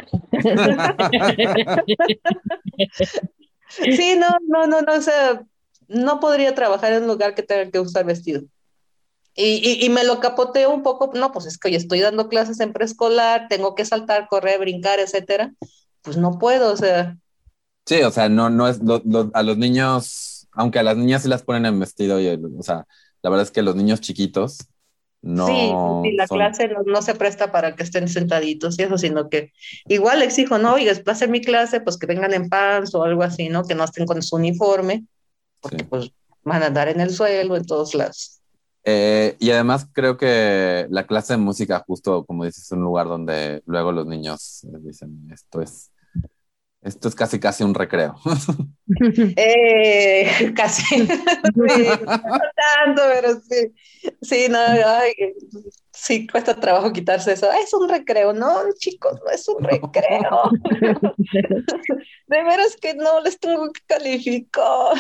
Sí, 3.68 4.16
no, 4.18 4.26
no, 4.48 4.66
no, 4.66 4.82
no, 4.82 4.92
o 4.92 5.00
sea, 5.00 5.40
no 5.86 6.18
podría 6.18 6.52
trabajar 6.52 6.92
en 6.92 7.02
un 7.02 7.08
lugar 7.08 7.36
que 7.36 7.44
tenga 7.44 7.70
que 7.70 7.78
usar 7.78 8.04
vestido. 8.04 8.42
Y, 9.34 9.84
y, 9.84 9.88
me 9.88 10.04
lo 10.04 10.20
capoteo 10.20 10.74
un 10.74 10.82
poco, 10.82 11.10
no, 11.14 11.32
pues 11.32 11.46
es 11.46 11.56
que 11.56 11.68
hoy 11.68 11.74
estoy 11.74 12.00
dando 12.00 12.28
clases 12.28 12.60
en 12.60 12.74
preescolar, 12.74 13.46
tengo 13.48 13.74
que 13.74 13.86
saltar, 13.86 14.28
correr, 14.28 14.60
brincar, 14.60 15.00
etcétera, 15.00 15.54
pues 16.02 16.18
no 16.18 16.38
puedo, 16.38 16.70
o 16.70 16.76
sea. 16.76 17.16
Sí, 17.86 18.02
o 18.02 18.10
sea, 18.10 18.28
no, 18.28 18.50
no 18.50 18.68
es, 18.68 18.80
a 19.32 19.42
los 19.42 19.56
niños, 19.56 20.48
aunque 20.52 20.80
a 20.80 20.82
las 20.82 20.98
niñas 20.98 21.22
sí 21.22 21.28
las 21.28 21.42
ponen 21.42 21.64
en 21.64 21.80
vestido, 21.80 22.20
y, 22.20 22.28
o 22.28 22.62
sea, 22.62 22.86
la 23.22 23.30
verdad 23.30 23.46
es 23.46 23.50
que 23.50 23.62
los 23.62 23.74
niños 23.74 24.02
chiquitos 24.02 24.58
no. 25.22 26.02
Sí, 26.04 26.12
la 26.12 26.26
clase 26.26 26.68
no, 26.84 27.00
se 27.00 27.14
presta 27.14 27.52
para 27.52 27.74
que 27.74 27.84
estén 27.84 28.08
sentaditos 28.08 28.78
y 28.78 28.82
eso, 28.82 28.98
sino 28.98 29.30
que 29.30 29.52
igual 29.86 30.20
exijo, 30.20 30.58
no, 30.58 30.74
oiga, 30.74 30.92
va 31.08 31.12
a 31.12 31.16
ser 31.16 31.30
mi 31.30 31.40
clase, 31.40 31.80
pues 31.80 31.96
que 31.96 32.06
vengan 32.06 32.34
en 32.34 32.48
pants 32.48 32.94
o 32.94 33.04
algo 33.04 33.22
así, 33.22 33.48
¿no? 33.48 33.62
Que 33.64 33.74
no 33.74 33.84
estén 33.84 34.04
con 34.04 34.20
su 34.20 34.36
uniforme, 34.36 35.04
porque 35.60 35.84
pues 35.84 36.10
van 36.42 36.64
a 36.64 36.66
andar 36.66 36.88
en 36.88 37.00
el 37.00 37.10
suelo, 37.10 37.56
en 37.56 37.64
todos 37.64 37.94
lados. 37.94 38.41
Eh, 38.84 39.36
y 39.38 39.50
además 39.50 39.86
creo 39.92 40.16
que 40.16 40.86
la 40.90 41.06
clase 41.06 41.34
de 41.34 41.38
música, 41.38 41.84
justo 41.86 42.24
como 42.24 42.44
dices, 42.44 42.64
es 42.64 42.72
un 42.72 42.80
lugar 42.82 43.06
donde 43.06 43.62
luego 43.66 43.92
los 43.92 44.06
niños 44.06 44.66
dicen, 44.82 45.28
esto 45.32 45.60
es, 45.62 45.92
Esto 46.82 47.08
es 47.08 47.14
casi, 47.14 47.38
casi 47.38 47.62
un 47.62 47.74
recreo. 47.74 48.16
eh, 49.36 50.52
casi. 50.56 50.82
sí, 50.82 51.06
no 51.06 52.40
tanto, 52.56 53.02
pero 53.08 53.40
sí. 53.40 53.72
Sí, 54.20 54.48
no, 54.50 54.58
ay, 54.58 55.12
sí, 55.92 56.26
cuesta 56.26 56.58
trabajo 56.58 56.92
quitarse 56.92 57.32
eso. 57.34 57.52
es 57.52 57.72
un 57.72 57.88
recreo. 57.88 58.32
No, 58.32 58.64
chicos, 58.80 59.20
no 59.24 59.30
es 59.30 59.46
un 59.48 59.62
recreo. 59.62 60.50
De 62.26 62.42
veras 62.42 62.76
que 62.80 62.94
no 62.94 63.20
les 63.20 63.38
tengo 63.38 63.70
que 63.72 63.80
calificar. 63.86 64.96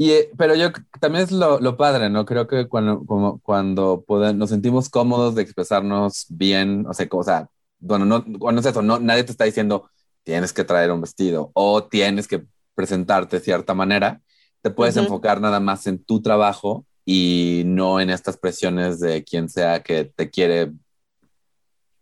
Y, 0.00 0.12
eh, 0.12 0.30
pero 0.38 0.54
yo 0.54 0.72
también 0.98 1.24
es 1.24 1.30
lo, 1.30 1.60
lo, 1.60 1.76
padre, 1.76 2.08
¿no? 2.08 2.24
Creo 2.24 2.46
que 2.46 2.66
cuando, 2.68 3.04
como, 3.04 3.38
cuando 3.40 4.02
nos 4.34 4.48
sentimos 4.48 4.88
cómodos 4.88 5.34
de 5.34 5.42
expresarnos 5.42 6.24
bien, 6.30 6.86
o 6.88 6.94
sea, 6.94 7.06
o 7.10 7.22
sea 7.22 7.50
bueno, 7.80 8.06
no, 8.06 8.24
no 8.26 8.60
es 8.60 8.64
eso, 8.64 8.80
no, 8.80 8.98
nadie 8.98 9.24
te 9.24 9.32
está 9.32 9.44
diciendo 9.44 9.90
tienes 10.22 10.54
que 10.54 10.64
traer 10.64 10.90
un 10.90 11.02
vestido 11.02 11.50
o 11.52 11.84
tienes 11.84 12.26
que 12.26 12.44
presentarte 12.74 13.36
de 13.36 13.44
cierta 13.44 13.74
manera, 13.74 14.22
te 14.62 14.70
puedes 14.70 14.96
enfocar 14.96 15.38
nada 15.38 15.60
más 15.60 15.86
en 15.86 16.02
tu 16.02 16.22
trabajo 16.22 16.86
y 17.04 17.64
no 17.66 18.00
en 18.00 18.08
estas 18.08 18.38
presiones 18.38 19.00
de 19.00 19.22
quien 19.22 19.50
sea 19.50 19.82
que 19.82 20.06
te 20.06 20.30
quiere, 20.30 20.72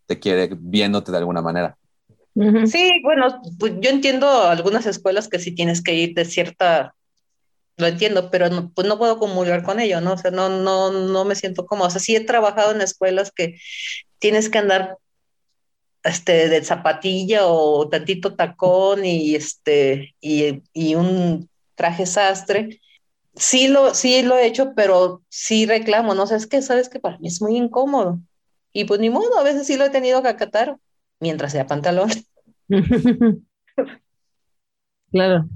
te 0.06 0.20
quiere 0.20 0.50
viéndote 0.56 1.10
de 1.10 1.18
alguna 1.18 1.42
manera. 1.42 1.76
Sí, 2.66 3.00
bueno, 3.02 3.42
pues 3.58 3.74
yo 3.80 3.90
entiendo 3.90 4.44
algunas 4.44 4.86
escuelas 4.86 5.26
que 5.26 5.40
sí 5.40 5.52
tienes 5.52 5.82
que 5.82 5.94
ir 5.94 6.14
de 6.14 6.24
cierta 6.24 6.94
lo 7.78 7.86
entiendo, 7.86 8.30
pero 8.30 8.50
no, 8.50 8.70
pues 8.72 8.86
no 8.86 8.98
puedo 8.98 9.18
comulgar 9.18 9.62
con 9.62 9.80
ello, 9.80 10.00
¿no? 10.00 10.14
O 10.14 10.18
sea, 10.18 10.30
no, 10.30 10.48
no, 10.48 10.90
no 10.92 11.24
me 11.24 11.36
siento 11.36 11.64
cómoda. 11.66 11.88
O 11.88 11.90
sea, 11.90 12.00
sí 12.00 12.16
he 12.16 12.20
trabajado 12.20 12.72
en 12.72 12.80
escuelas 12.80 13.32
que 13.32 13.58
tienes 14.18 14.50
que 14.50 14.58
andar 14.58 14.98
este, 16.02 16.48
de 16.48 16.64
zapatilla 16.64 17.46
o 17.46 17.88
tantito 17.88 18.34
tacón 18.34 19.04
y, 19.04 19.36
este, 19.36 20.14
y, 20.20 20.62
y 20.72 20.94
un 20.96 21.48
traje 21.76 22.06
sastre. 22.06 22.80
Sí 23.34 23.68
lo, 23.68 23.94
sí 23.94 24.22
lo 24.22 24.36
he 24.36 24.46
hecho, 24.46 24.72
pero 24.74 25.22
sí 25.28 25.64
reclamo, 25.66 26.14
¿no? 26.14 26.24
O 26.24 26.26
sea, 26.26 26.36
es 26.36 26.48
que 26.48 26.62
sabes 26.62 26.88
que 26.88 26.98
para 26.98 27.18
mí 27.18 27.28
es 27.28 27.40
muy 27.40 27.56
incómodo. 27.56 28.18
Y 28.72 28.84
pues 28.84 29.00
ni 29.00 29.10
modo, 29.10 29.38
a 29.38 29.44
veces 29.44 29.66
sí 29.66 29.76
lo 29.76 29.84
he 29.84 29.90
tenido 29.90 30.22
que 30.22 30.28
acatar 30.28 30.76
mientras 31.20 31.52
sea 31.52 31.66
pantalón. 31.66 32.10
claro. 35.12 35.48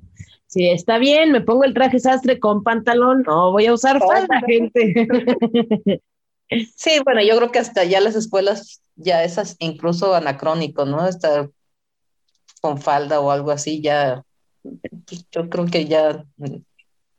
Sí, 0.53 0.68
está 0.68 0.98
bien, 0.98 1.32
me 1.32 1.40
pongo 1.40 1.64
el 1.64 1.72
traje 1.72 1.98
sastre 1.98 2.38
con 2.38 2.62
pantalón, 2.62 3.22
no 3.22 3.53
voy 3.53 3.64
a 3.64 3.72
usar 3.72 3.98
falda, 4.00 4.38
gente. 4.46 5.09
Sí, 6.76 6.90
bueno, 7.03 7.22
yo 7.22 7.34
creo 7.38 7.50
que 7.50 7.59
hasta 7.59 7.84
ya 7.84 7.98
las 8.03 8.14
escuelas, 8.14 8.82
ya 8.94 9.24
esas 9.24 9.57
incluso 9.61 10.14
anacrónico, 10.14 10.84
¿no? 10.84 11.09
Estar 11.09 11.48
con 12.61 12.76
falda 12.76 13.18
o 13.20 13.30
algo 13.30 13.50
así, 13.50 13.80
ya, 13.80 14.22
yo 15.30 15.48
creo 15.48 15.64
que 15.64 15.86
ya, 15.86 16.22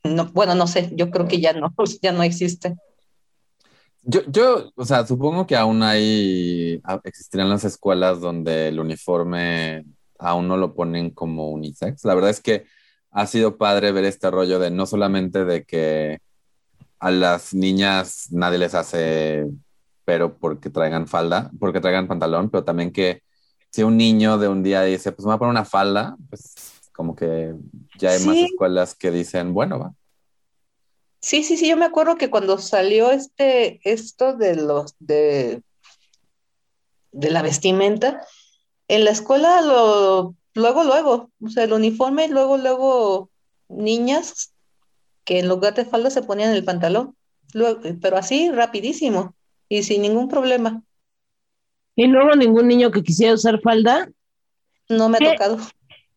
no, 0.04 0.26
bueno, 0.34 0.54
no 0.54 0.68
sé, 0.68 0.92
yo 0.94 1.10
creo 1.10 1.28
que 1.28 1.42
ya 1.42 1.54
no, 1.54 1.74
ya 2.04 2.12
no 2.12 2.22
existe. 2.22 2.76
Yo, 4.04 4.22
yo, 4.28 4.72
o 4.76 4.86
sea, 4.86 5.08
supongo 5.08 5.48
que 5.48 5.56
aún 5.56 5.82
hay, 5.82 6.80
existirían 7.04 7.50
las 7.50 7.64
escuelas 7.64 8.22
donde 8.22 8.68
el 8.68 8.80
uniforme 8.80 9.86
aún 10.20 10.48
no 10.48 10.56
lo 10.56 10.76
ponen 10.76 11.10
como 11.10 11.50
unisex. 11.50 12.06
La 12.06 12.14
verdad 12.14 12.30
es 12.30 12.40
que 12.40 12.68
ha 13.14 13.28
sido 13.28 13.58
padre 13.58 13.92
ver 13.92 14.06
este 14.06 14.30
rollo 14.32 14.60
de 14.60 14.72
no 14.72 14.86
solamente 14.86 15.46
de 15.46 15.64
que 15.64 16.20
a 17.00 17.12
las 17.12 17.54
niñas 17.54 18.28
nadie 18.32 18.58
les 18.58 18.74
hace 18.74 19.48
pero 20.06 20.38
porque 20.38 20.70
traigan 20.70 21.08
falda, 21.08 21.50
porque 21.60 21.80
traigan 21.80 22.08
pantalón, 22.08 22.50
pero 22.50 22.64
también 22.64 22.92
que 22.92 23.24
si 23.70 23.84
un 23.84 23.98
niño 23.98 24.38
de 24.38 24.48
un 24.48 24.64
día 24.64 24.84
dice, 24.84 25.12
pues 25.12 25.26
me 25.26 25.30
voy 25.30 25.36
a 25.36 25.40
poner 25.40 25.52
una 25.52 25.66
falda, 25.66 26.16
pues 26.30 26.54
como 26.92 27.16
que 27.16 27.54
ya 27.98 28.12
hay 28.12 28.24
más 28.26 28.38
escuelas 28.38 28.96
que 28.96 29.12
dicen, 29.12 29.54
bueno, 29.54 29.80
va. 29.80 29.94
Sí, 31.22 31.44
sí, 31.44 31.56
sí, 31.56 31.70
yo 31.70 31.78
me 31.78 31.86
acuerdo 31.86 32.18
que 32.18 32.30
cuando 32.30 32.58
salió 32.58 33.12
este, 33.12 33.80
esto 33.90 34.36
de 34.36 34.58
los, 34.58 34.96
de, 35.00 35.64
de 37.14 37.32
la 37.32 37.42
vestimenta, 37.42 38.28
en 38.90 39.06
la 39.06 39.12
escuela 39.12 39.62
lo 39.62 40.36
luego, 40.54 40.84
luego, 40.84 41.32
o 41.42 41.50
sea, 41.50 41.64
el 41.64 41.74
uniforme, 41.74 42.26
y 42.26 42.30
luego, 42.30 42.58
luego, 42.58 43.30
niñas 43.70 44.54
que 45.26 45.40
en 45.40 45.48
lugar 45.48 45.74
de 45.74 45.86
falda 45.86 46.10
se 46.10 46.22
ponían 46.22 46.54
el 46.54 46.64
pantalón, 46.64 47.16
luego, 47.54 47.82
pero 48.02 48.18
así, 48.18 48.52
rapidísimo 48.52 49.36
y 49.70 49.84
sin 49.84 50.02
ningún 50.02 50.28
problema. 50.28 50.84
¿Y 51.96 52.08
luego 52.08 52.36
ningún 52.36 52.68
niño 52.68 52.92
que 52.92 53.04
quisiera 53.04 53.34
usar 53.34 53.62
falda? 53.62 54.10
No 54.90 55.10
me 55.10 55.18
ha 55.18 55.32
tocado. 55.32 55.58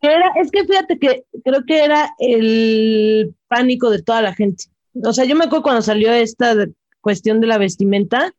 Era, 0.01 0.33
es 0.41 0.51
que 0.51 0.65
fíjate 0.65 0.99
que 0.99 1.25
creo 1.45 1.65
que 1.67 1.85
era 1.85 2.11
el 2.19 3.35
pánico 3.49 3.91
de 3.91 4.03
toda 4.03 4.23
la 4.23 4.35
gente. 4.35 4.65
O 5.05 5.13
sea, 5.13 5.25
yo 5.25 5.37
me 5.37 5.45
acuerdo 5.45 5.63
cuando 5.63 5.83
salió 5.83 6.13
esta 6.13 6.55
cuestión 7.01 7.41
de 7.41 7.47
la 7.47 7.59
vestimenta, 7.59 8.35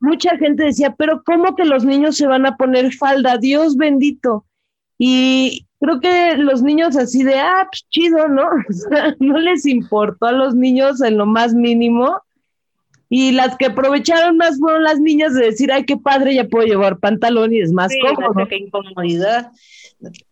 mucha 0.00 0.36
gente 0.36 0.64
decía, 0.64 0.94
pero 0.96 1.22
¿cómo 1.24 1.54
que 1.54 1.64
los 1.64 1.84
niños 1.84 2.16
se 2.16 2.26
van 2.26 2.46
a 2.46 2.56
poner 2.56 2.92
falda? 2.92 3.38
Dios 3.38 3.76
bendito. 3.76 4.44
Y 4.98 5.66
creo 5.82 6.00
que 6.00 6.36
los 6.36 6.62
niños 6.62 6.96
así 6.96 7.24
de, 7.24 7.38
ah, 7.38 7.66
pues 7.70 7.84
chido, 7.90 8.28
¿no? 8.28 8.44
O 8.68 8.72
sea, 8.72 9.16
no 9.18 9.38
les 9.38 9.66
importó 9.66 10.26
a 10.26 10.32
los 10.32 10.54
niños 10.54 11.00
en 11.02 11.18
lo 11.18 11.26
más 11.26 11.54
mínimo. 11.54 12.20
Y 13.08 13.32
las 13.32 13.56
que 13.58 13.66
aprovecharon 13.66 14.38
más 14.38 14.58
fueron 14.58 14.84
las 14.84 14.98
niñas 14.98 15.34
de 15.34 15.46
decir, 15.46 15.70
ay, 15.70 15.84
qué 15.84 15.98
padre, 15.98 16.34
ya 16.34 16.44
puedo 16.44 16.66
llevar 16.66 16.98
pantalón 16.98 17.52
y 17.52 17.60
es 17.60 17.70
más 17.70 17.92
cómodo. 18.00 18.48
Qué 18.48 18.56
incomodidad. 18.56 19.50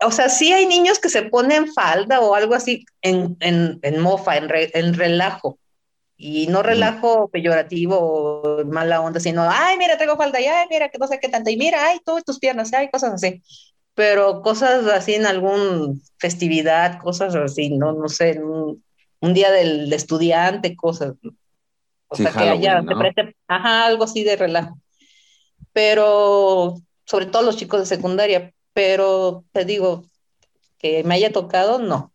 O 0.03 0.11
sea, 0.11 0.31
sí 0.31 0.51
hay 0.53 0.65
niños 0.67 0.99
que 0.99 1.11
se 1.11 1.23
ponen 1.23 1.71
falda 1.71 2.21
o 2.21 2.35
algo 2.35 2.55
así 2.55 2.87
en, 3.03 3.37
en, 3.41 3.79
en 3.83 4.01
mofa, 4.01 4.39
en, 4.39 4.49
en 4.53 4.95
relajo. 4.95 5.59
Y 6.17 6.47
no 6.47 6.63
relajo 6.63 7.29
peyorativo 7.29 7.99
o 7.99 8.65
mala 8.65 9.01
onda, 9.01 9.21
sino, 9.21 9.43
ay, 9.43 9.77
mira, 9.79 9.97
tengo 9.97 10.17
falda, 10.17 10.39
y 10.41 10.45
ay, 10.45 10.67
mira, 10.71 10.91
que 10.91 10.99
no 10.99 11.07
sé 11.07 11.19
qué 11.19 11.31
tanto, 11.31 11.49
y 11.49 11.57
mira, 11.57 11.79
ay, 11.87 11.99
tú, 12.05 12.21
tus 12.25 12.39
piernas, 12.39 12.73
ay, 12.75 12.91
cosas 12.91 13.15
así 13.15 13.43
pero 14.01 14.41
cosas 14.41 14.87
así 14.87 15.13
en 15.13 15.27
algún 15.27 16.01
festividad, 16.17 16.99
cosas 17.03 17.35
así, 17.35 17.69
no, 17.69 17.93
no 17.93 18.09
sé, 18.09 18.41
un, 18.43 18.83
un 19.21 19.35
día 19.35 19.51
del 19.51 19.93
estudiante, 19.93 20.75
cosas. 20.75 21.17
O 22.09 22.17
sea, 22.17 22.33
que 22.33 22.49
haya, 22.49 22.83
ajá, 23.47 23.85
algo 23.85 24.05
así 24.05 24.25
de 24.25 24.37
relajo. 24.37 24.79
Pero, 25.75 26.77
sobre 27.05 27.27
todo 27.27 27.43
los 27.43 27.59
chicos 27.59 27.81
de 27.81 27.95
secundaria, 27.95 28.55
pero 28.73 29.45
te 29.53 29.67
digo, 29.67 30.07
que 30.79 31.05
me 31.05 31.17
haya 31.17 31.31
tocado, 31.31 31.79
no. 31.79 32.11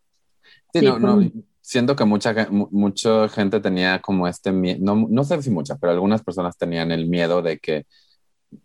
Sí, 0.74 0.82
no, 0.82 0.98
no, 0.98 1.22
siento 1.62 1.96
que 1.96 2.06
mucha, 2.06 2.48
mucha 2.50 3.30
gente 3.30 3.60
tenía 3.60 4.02
como 4.02 4.28
este 4.28 4.52
miedo, 4.52 4.80
no, 4.82 5.06
no 5.08 5.24
sé 5.24 5.40
si 5.44 5.52
mucha, 5.52 5.76
pero 5.76 5.94
algunas 5.94 6.24
personas 6.24 6.58
tenían 6.58 6.92
el 6.92 7.06
miedo 7.06 7.44
de 7.44 7.60
que 7.60 7.86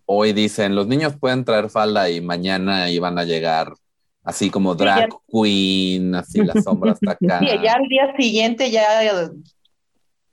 hoy 0.06 0.32
dicen, 0.32 0.74
los 0.74 0.86
niños 0.86 1.14
pueden 1.18 1.44
traer 1.44 1.70
falda 1.70 2.10
y 2.10 2.20
mañana 2.20 2.90
iban 2.90 3.18
a 3.18 3.24
llegar 3.24 3.74
así 4.22 4.50
como 4.50 4.74
drag 4.74 5.08
queen, 5.30 6.14
así 6.14 6.44
la 6.44 6.54
sombra 6.60 6.92
hasta 6.92 7.10
acá. 7.12 7.38
Sí, 7.40 7.46
ya 7.62 7.74
al 7.74 7.88
día 7.88 8.14
siguiente 8.16 8.70
ya, 8.70 8.82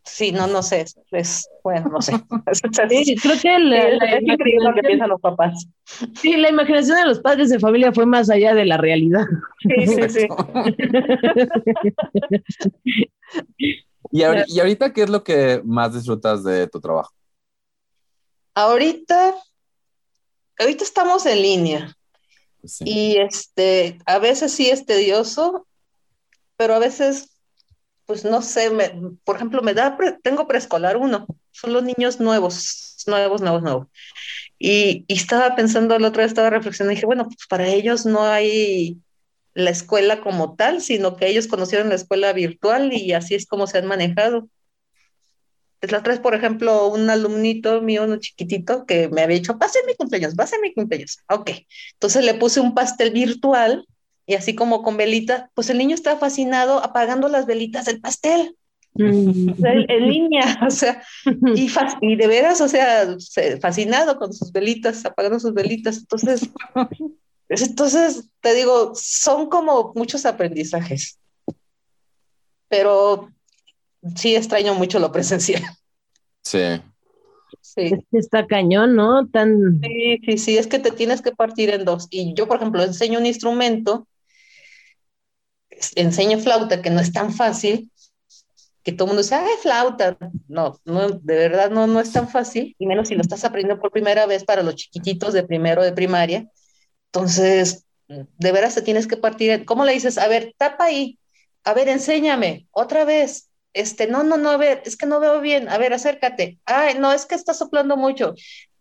sí, 0.03 0.31
no, 0.31 0.47
no 0.47 0.63
sé, 0.63 0.85
es, 1.11 1.49
bueno, 1.63 1.89
no 1.89 2.01
sé. 2.01 2.13
Sí, 3.03 3.15
creo 3.15 3.35
que 3.41 3.59
la, 3.59 3.87
es 4.17 4.21
increíble 4.23 4.65
lo 4.65 4.73
que 4.73 4.81
piensan 4.81 5.09
los 5.09 5.21
papás. 5.21 5.67
Sí, 6.15 6.35
la 6.37 6.49
imaginación 6.49 6.97
de 6.97 7.05
los 7.05 7.19
padres 7.19 7.49
de 7.49 7.59
familia 7.59 7.91
fue 7.91 8.05
más 8.05 8.29
allá 8.29 8.53
de 8.53 8.65
la 8.65 8.77
realidad. 8.77 9.25
Sí, 9.59 9.87
sí, 9.87 10.09
sí. 10.09 10.27
y, 13.57 14.21
y 14.47 14.59
ahorita, 14.59 14.93
¿qué 14.93 15.03
es 15.03 15.09
lo 15.09 15.23
que 15.23 15.61
más 15.63 15.93
disfrutas 15.93 16.43
de 16.43 16.67
tu 16.67 16.79
trabajo? 16.79 17.11
Ahorita, 18.57 19.35
ahorita 20.57 20.83
estamos 20.83 21.27
en 21.27 21.43
línea. 21.43 21.95
Pues 22.59 22.81
y 22.81 23.17
este, 23.17 23.99
a 24.07 24.17
veces 24.17 24.51
sí 24.51 24.67
es 24.67 24.83
tedioso, 24.87 25.67
pero 26.55 26.73
a 26.73 26.79
veces, 26.79 27.37
pues 28.07 28.25
no 28.25 28.41
sé, 28.41 28.71
por 29.23 29.35
ejemplo, 29.35 29.61
me 29.61 29.75
da, 29.75 29.95
tengo 30.23 30.47
preescolar 30.47 30.97
uno, 30.97 31.27
son 31.51 31.71
los 31.71 31.83
niños 31.83 32.19
nuevos, 32.19 32.95
nuevos, 33.05 33.41
nuevos, 33.41 33.61
nuevos. 33.61 33.87
Y, 34.57 35.05
y 35.07 35.13
estaba 35.13 35.55
pensando, 35.55 35.99
la 35.99 36.07
otra 36.07 36.23
vez 36.23 36.31
estaba 36.31 36.49
reflexionando, 36.49 36.93
y 36.93 36.95
dije, 36.95 37.05
bueno, 37.05 37.25
pues 37.25 37.45
para 37.47 37.67
ellos 37.67 38.07
no 38.07 38.23
hay 38.23 38.97
la 39.53 39.69
escuela 39.69 40.19
como 40.19 40.55
tal, 40.55 40.81
sino 40.81 41.15
que 41.15 41.27
ellos 41.27 41.45
conocieron 41.45 41.89
la 41.89 41.95
escuela 41.95 42.33
virtual 42.33 42.91
y 42.91 43.13
así 43.13 43.35
es 43.35 43.45
como 43.45 43.67
se 43.67 43.77
han 43.77 43.85
manejado 43.85 44.49
la 45.81 45.99
otra 45.99 46.13
vez, 46.13 46.19
por 46.19 46.33
ejemplo, 46.33 46.87
un 46.87 47.09
alumnito 47.09 47.81
mío, 47.81 48.03
uno 48.03 48.17
chiquitito, 48.17 48.85
que 48.85 49.09
me 49.09 49.21
había 49.21 49.37
dicho, 49.37 49.57
pase 49.57 49.79
mi 49.85 49.95
cumpleaños, 49.95 50.35
pase 50.35 50.57
mi 50.61 50.73
cumpleaños. 50.73 51.19
Ok, 51.29 51.51
entonces 51.93 52.25
le 52.25 52.33
puse 52.33 52.59
un 52.59 52.73
pastel 52.73 53.11
virtual 53.11 53.85
y 54.25 54.35
así 54.35 54.55
como 54.55 54.81
con 54.81 54.97
velita, 54.97 55.49
pues 55.53 55.69
el 55.69 55.77
niño 55.77 55.95
estaba 55.95 56.19
fascinado 56.19 56.83
apagando 56.83 57.29
las 57.29 57.45
velitas 57.45 57.85
del 57.85 58.01
pastel. 58.01 58.55
Mm. 58.95 59.63
en, 59.63 60.07
línea, 60.07 60.59
o 60.67 60.71
sea, 60.71 61.03
y, 61.55 61.69
y, 62.01 62.15
de 62.15 62.27
veras, 62.27 62.61
o 62.61 62.67
sea, 62.67 63.15
fascinado 63.61 64.17
con 64.17 64.33
sus 64.33 64.51
velitas, 64.51 65.05
apagando 65.05 65.39
sus 65.39 65.53
velitas. 65.53 65.99
Entonces, 65.99 66.49
entonces, 67.49 68.29
te 68.41 68.55
digo, 68.55 68.93
son 68.95 69.49
como 69.49 69.93
muchos 69.95 70.25
aprendizajes, 70.25 71.19
pero 72.67 73.29
sí 74.15 74.35
extraño 74.35 74.73
mucho 74.73 74.99
lo 74.99 75.11
presencial. 75.11 75.63
Sí. 76.43 76.81
Sí. 77.61 77.91
está 78.11 78.47
cañón, 78.47 78.95
¿no? 78.95 79.27
Tan... 79.27 79.79
Sí, 79.81 80.19
sí, 80.25 80.37
sí, 80.37 80.57
es 80.57 80.67
que 80.67 80.79
te 80.79 80.91
tienes 80.91 81.21
que 81.21 81.31
partir 81.31 81.69
en 81.69 81.85
dos. 81.85 82.07
Y 82.09 82.33
yo, 82.33 82.47
por 82.47 82.57
ejemplo, 82.57 82.83
enseño 82.83 83.19
un 83.19 83.25
instrumento, 83.25 84.07
enseño 85.95 86.39
flauta, 86.39 86.81
que 86.81 86.89
no 86.89 86.99
es 86.99 87.11
tan 87.11 87.33
fácil, 87.33 87.91
que 88.83 88.93
todo 88.93 89.05
el 89.05 89.09
mundo 89.09 89.21
dice, 89.21 89.35
ay, 89.35 89.55
flauta. 89.61 90.17
No, 90.47 90.79
no, 90.85 91.09
de 91.09 91.35
verdad 91.35 91.69
no, 91.69 91.87
no 91.87 91.99
es 91.99 92.11
tan 92.11 92.29
fácil, 92.29 92.75
y 92.79 92.85
menos 92.85 93.09
si 93.09 93.15
lo 93.15 93.21
estás 93.21 93.43
aprendiendo 93.43 93.81
por 93.81 93.91
primera 93.91 94.25
vez 94.25 94.43
para 94.43 94.63
los 94.63 94.75
chiquititos 94.75 95.33
de 95.33 95.43
primero 95.43 95.83
de 95.83 95.91
primaria. 95.91 96.49
Entonces, 97.11 97.85
de 98.07 98.51
veras 98.51 98.75
te 98.75 98.81
tienes 98.81 99.07
que 99.07 99.17
partir. 99.17 99.65
¿Cómo 99.65 99.85
le 99.85 99.93
dices? 99.93 100.17
A 100.17 100.27
ver, 100.27 100.53
tapa 100.57 100.85
ahí. 100.85 101.19
A 101.63 101.73
ver, 101.73 101.89
enséñame. 101.89 102.67
Otra 102.71 103.05
vez. 103.05 103.46
Este, 103.77 104.07
no, 104.07 104.23
no, 104.23 104.37
no, 104.37 104.49
a 104.49 104.57
ver, 104.57 104.81
es 104.85 104.97
que 104.97 105.05
no 105.05 105.19
veo 105.19 105.39
bien. 105.39 105.69
A 105.69 105.77
ver, 105.77 105.93
acércate. 105.93 106.59
Ay, 106.65 106.95
no, 106.99 107.11
es 107.13 107.25
que 107.25 107.35
está 107.35 107.53
soplando 107.53 107.95
mucho. 107.95 108.33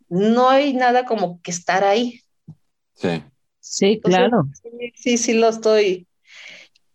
No 0.09 0.49
hay 0.49 0.73
nada 0.73 1.05
como 1.05 1.41
que 1.41 1.51
estar 1.51 1.83
ahí. 1.83 2.21
Sí. 2.93 3.23
Sí, 3.59 3.99
claro. 4.01 4.47
sí, 4.53 4.93
sí, 4.95 5.17
sí, 5.17 5.33
lo 5.33 5.49
estoy. 5.49 6.07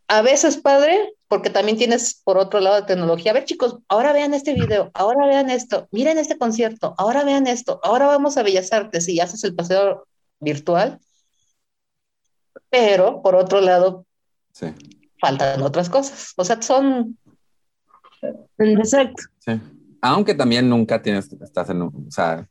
A 0.09 0.23
veces, 0.23 0.57
padre, 0.57 1.15
porque 1.29 1.51
también 1.51 1.79
tienes 1.79 2.21
por 2.25 2.39
otro 2.39 2.61
lado 2.61 2.77
de 2.77 2.87
tecnología. 2.87 3.31
A 3.31 3.35
ver, 3.35 3.45
chicos, 3.45 3.79
ahora 3.89 4.13
vean 4.13 4.35
este 4.35 4.53
video, 4.53 4.91
ahora 4.95 5.27
vean 5.27 5.49
esto, 5.49 5.87
miren 5.91 6.19
este 6.19 6.37
concierto, 6.37 6.95
ahora 6.99 7.25
vean 7.25 7.47
esto, 7.47 7.81
ahora 7.83 8.07
vamos 8.07 8.37
a 8.37 8.43
Bellas 8.43 8.73
Artes 8.73 9.09
y 9.09 9.21
haces 9.21 9.45
el 9.45 9.55
paseo 9.55 10.07
virtual. 10.41 10.99
Pero 12.69 13.23
por 13.23 13.35
otro 13.35 13.61
lado, 13.61 14.07
faltan 15.23 15.63
otras 15.63 15.89
cosas. 15.89 16.33
O 16.37 16.45
sea, 16.45 16.61
son. 16.61 17.17
Exacto. 18.59 19.23
Sí. 19.39 19.53
Aunque 20.01 20.35
también 20.35 20.69
nunca 20.69 21.01
tienes, 21.01 21.33
estás 21.33 21.71
en, 21.71 21.83
o 21.83 21.93
sea, 22.09 22.47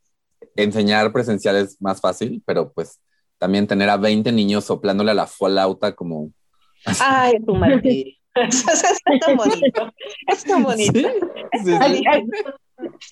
enseñar 0.56 1.12
presencial 1.12 1.56
es 1.58 1.82
más 1.82 2.00
fácil, 2.00 2.42
pero 2.46 2.72
pues 2.72 3.00
también 3.38 3.68
tener 3.68 3.90
a 3.90 3.98
20 3.98 4.32
niños 4.32 4.66
soplándole 4.66 5.12
a 5.12 5.16
la 5.16 5.28
flauta 5.28 5.94
como. 5.96 6.32
Ay, 7.00 7.40
tu 7.46 7.56
madre. 7.56 8.18
es 8.36 8.64
tan 9.26 9.36
bonito. 9.36 9.94
Es 10.28 10.44
tan 10.44 10.64
bonito. 10.64 11.10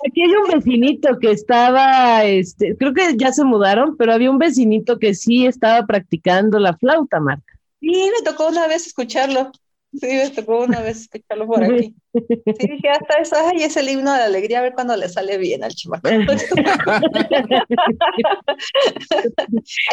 Aquí 0.07 0.21
hay 0.21 0.31
un 0.31 0.51
vecinito 0.53 1.19
que 1.19 1.31
estaba, 1.31 2.23
este, 2.25 2.75
creo 2.77 2.93
que 2.93 3.15
ya 3.17 3.31
se 3.31 3.43
mudaron, 3.43 3.97
pero 3.97 4.13
había 4.13 4.31
un 4.31 4.37
vecinito 4.37 4.97
que 4.97 5.13
sí 5.13 5.45
estaba 5.45 5.85
practicando 5.85 6.59
la 6.59 6.75
flauta, 6.77 7.19
Marca. 7.19 7.59
Sí, 7.79 8.11
me 8.15 8.23
tocó 8.23 8.47
una 8.47 8.67
vez 8.67 8.87
escucharlo. 8.87 9.51
Sí, 9.91 10.07
me 10.07 10.29
tocó 10.29 10.59
una 10.59 10.81
vez 10.81 11.01
escucharlo 11.01 11.47
por 11.47 11.63
aquí. 11.63 11.95
Sí, 12.13 12.67
dije, 12.67 12.89
hasta 12.89 13.21
eso, 13.21 13.35
ay, 13.37 13.63
es 13.63 13.77
el 13.77 13.87
himno 13.87 14.11
de 14.11 14.19
la 14.19 14.25
alegría, 14.25 14.59
a 14.59 14.63
ver 14.63 14.73
cuándo 14.73 14.95
le 14.95 15.07
sale 15.07 15.37
bien 15.37 15.63
al 15.63 15.75
chimaco. 15.75 16.07
ahí 16.09 16.23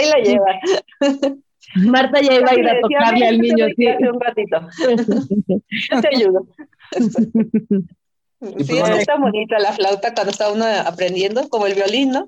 la 0.08 0.18
lleva. 0.24 0.60
Marta 1.74 2.22
ya 2.22 2.34
iba 2.34 2.50
a 2.50 2.54
ir 2.58 2.68
a 2.68 2.80
tocarle 2.80 3.26
al 3.26 3.38
niño, 3.38 3.66
sí. 3.76 3.86
un 3.86 4.20
ratito. 4.20 4.66
te 6.00 6.08
ayudo. 6.16 6.46
Sí, 8.40 8.80
pues 8.80 8.98
está 8.98 9.18
bonita 9.18 9.58
la 9.58 9.72
flauta 9.72 10.14
cuando 10.14 10.30
está 10.30 10.50
uno 10.50 10.64
aprendiendo, 10.64 11.48
como 11.48 11.66
el 11.66 11.74
violín, 11.74 12.10
¿no? 12.10 12.26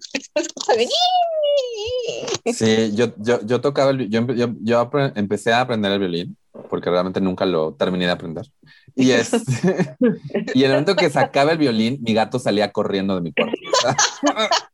Sí, 2.53 2.93
yo, 2.95 3.15
yo, 3.17 3.41
yo 3.45 3.61
tocaba, 3.61 3.91
el, 3.91 4.09
yo, 4.09 4.27
yo, 4.35 4.49
yo, 4.61 4.91
empecé 5.15 5.53
a 5.53 5.63
aprender 5.63 5.93
el 5.93 5.99
violín 5.99 6.37
porque 6.69 6.91
realmente 6.91 7.21
nunca 7.21 7.47
lo 7.47 7.75
terminé 7.75 8.07
de 8.07 8.13
aprender. 8.13 8.47
Y, 8.95 9.11
es, 9.13 9.33
y 10.55 10.65
en 10.65 10.71
el 10.71 10.71
momento 10.71 10.97
que 10.97 11.11
sacaba 11.11 11.53
el 11.53 11.59
violín, 11.59 11.99
mi 12.03 12.15
gato 12.15 12.39
salía 12.39 12.73
corriendo 12.73 13.15
de 13.15 13.21
mi 13.21 13.33
cuarto. 13.33 13.57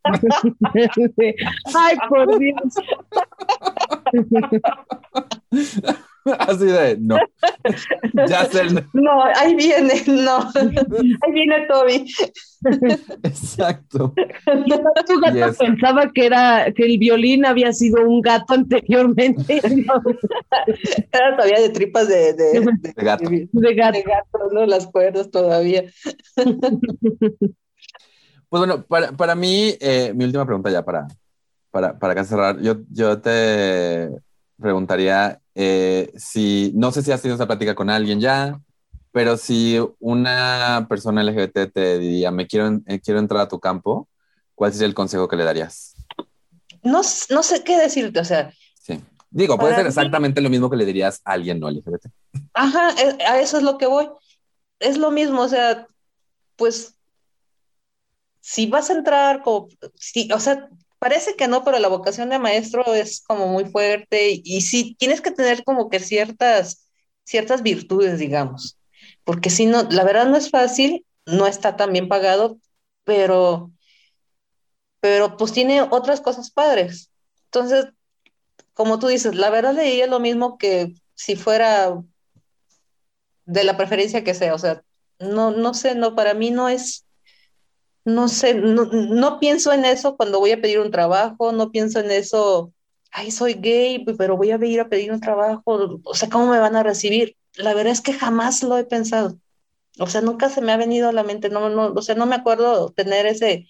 Ay, 1.74 1.96
por 2.08 2.38
Dios. 2.38 2.74
Así 6.38 6.66
de, 6.66 6.96
no. 6.98 7.16
Ya 8.28 8.44
sé. 8.46 8.62
No, 8.92 9.24
ahí 9.36 9.54
viene, 9.54 10.02
no. 10.06 10.38
Ahí 10.54 11.32
viene 11.32 11.66
Toby. 11.66 12.06
Exacto. 13.22 14.14
tu 15.06 15.20
gato 15.20 15.58
pensaba 15.58 16.10
que 16.12 16.26
era 16.26 16.72
que 16.74 16.84
el 16.84 16.98
violín 16.98 17.44
había 17.44 17.72
sido 17.72 18.02
un 18.06 18.22
gato 18.22 18.54
anteriormente. 18.54 19.60
Era 21.12 21.36
todavía 21.36 21.60
de 21.60 21.70
tripas 21.70 22.08
de, 22.08 22.32
de, 22.32 22.60
gato. 22.96 23.28
De, 23.28 23.74
gato. 23.74 23.98
¿no? 24.52 24.66
Las 24.66 24.86
cuerdas 24.86 25.30
todavía. 25.30 25.84
Pues 28.48 28.60
bueno, 28.60 28.84
para, 28.86 29.12
para 29.12 29.34
mí, 29.34 29.74
eh, 29.80 30.12
mi 30.14 30.24
última 30.24 30.46
pregunta 30.46 30.70
ya 30.70 30.84
para, 30.84 31.06
para, 31.70 31.98
para 31.98 32.24
cerrar. 32.24 32.60
Yo, 32.60 32.76
yo 32.90 33.20
te 33.20 34.10
preguntaría 34.60 35.40
eh, 35.54 36.12
si, 36.16 36.72
no 36.74 36.90
sé 36.92 37.02
si 37.02 37.12
has 37.12 37.22
tenido 37.22 37.36
esa 37.36 37.46
plática 37.46 37.74
con 37.74 37.90
alguien 37.90 38.20
ya, 38.20 38.60
pero 39.12 39.36
si 39.36 39.78
una 40.00 40.86
persona 40.88 41.22
LGBT 41.22 41.72
te 41.72 41.98
diría, 41.98 42.30
me 42.30 42.46
quiero, 42.46 42.80
eh, 42.86 43.00
quiero 43.00 43.20
entrar 43.20 43.42
a 43.42 43.48
tu 43.48 43.60
campo, 43.60 44.08
¿cuál 44.54 44.72
sería 44.72 44.88
el 44.88 44.94
consejo 44.94 45.28
que 45.28 45.36
le 45.36 45.44
darías? 45.44 45.94
No, 46.82 47.02
no 47.30 47.42
sé 47.42 47.64
qué 47.64 47.78
decirte, 47.78 48.20
o 48.20 48.24
sea. 48.24 48.52
Sí. 48.80 49.00
Digo, 49.30 49.56
puede 49.58 49.74
ser 49.74 49.86
exactamente 49.86 50.40
lo 50.40 50.50
mismo 50.50 50.70
que 50.70 50.76
le 50.76 50.84
dirías 50.84 51.20
a 51.24 51.32
alguien 51.32 51.58
no 51.58 51.70
LGBT. 51.70 52.06
Ajá, 52.52 52.90
e, 53.00 53.22
a 53.24 53.40
eso 53.40 53.56
es 53.56 53.62
lo 53.62 53.78
que 53.78 53.86
voy. 53.86 54.08
Es 54.78 54.98
lo 54.98 55.10
mismo, 55.10 55.42
o 55.42 55.48
sea, 55.48 55.86
pues, 56.56 56.96
si 58.40 58.66
vas 58.66 58.90
a 58.90 58.94
entrar, 58.94 59.42
como, 59.42 59.68
si, 59.94 60.30
o 60.32 60.40
sea, 60.40 60.68
parece 61.04 61.36
que 61.36 61.48
no, 61.48 61.64
pero 61.64 61.78
la 61.80 61.88
vocación 61.88 62.30
de 62.30 62.38
maestro 62.38 62.94
es 62.94 63.22
como 63.26 63.46
muy 63.46 63.66
fuerte 63.66 64.40
y, 64.42 64.62
sí, 64.62 64.96
tienes 64.98 65.20
que 65.20 65.30
tener 65.30 65.62
como 65.62 65.90
que 65.90 66.00
ciertas, 66.00 66.88
ciertas 67.24 67.62
virtudes, 67.62 68.18
digamos, 68.18 68.78
porque 69.22 69.50
si 69.50 69.66
no, 69.66 69.82
la 69.82 70.02
verdad 70.02 70.24
no 70.24 70.38
es 70.38 70.48
fácil, 70.48 71.04
no 71.26 71.46
está 71.46 71.76
tan 71.76 71.92
bien 71.92 72.08
pagado, 72.08 72.56
pero, 73.04 73.70
pero 75.00 75.36
pues 75.36 75.52
tiene 75.52 75.82
otras 75.82 76.22
cosas 76.22 76.50
padres. 76.50 77.10
Entonces, 77.48 77.88
como 78.72 78.98
tú 78.98 79.08
dices, 79.08 79.34
la 79.34 79.50
verdad 79.50 79.74
leía 79.74 80.06
lo 80.06 80.20
mismo 80.20 80.56
que 80.56 80.94
si 81.14 81.36
fuera 81.36 82.02
de 83.44 83.64
la 83.64 83.76
preferencia 83.76 84.24
que 84.24 84.32
sea, 84.32 84.54
o 84.54 84.58
sea, 84.58 84.82
no, 85.18 85.50
no 85.50 85.74
sé, 85.74 85.94
no, 85.94 86.14
para 86.14 86.32
mí 86.32 86.50
no 86.50 86.70
es, 86.70 87.03
no 88.04 88.28
sé, 88.28 88.54
no, 88.54 89.38
pienso 89.40 89.72
en 89.72 89.84
eso 89.84 90.16
cuando 90.16 90.38
voy 90.40 90.52
a 90.52 90.60
pedir 90.60 90.80
un 90.80 90.90
trabajo, 90.90 91.52
no 91.52 91.70
pienso 91.70 92.00
en 92.00 92.10
eso, 92.10 92.72
ay, 93.10 93.30
soy 93.30 93.54
gay, 93.54 94.04
pero 94.18 94.36
voy 94.36 94.50
a 94.50 94.56
ir 94.64 94.80
a 94.80 94.88
pedir 94.88 95.12
un 95.12 95.20
trabajo, 95.20 96.00
o 96.04 96.14
sea, 96.14 96.28
¿cómo 96.28 96.50
me 96.50 96.58
van 96.58 96.76
a 96.76 96.82
recibir? 96.82 97.36
La 97.56 97.74
verdad 97.74 97.92
es 97.92 98.00
que 98.00 98.12
jamás 98.12 98.62
lo 98.62 98.76
he 98.76 98.84
pensado. 98.84 99.38
O 100.00 100.08
sea, 100.08 100.20
nunca 100.20 100.48
se 100.48 100.60
me 100.60 100.72
ha 100.72 100.76
venido 100.76 101.08
a 101.08 101.12
la 101.12 101.22
mente, 101.22 101.50
no, 101.50 101.70
no, 101.70 101.92
o 101.92 102.02
sea, 102.02 102.16
no 102.16 102.26
me 102.26 102.34
acuerdo 102.34 102.90
tener 102.90 103.26
ese, 103.26 103.68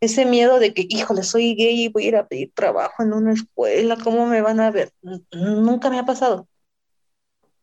ese 0.00 0.24
miedo 0.24 0.60
de 0.60 0.72
que, 0.72 0.86
híjole, 0.88 1.24
soy 1.24 1.56
gay 1.56 1.84
y 1.84 1.88
voy 1.88 2.04
a 2.04 2.08
ir 2.08 2.16
a 2.16 2.28
pedir 2.28 2.52
trabajo 2.54 3.02
en 3.02 3.12
una 3.12 3.32
escuela, 3.32 3.96
¿cómo 4.02 4.26
me 4.26 4.40
van 4.40 4.60
a 4.60 4.70
ver? 4.70 4.92
Nunca 5.32 5.90
me 5.90 5.98
ha 5.98 6.04
pasado. 6.04 6.46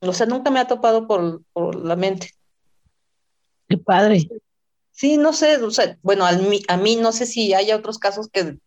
O 0.01 0.11
sea, 0.13 0.25
nunca 0.25 0.51
me 0.51 0.59
ha 0.59 0.67
topado 0.67 1.07
por, 1.07 1.41
por 1.53 1.75
la 1.75 1.95
mente. 1.95 2.31
Qué 3.69 3.77
padre. 3.77 4.27
Sí, 4.95 5.17
no 5.17 5.33
sé, 5.33 5.57
o 5.57 5.71
sea, 5.71 5.97
bueno, 6.03 6.25
a 6.25 6.31
mí, 6.31 6.63
a 6.69 6.77
mí 6.77 6.95
no 6.95 7.11
sé 7.11 7.25
si 7.25 7.53
haya 7.53 7.75
otros 7.75 7.99
casos 7.99 8.29
que, 8.29 8.57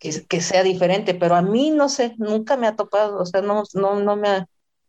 que, 0.00 0.40
sea 0.40 0.64
diferente, 0.64 1.14
pero 1.14 1.36
a 1.36 1.42
mí 1.42 1.70
no 1.70 1.88
sé, 1.88 2.16
nunca 2.18 2.56
me 2.56 2.66
ha 2.66 2.74
topado, 2.74 3.20
o 3.20 3.24
sea, 3.24 3.42
no, 3.42 3.62
no, 3.74 4.00
no, 4.00 4.16
me, 4.16 4.28
ha, 4.28 4.46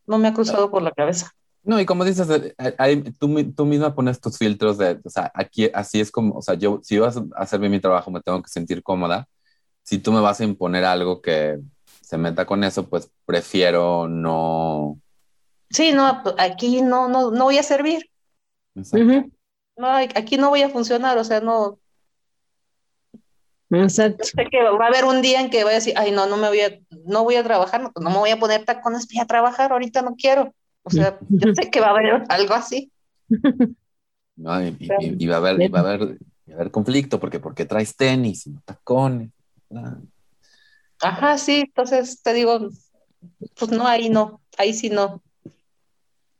no 0.07 0.17
me 0.17 0.29
ha 0.29 0.33
cruzado 0.33 0.71
por 0.71 0.81
la 0.81 0.91
cabeza. 0.91 1.31
No, 1.61 1.79
y 1.79 1.85
como 1.85 2.05
dices, 2.05 2.27
eh, 2.57 3.03
tú, 3.19 3.53
tú 3.53 3.65
misma 3.67 3.93
pones 3.93 4.19
tus 4.19 4.39
filtros 4.39 4.79
de, 4.79 4.99
o 5.03 5.09
sea, 5.11 5.31
aquí 5.35 5.69
así 5.71 6.01
es 6.01 6.09
como, 6.09 6.39
o 6.39 6.41
sea, 6.41 6.55
yo, 6.55 6.79
si 6.81 6.97
vas 6.97 7.17
a 7.17 7.23
hacer 7.35 7.59
bien 7.59 7.71
mi 7.71 7.79
trabajo, 7.79 8.09
me 8.09 8.19
tengo 8.21 8.41
que 8.41 8.49
sentir 8.49 8.81
cómoda. 8.81 9.27
Si 9.83 9.99
tú 9.99 10.11
me 10.11 10.21
vas 10.21 10.41
a 10.41 10.43
imponer 10.43 10.85
algo 10.85 11.21
que 11.21 11.59
se 12.01 12.17
meta 12.17 12.47
con 12.47 12.63
eso, 12.63 12.89
pues 12.89 13.11
prefiero 13.27 14.07
no. 14.07 14.99
Sí, 15.69 15.91
no, 15.93 16.23
aquí 16.39 16.81
no, 16.81 17.07
no, 17.07 17.29
no 17.29 17.43
voy 17.43 17.59
a 17.59 17.63
servir. 17.63 18.09
Exacto 18.73 19.29
no, 19.77 19.87
aquí 19.87 20.37
no 20.37 20.49
voy 20.49 20.61
a 20.61 20.69
funcionar, 20.69 21.17
o 21.17 21.23
sea, 21.23 21.41
no. 21.41 21.79
Exacto. 23.69 24.23
Sé 24.23 24.47
que 24.51 24.61
va 24.61 24.85
a 24.85 24.87
haber 24.87 25.05
un 25.05 25.21
día 25.21 25.41
en 25.41 25.49
que 25.49 25.63
voy 25.63 25.71
a 25.71 25.75
decir, 25.75 25.93
ay, 25.97 26.11
no, 26.11 26.27
no 26.27 26.37
me 26.37 26.47
voy 26.47 26.61
a, 26.61 26.79
no 27.05 27.23
voy 27.23 27.35
a 27.35 27.43
trabajar, 27.43 27.81
no, 27.81 27.91
no 27.99 28.09
me 28.09 28.17
voy 28.17 28.29
a 28.29 28.39
poner 28.39 28.65
tacones 28.65 29.07
para 29.07 29.23
a 29.23 29.27
trabajar, 29.27 29.71
ahorita 29.71 30.01
no 30.01 30.15
quiero. 30.15 30.53
O 30.83 30.89
sea, 30.89 31.17
yo 31.29 31.53
sé 31.55 31.69
que 31.71 31.79
va 31.79 31.87
a 31.87 31.91
haber 31.91 32.23
algo 32.29 32.53
así. 32.53 32.91
y, 33.29 35.27
va 35.27 35.35
a 35.35 35.37
haber, 35.37 35.73
va 35.73 35.79
a 35.79 35.81
haber, 35.81 36.17
haber 36.51 36.71
conflicto 36.71 37.19
porque 37.19 37.39
porque 37.39 37.65
traes 37.65 37.95
tenis 37.95 38.47
y 38.47 38.53
tacones. 38.65 39.31
Ajá, 41.01 41.37
sí, 41.37 41.61
entonces 41.65 42.21
te 42.21 42.33
digo, 42.33 42.69
pues 43.57 43.71
no, 43.71 43.87
ahí 43.87 44.09
no, 44.09 44.41
ahí 44.57 44.73
sí 44.73 44.89
no. 44.89 45.21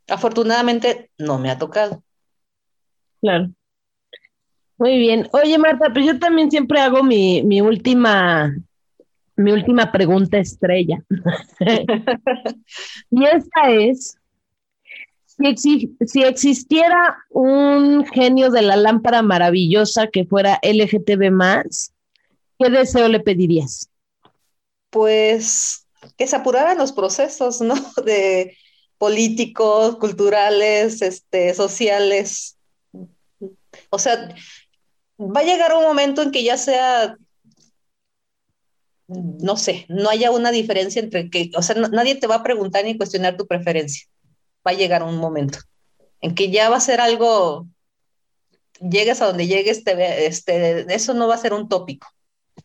Afortunadamente 0.07 1.09
no 1.17 1.39
me 1.39 1.49
ha 1.49 1.57
tocado. 1.57 2.03
Claro. 3.24 3.49
Muy 4.78 4.97
bien. 4.97 5.30
Oye, 5.32 5.57
Marta, 5.57 5.93
pues 5.93 6.05
yo 6.05 6.19
también 6.19 6.51
siempre 6.51 6.82
hago 6.82 7.03
mi, 7.03 7.41
mi 7.43 7.61
última, 7.61 8.53
mi 9.38 9.53
última 9.53 9.93
pregunta 9.93 10.39
estrella. 10.39 11.01
y 13.09 13.24
esta 13.24 13.71
es, 13.71 14.17
si, 15.55 15.95
si, 16.05 16.24
existiera 16.24 17.17
un 17.30 18.05
genio 18.07 18.49
de 18.49 18.61
la 18.61 18.76
lámpara 18.76 19.21
maravillosa 19.21 20.07
que 20.07 20.26
fuera 20.26 20.59
LGTB 20.61 21.32
más, 21.32 21.93
¿qué 22.59 22.69
deseo 22.69 23.07
le 23.07 23.21
pedirías? 23.21 23.89
Pues 24.89 25.88
que 26.17 26.28
se 26.28 26.36
apuraran 26.36 26.78
los 26.78 26.91
procesos, 26.91 27.61
¿no? 27.61 27.76
De 28.05 28.57
políticos, 28.97 29.95
culturales, 29.95 31.01
este, 31.01 31.53
sociales. 31.53 32.57
O 33.89 33.99
sea, 33.99 34.30
va 35.19 35.41
a 35.41 35.43
llegar 35.43 35.74
un 35.74 35.84
momento 35.84 36.21
en 36.21 36.32
que 36.32 36.43
ya 36.43 36.57
sea, 36.57 37.15
no 39.07 39.57
sé, 39.57 39.86
no 39.89 40.09
haya 40.09 40.32
una 40.32 40.51
diferencia 40.51 41.01
entre 41.01 41.30
que, 41.30 41.51
o 41.55 41.61
sea, 41.61 41.76
nadie 41.76 42.15
te 42.15 42.28
va 42.28 42.36
a 42.36 42.43
preguntar 42.43 42.86
ni 42.86 42.97
cuestionar 42.97 43.38
tu 43.38 43.47
preferencia. 43.47 44.07
Va 44.65 44.71
a 44.71 44.76
llegar 44.76 45.03
un 45.03 45.17
momento 45.17 45.59
en 46.24 46.36
que 46.36 46.49
ya 46.49 46.69
va 46.69 46.78
a 46.78 46.82
ser 46.82 47.01
algo, 47.01 47.67
llegues 48.80 49.21
a 49.21 49.26
donde 49.26 49.45
llegues, 49.45 49.84
te, 49.84 50.26
este, 50.26 50.93
eso 50.93 51.13
no 51.13 51.28
va 51.28 51.36
a 51.36 51.39
ser 51.39 51.53
un 51.53 51.67
tópico. 51.67 52.07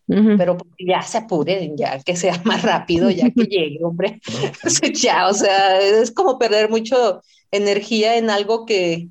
Pero 0.06 0.56
ya 0.78 1.02
se 1.02 1.18
apuren, 1.18 1.76
ya 1.76 2.00
que 2.00 2.16
sea 2.16 2.40
más 2.44 2.62
rápido, 2.62 3.10
ya 3.10 3.30
que 3.30 3.44
llegue, 3.50 3.80
hombre. 3.82 4.20
ya, 4.94 5.28
o 5.28 5.34
sea, 5.34 5.80
es 5.80 6.10
como 6.12 6.38
perder 6.38 6.70
mucho 6.70 7.20
energía 7.50 8.16
en 8.16 8.30
algo 8.30 8.64
que, 8.64 9.08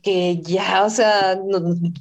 que, 0.00 0.40
ya, 0.42 0.84
o 0.84 0.90
sea, 0.90 1.38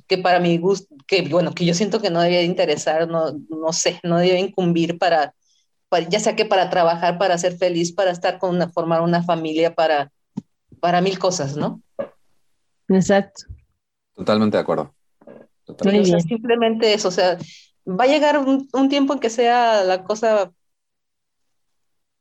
que 0.08 0.18
para 0.18 0.40
mi 0.40 0.58
gusto, 0.58 0.96
que 1.08 1.24
bueno, 1.24 1.54
que 1.54 1.66
yo 1.66 1.74
siento 1.74 2.02
que 2.02 2.10
no 2.10 2.22
debía 2.22 2.44
interesar, 2.44 3.08
no, 3.08 3.34
no 3.50 3.74
sé, 3.74 4.00
no 4.04 4.18
debía 4.18 4.40
incumbir 4.40 4.98
para, 4.98 5.34
ya 6.10 6.20
sea 6.20 6.36
que 6.36 6.46
para 6.46 6.70
trabajar, 6.70 7.18
para 7.18 7.38
ser 7.38 7.58
feliz, 7.58 7.92
para 7.92 8.12
estar 8.12 8.40
con 8.40 8.56
una, 8.56 8.70
formar 8.70 9.02
una 9.02 9.24
familia, 9.24 9.74
para, 9.74 10.12
para 10.80 11.02
mil 11.02 11.20
cosas, 11.20 11.58
¿no? 11.58 11.82
Exacto. 12.88 13.44
Totalmente 14.16 14.58
de 14.58 14.62
acuerdo. 14.62 14.94
simplemente 16.28 16.94
eso, 16.94 17.08
o 17.08 17.12
sea, 17.12 17.38
va 17.88 18.04
a 18.06 18.08
llegar 18.08 18.38
un, 18.38 18.68
un, 18.74 18.90
tiempo 18.90 19.14
en 19.14 19.20
que 19.20 19.30
sea 19.30 19.84
la 19.84 20.04
cosa 20.04 20.52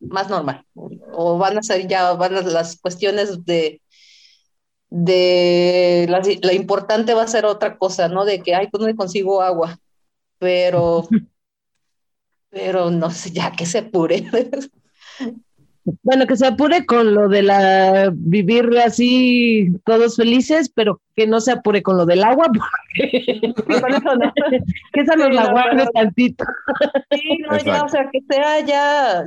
más 0.01 0.31
normal, 0.31 0.65
o 0.75 1.39
van 1.39 1.59
a 1.59 1.63
ser 1.63 1.87
ya, 1.87 2.13
van 2.15 2.35
a 2.37 2.41
las 2.41 2.81
cuestiones 2.81 3.45
de 3.45 3.83
de 4.91 6.07
la, 6.09 6.53
importante 6.53 7.15
va 7.15 7.23
a 7.23 7.29
ser 7.29 7.47
otra 7.47 7.79
cosa, 7.79 8.09
¿no? 8.09 8.25
De 8.25 8.43
que, 8.43 8.55
ay, 8.55 8.69
pues 8.69 8.85
no 8.85 8.97
consigo 8.97 9.41
agua, 9.41 9.79
pero, 10.39 11.07
pero 12.51 12.91
no 12.91 13.11
sé, 13.11 13.31
ya 13.31 13.53
que 13.53 13.67
se 13.67 13.79
apure. 13.79 14.29
Bueno, 16.03 16.27
que 16.27 16.37
se 16.37 16.47
apure 16.47 16.85
con 16.85 17.15
lo 17.15 17.29
de 17.29 17.43
la 17.43 18.11
vivir 18.13 18.69
así 18.85 19.73
todos 19.85 20.17
felices, 20.17 20.71
pero 20.73 21.01
que 21.17 21.27
no 21.27 21.41
se 21.41 21.53
apure 21.53 21.83
con 21.83 21.97
lo 21.97 22.05
del 22.05 22.23
agua, 22.23 22.49
porque 22.53 23.43
que 24.93 25.01
esa 25.01 25.17
nos 25.17 25.35
la 25.35 25.51
guarde 25.51 25.87
tantito. 25.95 26.45
Sí, 27.11 27.39
no, 27.49 27.59
ya, 27.59 27.83
o 27.83 27.89
sea, 27.89 28.09
que 28.13 28.21
sea 28.29 28.61
ya, 28.61 29.25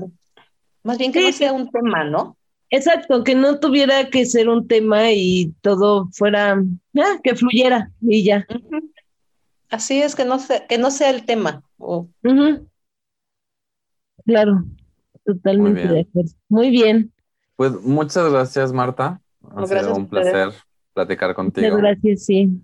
más 0.83 0.99
bien 0.99 1.11
que 1.11 1.21
no 1.21 1.31
sea 1.31 1.53
un 1.53 1.69
tema, 1.71 2.03
¿no? 2.03 2.37
Exacto, 2.73 3.23
que 3.23 3.35
no 3.35 3.59
tuviera 3.59 4.09
que 4.09 4.25
ser 4.25 4.49
un 4.49 4.67
tema 4.67 5.11
y 5.11 5.53
todo 5.61 6.09
fuera, 6.11 6.59
ah, 6.97 7.19
que 7.23 7.35
fluyera 7.35 7.91
y 8.01 8.23
ya. 8.23 8.47
Así 9.69 10.01
es, 10.01 10.15
que 10.15 10.25
no, 10.25 10.39
sea, 10.39 10.65
que 10.65 10.79
no 10.79 10.89
sea 10.89 11.11
el 11.11 11.23
tema. 11.23 11.61
Claro, 14.25 14.63
totalmente 15.23 15.87
de 15.87 15.99
acuerdo. 15.99 16.31
Muy 16.49 16.71
bien. 16.71 17.13
Pues 17.57 17.73
muchas 17.73 18.31
gracias, 18.31 18.73
Marta. 18.73 19.21
Ha 19.55 19.67
sido 19.67 19.95
un 19.95 20.09
placer 20.09 20.51
platicar 20.95 21.35
contigo. 21.35 21.67
Muchas 21.67 21.79
gracias, 21.79 22.25
sí. 22.25 22.59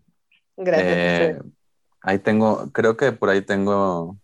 Gracias. 0.58 0.88
Eh, 0.88 1.40
ahí 2.02 2.18
tengo, 2.18 2.72
creo 2.72 2.98
que 2.98 3.12
por 3.12 3.30
ahí 3.30 3.44
tengo 3.44 4.18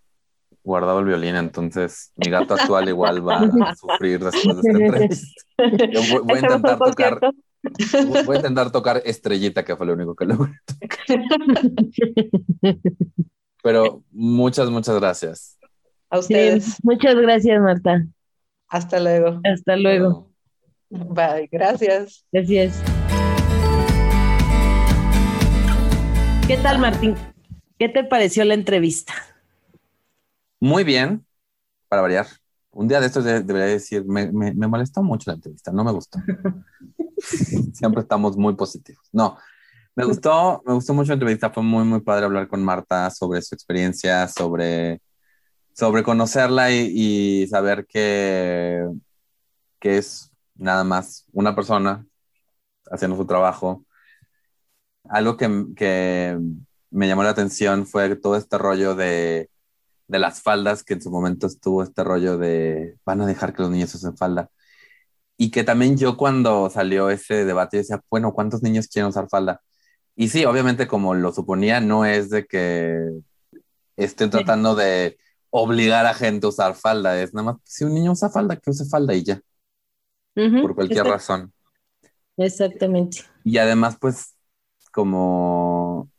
guardado 0.65 0.99
el 0.99 1.05
violín, 1.05 1.35
entonces 1.35 2.11
mi 2.15 2.29
gato 2.29 2.55
actual 2.55 2.89
igual 2.89 3.25
va 3.25 3.37
a 3.37 3.75
sufrir 3.75 4.19
después 4.19 4.57
de 4.57 4.71
esta 4.71 4.83
entrevista. 4.83 5.43
voy, 6.23 6.37
a 6.37 6.39
intentar 6.39 6.79
tocar. 6.79 7.19
Voy 8.25 8.35
a 8.35 8.39
intentar 8.39 8.71
tocar 8.71 9.01
Estrellita, 9.05 9.63
que 9.63 9.75
fue 9.75 9.85
lo 9.85 9.93
único 9.93 10.15
que 10.15 10.25
logré 10.25 10.53
Pero 13.63 14.03
muchas, 14.11 14.69
muchas 14.69 14.95
gracias. 14.95 15.57
A 16.09 16.19
ustedes. 16.19 16.77
muchas 16.83 17.15
gracias, 17.15 17.61
Marta. 17.61 18.05
Hasta 18.67 18.99
luego. 18.99 19.39
Hasta 19.43 19.75
luego. 19.75 20.31
Bye, 20.89 21.47
gracias. 21.51 22.25
Gracias. 22.31 22.81
¿Qué 26.47 26.57
tal, 26.57 26.79
Martín? 26.79 27.15
¿Qué 27.77 27.89
te 27.89 28.03
pareció 28.03 28.45
la 28.45 28.53
entrevista? 28.53 29.13
Muy 30.59 30.83
bien, 30.83 31.25
para 31.87 32.01
variar. 32.01 32.27
Un 32.71 32.87
día 32.87 32.99
de 32.99 33.07
estos 33.07 33.23
debería 33.23 33.65
decir, 33.65 34.05
me, 34.05 34.31
me, 34.31 34.53
molestó 34.67 35.01
mucho 35.01 35.31
la 35.31 35.35
entrevista, 35.35 35.71
no 35.71 35.83
me 35.83 35.91
gustó. 35.91 36.19
Siempre 37.73 38.01
estamos 38.01 38.35
muy 38.37 38.55
positivos. 38.55 39.07
No, 39.13 39.37
me 39.95 40.03
gustó, 40.03 40.61
me 40.65 40.73
gustó 40.73 40.93
mucho 40.93 41.09
la 41.09 41.13
entrevista, 41.13 41.51
fue 41.51 41.63
muy, 41.63 41.85
muy 41.85 42.01
padre 42.01 42.25
hablar 42.25 42.49
con 42.49 42.63
Marta 42.63 43.09
sobre 43.11 43.41
su 43.41 43.55
experiencia, 43.55 44.27
sobre, 44.27 45.01
sobre 45.73 46.03
conocerla 46.03 46.71
y, 46.71 47.47
saber 47.47 47.85
que, 47.87 48.85
que 49.79 49.97
es 49.97 50.31
nada 50.55 50.83
más 50.83 51.25
una 51.31 51.55
persona 51.55 52.05
haciendo 52.91 53.15
su 53.15 53.25
trabajo. 53.25 53.85
Algo 55.09 55.37
que, 55.37 55.67
que 55.77 56.37
me 56.89 57.07
llamó 57.07 57.23
la 57.23 57.29
atención 57.29 57.85
fue 57.85 58.15
todo 58.17 58.35
este 58.35 58.57
rollo 58.57 58.95
de 58.95 59.49
de 60.07 60.19
las 60.19 60.41
faldas, 60.41 60.83
que 60.83 60.93
en 60.95 61.01
su 61.01 61.11
momento 61.11 61.47
estuvo 61.47 61.83
este 61.83 62.03
rollo 62.03 62.37
de 62.37 62.97
van 63.05 63.21
a 63.21 63.25
dejar 63.25 63.53
que 63.53 63.63
los 63.63 63.71
niños 63.71 63.93
usen 63.95 64.17
falda. 64.17 64.49
Y 65.37 65.51
que 65.51 65.63
también 65.63 65.97
yo 65.97 66.15
cuando 66.15 66.69
salió 66.69 67.09
ese 67.09 67.45
debate 67.45 67.77
decía, 67.77 68.01
bueno, 68.09 68.33
¿cuántos 68.33 68.63
niños 68.63 68.87
quieren 68.87 69.09
usar 69.09 69.27
falda? 69.29 69.61
Y 70.15 70.29
sí, 70.29 70.45
obviamente 70.45 70.87
como 70.87 71.13
lo 71.13 71.33
suponía, 71.33 71.81
no 71.81 72.05
es 72.05 72.29
de 72.29 72.45
que 72.45 72.97
estén 73.97 74.29
tratando 74.29 74.75
de 74.75 75.17
obligar 75.49 76.05
a 76.05 76.13
gente 76.13 76.45
a 76.45 76.49
usar 76.49 76.75
falda, 76.75 77.21
es 77.21 77.33
nada 77.33 77.53
más, 77.53 77.61
si 77.63 77.83
un 77.83 77.93
niño 77.93 78.11
usa 78.11 78.29
falda, 78.29 78.57
que 78.57 78.69
use 78.69 78.85
falda 78.85 79.13
y 79.13 79.23
ya, 79.23 79.41
por 80.33 80.75
cualquier 80.75 81.05
razón. 81.05 81.53
Exactamente. 82.37 83.19
Y 83.43 83.57
además, 83.57 83.97
pues, 83.99 84.35
como, 84.91 86.09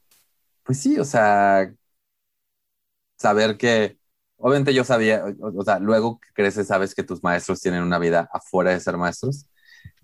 pues 0.62 0.78
sí, 0.78 0.98
o 0.98 1.04
sea, 1.04 1.70
saber 3.16 3.56
que, 3.56 3.98
obviamente 4.36 4.74
yo 4.74 4.84
sabía, 4.84 5.24
o, 5.40 5.64
sea, 5.64 5.78
luego 5.78 6.20
que 6.20 6.28
creces 6.34 6.68
sabes 6.68 6.94
que 6.94 7.02
tus 7.02 7.22
maestros 7.22 7.60
tienen 7.60 7.82
una 7.82 7.98
vida 7.98 8.28
afuera 8.32 8.72
de 8.72 8.80
ser 8.80 8.96
maestros. 8.96 9.46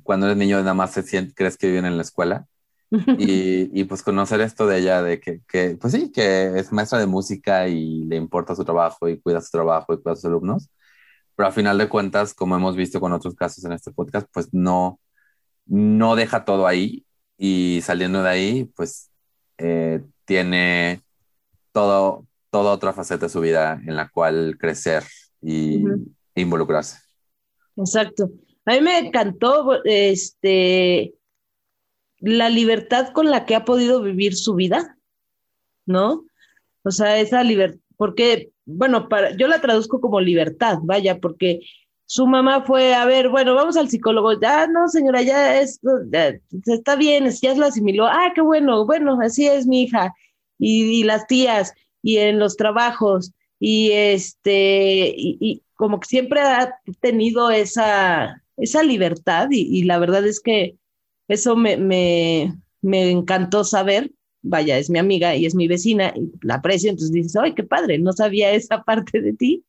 Cuando 0.02 0.26
eres 0.26 0.38
niño 0.38 0.58
nada 0.58 0.74
más 0.74 0.92
se 0.92 1.02
siente, 1.02 1.34
crees 1.34 1.56
que 1.56 1.68
viven 1.68 1.86
en 1.86 1.96
la 1.96 2.02
escuela. 2.02 2.46
Y, 3.18 3.70
y, 3.80 3.84
pues 3.84 4.02
conocer 4.02 4.42
esto 4.42 4.66
de 4.66 4.78
ella, 4.78 5.02
de 5.02 5.18
que, 5.18 5.40
que, 5.48 5.78
pues 5.80 5.94
sí, 5.94 6.12
que 6.12 6.58
es 6.58 6.72
maestra 6.72 6.98
de 6.98 7.06
música 7.06 7.66
y 7.68 8.04
le 8.04 8.16
importa 8.16 8.54
su 8.54 8.64
trabajo 8.66 9.08
y 9.08 9.18
cuida 9.18 9.40
su 9.40 9.50
trabajo 9.50 9.94
y 9.94 10.02
cuida 10.02 10.12
a 10.12 10.16
sus 10.16 10.26
alumnos, 10.26 10.68
pero 11.36 11.48
a 11.48 11.52
final 11.52 11.78
de 11.78 11.88
cuentas, 11.88 12.34
como 12.34 12.56
hemos 12.56 12.76
visto 12.76 13.00
con 13.00 13.12
otros 13.12 13.34
casos 13.34 13.64
en 13.64 13.72
este 13.72 13.92
podcast, 13.92 14.28
pues 14.32 14.52
no, 14.52 15.00
no 15.66 16.16
deja 16.16 16.44
todo 16.44 16.66
ahí 16.66 17.06
y 17.38 17.80
saliendo 17.82 18.22
de 18.22 18.28
ahí, 18.30 18.64
pues 18.76 19.10
eh, 19.58 20.02
tiene 20.24 21.02
todo, 21.72 22.26
toda 22.52 22.72
otra 22.72 22.92
faceta 22.92 23.26
de 23.26 23.32
su 23.32 23.40
vida 23.40 23.80
en 23.86 23.96
la 23.96 24.08
cual 24.10 24.56
crecer 24.60 25.02
y 25.40 25.82
involucrarse. 26.34 26.98
Exacto. 27.76 28.30
A 28.66 28.74
mí 28.74 28.82
me 28.82 28.98
encantó 28.98 29.82
este, 29.84 31.14
la 32.18 32.50
libertad 32.50 33.08
con 33.12 33.30
la 33.30 33.46
que 33.46 33.56
ha 33.56 33.64
podido 33.64 34.02
vivir 34.02 34.36
su 34.36 34.54
vida, 34.54 34.98
¿no? 35.86 36.26
O 36.84 36.90
sea, 36.90 37.18
esa 37.18 37.42
libertad, 37.42 37.80
porque, 37.96 38.50
bueno, 38.66 39.08
para, 39.08 39.34
yo 39.36 39.48
la 39.48 39.60
traduzco 39.60 40.00
como 40.00 40.20
libertad, 40.20 40.78
vaya, 40.82 41.18
porque 41.20 41.60
su 42.04 42.26
mamá 42.26 42.62
fue, 42.66 42.94
a 42.94 43.06
ver, 43.06 43.30
bueno, 43.30 43.54
vamos 43.54 43.78
al 43.78 43.88
psicólogo. 43.88 44.38
Ya, 44.38 44.66
no, 44.66 44.86
señora, 44.88 45.22
ya 45.22 45.58
esto 45.58 45.90
está 46.66 46.94
bien, 46.96 47.30
ya 47.30 47.54
lo 47.54 47.64
asimiló. 47.64 48.06
Ah, 48.06 48.32
qué 48.34 48.42
bueno, 48.42 48.84
bueno, 48.84 49.18
así 49.22 49.46
es 49.48 49.66
mi 49.66 49.84
hija. 49.84 50.12
Y, 50.58 51.04
las 51.04 51.26
tías, 51.26 51.72
y 52.02 52.18
en 52.18 52.38
los 52.38 52.56
trabajos, 52.56 53.32
y 53.58 53.92
este, 53.92 55.14
y, 55.16 55.62
como 55.74 56.00
que 56.00 56.08
siempre 56.08 56.40
ha 56.40 56.76
tenido 57.00 57.50
esa, 57.50 58.42
esa 58.56 58.82
libertad, 58.82 59.48
y, 59.50 59.84
la 59.84 59.98
verdad 59.98 60.26
es 60.26 60.40
que 60.40 60.76
eso 61.28 61.56
me, 61.56 61.76
me, 61.76 62.54
me 62.80 63.10
encantó 63.10 63.64
saber. 63.64 64.10
Vaya, 64.44 64.76
es 64.76 64.90
mi 64.90 64.98
amiga 64.98 65.36
y 65.36 65.46
es 65.46 65.54
mi 65.54 65.68
vecina, 65.68 66.12
y 66.16 66.32
la 66.42 66.56
aprecio, 66.56 66.90
entonces 66.90 67.12
dices, 67.12 67.36
ay, 67.36 67.54
qué 67.54 67.62
padre, 67.62 67.98
no 67.98 68.12
sabía 68.12 68.50
esa 68.50 68.82
parte 68.84 69.20
de 69.20 69.32
ti 69.34 69.64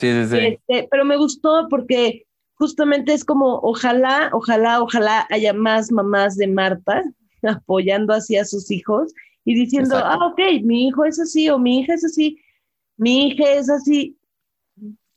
Sí, 0.00 0.26
sí, 0.26 0.38
este, 0.38 0.88
pero 0.90 1.04
me 1.04 1.18
gustó 1.18 1.66
porque 1.68 2.26
justamente 2.54 3.12
es 3.12 3.22
como, 3.22 3.60
ojalá, 3.62 4.30
ojalá, 4.32 4.82
ojalá 4.82 5.26
haya 5.28 5.52
más 5.52 5.92
mamás 5.92 6.36
de 6.36 6.46
Marta 6.48 7.04
apoyando 7.42 8.14
así 8.14 8.36
a 8.36 8.46
sus 8.46 8.70
hijos 8.70 9.12
y 9.44 9.54
diciendo, 9.54 9.96
ah, 9.96 10.26
ok, 10.26 10.62
mi 10.62 10.88
hijo 10.88 11.04
es 11.04 11.18
así 11.18 11.48
o 11.48 11.58
mi 11.58 11.80
hija 11.80 11.94
es 11.94 12.04
así, 12.04 12.40
mi 12.96 13.28
hija 13.28 13.52
es 13.52 13.70
así, 13.70 14.16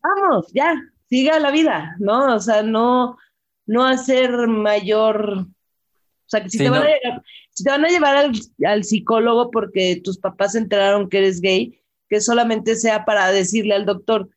vamos, 0.01 0.51
ya, 0.53 0.75
siga 1.09 1.39
la 1.39 1.51
vida, 1.51 1.95
¿no? 1.99 2.35
O 2.35 2.39
sea, 2.39 2.63
no, 2.63 3.17
no 3.65 3.85
hacer 3.85 4.47
mayor, 4.47 5.39
o 5.39 6.27
sea, 6.27 6.41
que 6.43 6.49
si, 6.49 6.57
te, 6.57 6.69
van 6.69 6.83
a, 6.83 7.23
si 7.51 7.63
te 7.63 7.69
van 7.69 7.85
a 7.85 7.89
llevar 7.89 8.15
al, 8.15 8.31
al 8.65 8.83
psicólogo 8.83 9.51
porque 9.51 10.01
tus 10.03 10.17
papás 10.17 10.53
se 10.53 10.59
enteraron 10.59 11.09
que 11.09 11.19
eres 11.19 11.41
gay, 11.41 11.79
que 12.09 12.21
solamente 12.21 12.75
sea 12.75 13.05
para 13.05 13.31
decirle 13.31 13.75
al 13.75 13.85
doctor, 13.85 14.29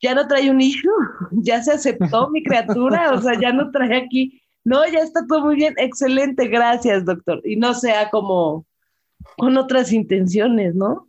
ya 0.00 0.14
no 0.14 0.26
trae 0.26 0.50
un 0.50 0.60
hijo, 0.60 0.90
ya 1.32 1.62
se 1.62 1.72
aceptó 1.72 2.30
mi 2.30 2.42
criatura, 2.42 3.12
o 3.12 3.20
sea, 3.20 3.38
ya 3.38 3.52
no 3.52 3.70
trae 3.70 3.96
aquí, 3.96 4.42
no, 4.64 4.86
ya 4.88 5.00
está 5.00 5.26
todo 5.26 5.42
muy 5.42 5.56
bien, 5.56 5.74
excelente, 5.76 6.48
gracias, 6.48 7.04
doctor. 7.04 7.42
Y 7.44 7.56
no 7.56 7.74
sea 7.74 8.08
como 8.10 8.64
con 9.36 9.56
otras 9.56 9.92
intenciones, 9.92 10.74
¿no? 10.74 11.08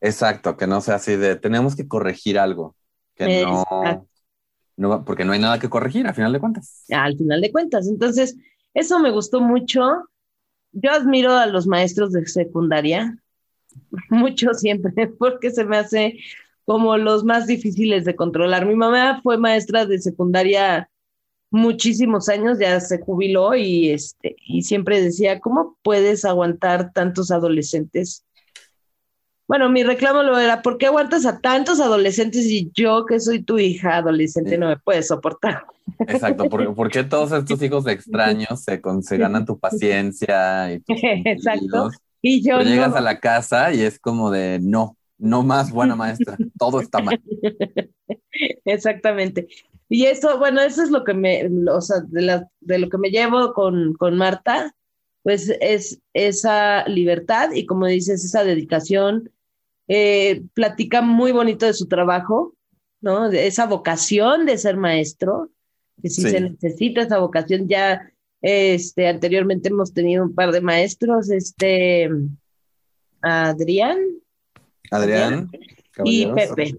Exacto, 0.00 0.56
que 0.56 0.66
no 0.66 0.80
sea 0.80 0.96
así 0.96 1.16
de, 1.16 1.36
tenemos 1.36 1.74
que 1.74 1.88
corregir 1.88 2.38
algo, 2.38 2.76
que 3.14 3.44
no, 3.44 3.64
no, 4.76 5.04
porque 5.04 5.24
no 5.24 5.32
hay 5.32 5.40
nada 5.40 5.58
que 5.58 5.70
corregir, 5.70 6.06
al 6.06 6.14
final 6.14 6.32
de 6.32 6.40
cuentas. 6.40 6.84
Al 6.90 7.16
final 7.16 7.40
de 7.40 7.52
cuentas, 7.52 7.88
entonces, 7.88 8.36
eso 8.74 8.98
me 8.98 9.10
gustó 9.10 9.40
mucho. 9.40 9.82
Yo 10.72 10.90
admiro 10.90 11.32
a 11.32 11.46
los 11.46 11.66
maestros 11.66 12.12
de 12.12 12.26
secundaria, 12.26 13.16
mucho 14.10 14.52
siempre, 14.54 15.06
porque 15.18 15.50
se 15.50 15.64
me 15.64 15.78
hace 15.78 16.18
como 16.64 16.96
los 16.96 17.24
más 17.24 17.46
difíciles 17.46 18.04
de 18.04 18.16
controlar. 18.16 18.66
Mi 18.66 18.74
mamá 18.74 19.20
fue 19.22 19.38
maestra 19.38 19.86
de 19.86 19.98
secundaria 19.98 20.90
muchísimos 21.54 22.28
años, 22.28 22.58
ya 22.58 22.80
se 22.80 22.98
jubiló 22.98 23.54
y, 23.54 23.90
este, 23.90 24.34
y 24.44 24.62
siempre 24.62 25.00
decía, 25.00 25.38
¿cómo 25.38 25.76
puedes 25.82 26.24
aguantar 26.24 26.92
tantos 26.92 27.30
adolescentes? 27.30 28.24
Bueno, 29.46 29.70
mi 29.70 29.84
reclamo 29.84 30.24
lo 30.24 30.36
era, 30.36 30.62
¿por 30.62 30.78
qué 30.78 30.86
aguantas 30.86 31.24
a 31.26 31.38
tantos 31.38 31.78
adolescentes 31.78 32.46
y 32.46 32.72
yo, 32.74 33.06
que 33.06 33.20
soy 33.20 33.42
tu 33.42 33.58
hija 33.58 33.98
adolescente, 33.98 34.58
no 34.58 34.66
me 34.66 34.78
puedes 34.78 35.06
soportar? 35.06 35.64
Exacto, 36.00 36.48
¿por, 36.48 36.90
qué 36.90 37.04
todos 37.04 37.30
estos 37.30 37.62
hijos 37.62 37.86
extraños 37.86 38.60
se, 38.60 38.82
se 39.02 39.16
ganan 39.16 39.46
tu 39.46 39.56
paciencia? 39.56 40.72
Y 40.72 40.82
Exacto. 40.88 41.90
Y 42.20 42.42
yo 42.42 42.62
llegas 42.62 42.96
a 42.96 43.00
la 43.00 43.20
casa 43.20 43.72
y 43.72 43.82
es 43.82 44.00
como 44.00 44.32
de, 44.32 44.58
no, 44.60 44.96
no 45.18 45.44
más 45.44 45.70
buena 45.70 45.94
maestra, 45.94 46.36
todo 46.58 46.80
está 46.80 47.00
mal. 47.00 47.22
Exactamente. 48.64 49.46
Y 49.88 50.06
eso, 50.06 50.38
bueno, 50.38 50.60
eso 50.60 50.82
es 50.82 50.90
lo 50.90 51.04
que 51.04 51.14
me, 51.14 51.48
o 51.70 51.80
sea, 51.80 51.98
de, 52.06 52.78
lo 52.78 52.88
que 52.88 52.98
me 52.98 53.10
llevo 53.10 53.52
con, 53.52 54.16
Marta, 54.16 54.74
pues 55.22 55.52
es 55.60 56.00
esa 56.12 56.86
libertad 56.88 57.50
y 57.52 57.66
como 57.66 57.86
dices, 57.86 58.24
esa 58.24 58.44
dedicación. 58.44 59.30
Eh, 59.86 60.42
platica 60.54 61.02
muy 61.02 61.32
bonito 61.32 61.66
de 61.66 61.74
su 61.74 61.86
trabajo, 61.88 62.54
¿no? 63.02 63.28
De 63.28 63.46
esa 63.46 63.66
vocación 63.66 64.46
de 64.46 64.56
ser 64.56 64.78
maestro, 64.78 65.50
que 66.02 66.08
si 66.08 66.22
se 66.22 66.40
necesita 66.40 67.02
esa 67.02 67.18
vocación, 67.18 67.68
ya 67.68 68.10
este, 68.40 69.08
anteriormente 69.08 69.68
hemos 69.68 69.92
tenido 69.92 70.24
un 70.24 70.34
par 70.34 70.52
de 70.52 70.62
maestros, 70.62 71.30
este, 71.30 72.08
Adrián, 73.20 73.98
Adrián. 74.90 75.50
Y 76.04 76.26
Pepe. 76.26 76.76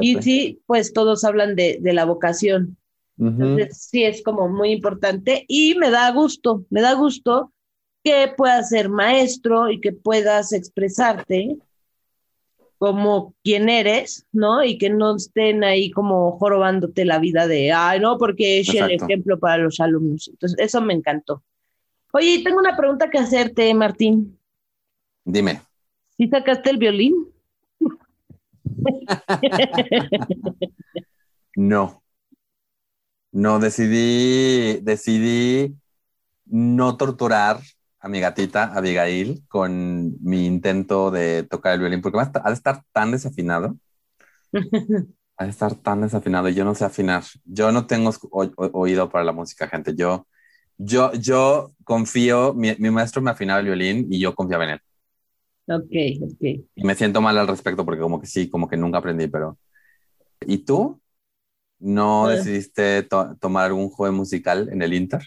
Y 0.00 0.22
sí, 0.22 0.60
pues 0.66 0.92
todos 0.92 1.24
hablan 1.24 1.54
de, 1.56 1.78
la 1.82 2.04
vocación. 2.04 2.76
Entonces, 3.18 3.88
sí, 3.90 4.04
es 4.04 4.22
como 4.22 4.48
muy 4.48 4.72
importante 4.72 5.46
y 5.48 5.74
me 5.76 5.90
da 5.90 6.10
gusto, 6.12 6.66
me 6.68 6.82
da 6.82 6.92
gusto 6.92 7.52
que 8.04 8.32
puedas 8.36 8.68
ser 8.68 8.90
maestro 8.90 9.70
y 9.70 9.80
que 9.80 9.92
puedas 9.92 10.52
expresarte 10.52 11.56
como 12.78 13.34
quien 13.42 13.68
eres, 13.68 14.26
¿no? 14.32 14.62
Y 14.62 14.76
que 14.76 14.90
no 14.90 15.16
estén 15.16 15.64
ahí 15.64 15.90
como 15.90 16.38
jorobándote 16.38 17.06
la 17.06 17.18
vida 17.18 17.48
de, 17.48 17.72
ay, 17.72 18.00
no, 18.00 18.18
porque 18.18 18.60
es 18.60 18.68
el 18.74 18.90
ejemplo 18.90 19.38
para 19.38 19.58
los 19.58 19.80
alumnos. 19.80 20.28
Entonces, 20.28 20.58
eso 20.58 20.82
me 20.82 20.92
encantó. 20.92 21.42
Oye, 22.12 22.42
tengo 22.44 22.58
una 22.58 22.76
pregunta 22.76 23.10
que 23.10 23.18
hacerte, 23.18 23.72
Martín. 23.74 24.38
Dime. 25.24 25.62
¿Sí 26.16 26.28
sacaste 26.28 26.70
el 26.70 26.78
violín? 26.78 27.14
No. 31.56 32.02
No, 33.32 33.58
decidí, 33.58 34.80
decidí 34.82 35.76
no 36.46 36.96
torturar 36.96 37.60
a 38.00 38.08
mi 38.08 38.20
gatita 38.20 38.64
Abigail 38.74 39.44
con 39.48 40.14
mi 40.22 40.46
intento 40.46 41.10
de 41.10 41.42
tocar 41.44 41.74
el 41.74 41.80
violín, 41.80 42.00
porque 42.02 42.18
de 42.18 42.52
estar 42.52 42.82
tan 42.92 43.10
desafinado. 43.12 43.76
de 44.52 45.50
estar 45.50 45.74
tan 45.74 46.00
desafinado 46.02 46.48
yo 46.48 46.64
no 46.64 46.74
sé 46.74 46.84
afinar. 46.84 47.24
Yo 47.44 47.72
no 47.72 47.86
tengo 47.86 48.10
oído 48.72 49.10
para 49.10 49.24
la 49.24 49.32
música, 49.32 49.68
gente. 49.68 49.94
Yo, 49.94 50.26
yo, 50.78 51.12
yo 51.14 51.72
confío, 51.84 52.54
mi, 52.54 52.74
mi 52.78 52.90
maestro 52.90 53.20
me 53.22 53.30
afinaba 53.30 53.60
el 53.60 53.66
violín 53.66 54.06
y 54.10 54.18
yo 54.20 54.34
confiaba 54.34 54.64
en 54.64 54.70
él. 54.70 54.80
Ok, 55.68 55.92
ok. 56.22 56.42
Y 56.74 56.84
me 56.84 56.94
siento 56.94 57.20
mal 57.20 57.36
al 57.38 57.48
respecto 57.48 57.84
porque 57.84 58.00
como 58.00 58.20
que 58.20 58.26
sí, 58.26 58.48
como 58.48 58.68
que 58.68 58.76
nunca 58.76 58.98
aprendí, 58.98 59.26
pero... 59.26 59.58
¿Y 60.46 60.58
tú? 60.58 61.00
¿No 61.78 62.22
pues 62.24 62.44
decidiste 62.44 63.02
tomar 63.40 63.66
algún 63.66 63.90
juego 63.90 64.14
musical 64.14 64.68
en 64.70 64.82
el 64.82 64.94
Inter? 64.94 65.22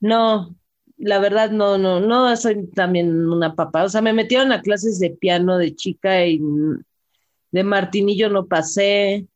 No, 0.00 0.56
la 0.96 1.18
verdad 1.18 1.50
no, 1.50 1.78
no, 1.78 2.00
no 2.00 2.36
soy 2.36 2.68
también 2.68 3.28
una 3.28 3.54
papá. 3.54 3.84
O 3.84 3.88
sea, 3.88 4.02
me 4.02 4.12
metieron 4.12 4.52
a 4.52 4.62
clases 4.62 4.98
de 4.98 5.10
piano 5.10 5.58
de 5.58 5.74
chica 5.74 6.24
y 6.26 6.40
de 7.50 7.64
martinillo 7.64 8.28
no 8.30 8.46
pasé. 8.46 9.26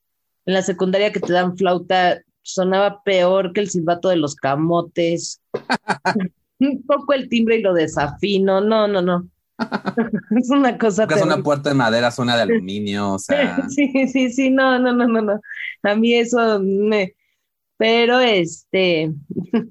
En 0.47 0.55
la 0.55 0.63
secundaria 0.63 1.13
que 1.13 1.21
te 1.21 1.33
dan 1.33 1.57
flauta 1.57 2.23
sonaba 2.43 3.03
peor 3.03 3.53
que 3.53 3.61
el 3.61 3.71
silbato 3.71 4.09
de 4.09 4.17
los 4.17 4.35
camotes. 4.35 5.41
Un 6.59 6.83
poco 6.83 7.13
el 7.15 7.29
timbre 7.29 7.57
y 7.57 7.63
lo 7.63 7.75
desafino. 7.75 8.61
No, 8.61 8.89
no, 8.89 9.01
no. 9.01 9.29
es 10.39 10.51
una 10.51 10.79
cosa. 10.79 11.07
Es 11.09 11.23
una 11.23 11.43
puerta 11.43 11.71
de 11.71 11.75
madera, 11.75 12.11
una 12.19 12.37
de 12.37 12.43
aluminio, 12.55 13.15
o 13.15 13.19
sea. 13.19 13.67
sí, 13.69 13.91
sí, 14.09 14.31
sí, 14.31 14.51
no, 14.51 14.79
no, 14.79 14.93
no, 14.93 15.07
no, 15.07 15.21
no. 15.21 15.41
A 15.83 15.95
mí 15.95 16.15
eso 16.15 16.61
me. 16.61 17.15
Pero 17.77 18.21
este, 18.21 19.13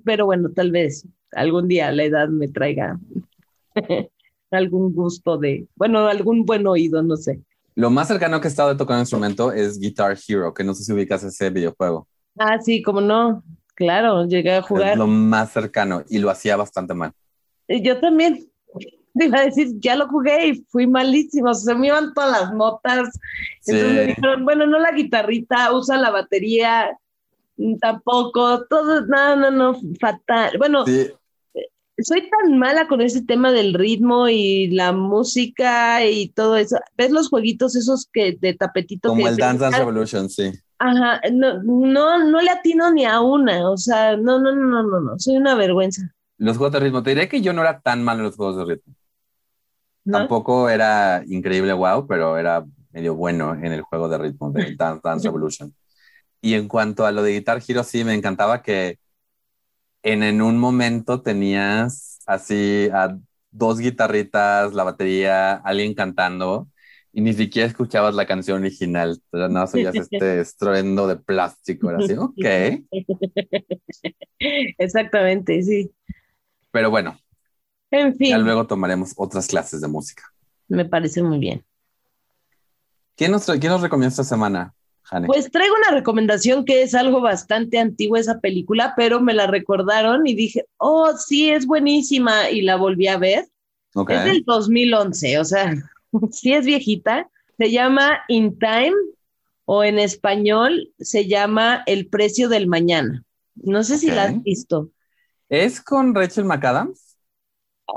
pero 0.03 0.25
bueno, 0.25 0.49
tal 0.55 0.71
vez 0.71 1.07
algún 1.31 1.67
día 1.67 1.91
la 1.91 2.03
edad 2.03 2.27
me 2.27 2.47
traiga 2.47 2.99
algún 4.51 4.93
gusto 4.93 5.37
de, 5.37 5.67
bueno, 5.75 6.07
algún 6.07 6.43
buen 6.45 6.65
oído, 6.65 7.03
no 7.03 7.17
sé. 7.17 7.39
Lo 7.75 7.89
más 7.89 8.07
cercano 8.07 8.41
que 8.41 8.47
he 8.47 8.49
estado 8.49 8.69
de 8.69 8.75
tocar 8.75 8.95
un 8.95 9.01
instrumento 9.01 9.51
es 9.51 9.79
Guitar 9.79 10.17
Hero, 10.27 10.53
que 10.53 10.63
no 10.63 10.73
sé 10.73 10.83
si 10.83 10.91
ubicas 10.91 11.23
ese 11.23 11.49
videojuego. 11.49 12.07
Ah, 12.37 12.59
sí, 12.59 12.81
como 12.81 12.99
no. 12.99 13.43
Claro, 13.75 14.25
llegué 14.25 14.55
a 14.55 14.61
jugar. 14.61 14.91
Es 14.91 14.97
lo 14.97 15.07
más 15.07 15.53
cercano 15.53 16.03
y 16.09 16.17
lo 16.17 16.29
hacía 16.29 16.57
bastante 16.57 16.93
mal. 16.93 17.13
Yo 17.69 17.99
también 17.99 18.49
iba 19.25 19.39
a 19.39 19.45
decir, 19.45 19.69
ya 19.79 19.95
lo 19.95 20.07
jugué 20.07 20.47
y 20.47 20.65
fui 20.69 20.87
malísimo, 20.87 21.53
se 21.53 21.75
me 21.75 21.87
iban 21.87 22.13
todas 22.13 22.41
las 22.41 22.53
notas. 22.53 23.09
Entonces 23.65 23.93
me 23.93 24.05
dijeron, 24.07 24.45
bueno, 24.45 24.67
no 24.67 24.79
la 24.79 24.91
guitarrita, 24.91 25.73
usa 25.73 25.97
la 25.97 26.11
batería, 26.11 26.97
mm, 27.57 27.77
tampoco, 27.77 28.65
todo, 28.65 29.01
no, 29.05 29.35
no, 29.35 29.51
no, 29.51 29.79
fatal. 29.99 30.57
Bueno, 30.57 30.85
eh, 30.87 31.15
soy 31.97 32.29
tan 32.29 32.57
mala 32.57 32.87
con 32.87 33.01
ese 33.01 33.23
tema 33.23 33.51
del 33.51 33.73
ritmo 33.73 34.29
y 34.29 34.67
la 34.67 34.91
música 34.91 36.05
y 36.05 36.29
todo 36.29 36.57
eso. 36.57 36.77
¿Ves 36.97 37.11
los 37.11 37.29
jueguitos 37.29 37.75
esos 37.75 38.07
que 38.11 38.37
de 38.39 38.53
tapetito? 38.53 39.09
Como 39.09 39.27
el 39.27 39.37
Dance 39.37 39.59
Dance 39.59 39.79
Revolution, 39.79 40.29
sí. 40.29 40.51
Ajá, 40.79 41.19
no, 41.33 41.61
no, 41.61 42.23
no 42.23 42.41
le 42.41 42.51
atino 42.51 42.89
ni 42.91 43.03
a 43.03 43.19
una, 43.19 43.69
o 43.69 43.75
sea, 43.75 44.15
no, 44.15 44.39
no, 44.39 44.55
no, 44.55 44.81
no, 44.81 45.01
no, 45.01 45.19
soy 45.19 45.35
una 45.35 45.53
vergüenza. 45.53 46.09
Los 46.37 46.55
juegos 46.55 46.71
de 46.71 46.79
ritmo, 46.79 47.03
te 47.03 47.09
diré 47.09 47.27
que 47.27 47.41
yo 47.41 47.51
no 47.51 47.61
era 47.61 47.81
tan 47.81 48.01
malo 48.01 48.19
en 48.19 48.25
los 48.27 48.37
juegos 48.37 48.55
de 48.55 48.75
ritmo. 48.75 48.95
Tampoco 50.05 50.69
era 50.69 51.23
increíble, 51.27 51.73
wow, 51.73 52.07
pero 52.07 52.37
era 52.37 52.65
medio 52.91 53.15
bueno 53.15 53.53
en 53.53 53.71
el 53.73 53.81
juego 53.81 54.09
de 54.09 54.17
ritmo 54.17 54.51
de 54.51 54.73
Dance, 54.77 55.01
Dance 55.03 55.27
Revolution. 55.27 55.75
Y 56.41 56.55
en 56.55 56.67
cuanto 56.67 57.05
a 57.05 57.11
lo 57.11 57.23
de 57.23 57.33
Guitar 57.33 57.61
Hero, 57.67 57.83
sí, 57.83 58.03
me 58.03 58.13
encantaba 58.15 58.61
que 58.61 58.99
en, 60.03 60.23
en 60.23 60.41
un 60.41 60.57
momento 60.57 61.21
tenías 61.21 62.19
así 62.25 62.89
a 62.93 63.17
dos 63.51 63.79
guitarritas, 63.79 64.73
la 64.73 64.83
batería, 64.83 65.53
alguien 65.55 65.93
cantando 65.93 66.69
y 67.11 67.21
ni 67.21 67.33
siquiera 67.33 67.67
escuchabas 67.67 68.13
la 68.15 68.27
canción 68.27 68.61
original, 68.61 69.19
pero 69.31 69.49
no 69.49 69.63
oías 69.63 69.97
este 69.99 70.41
estruendo 70.41 71.07
de 71.07 71.17
plástico, 71.17 71.89
era 71.89 71.99
así, 71.99 72.13
ok. 72.17 72.45
Exactamente, 74.77 75.61
sí. 75.63 75.91
Pero 76.71 76.89
bueno, 76.89 77.17
en 77.91 78.15
fin. 78.15 78.29
Ya 78.29 78.37
luego 78.37 78.67
tomaremos 78.67 79.13
otras 79.15 79.47
clases 79.47 79.81
de 79.81 79.87
música. 79.87 80.23
Me 80.67 80.85
parece 80.85 81.23
muy 81.23 81.39
bien. 81.39 81.63
¿Quién 83.15 83.31
nos, 83.31 83.45
quién 83.45 83.71
nos 83.71 83.81
recomienda 83.81 84.09
esta 84.09 84.23
semana, 84.23 84.73
Jane? 85.03 85.27
Pues 85.27 85.51
traigo 85.51 85.75
una 85.75 85.97
recomendación 85.97 86.63
que 86.63 86.83
es 86.83 86.95
algo 86.95 87.19
bastante 87.19 87.79
antigua 87.79 88.19
esa 88.19 88.39
película, 88.39 88.93
pero 88.95 89.19
me 89.19 89.33
la 89.33 89.47
recordaron 89.47 90.25
y 90.25 90.35
dije, 90.35 90.65
oh, 90.77 91.11
sí, 91.17 91.49
es 91.49 91.65
buenísima 91.65 92.49
y 92.49 92.61
la 92.61 92.77
volví 92.77 93.07
a 93.07 93.17
ver. 93.17 93.49
Es 94.07 94.23
del 94.23 94.43
2011, 94.45 95.39
o 95.39 95.45
sea, 95.45 95.75
sí 96.31 96.53
es 96.53 96.65
viejita. 96.65 97.29
Se 97.57 97.71
llama 97.71 98.21
In 98.27 98.57
Time 98.57 98.95
o 99.65 99.83
en 99.83 99.99
español 99.99 100.93
se 100.99 101.27
llama 101.27 101.83
El 101.85 102.07
precio 102.07 102.47
del 102.47 102.67
mañana. 102.67 103.23
No 103.55 103.83
sé 103.83 103.97
si 103.97 104.09
la 104.09 104.23
has 104.23 104.43
visto. 104.43 104.91
¿Es 105.49 105.81
con 105.81 106.15
Rachel 106.15 106.45
McAdams? 106.45 107.08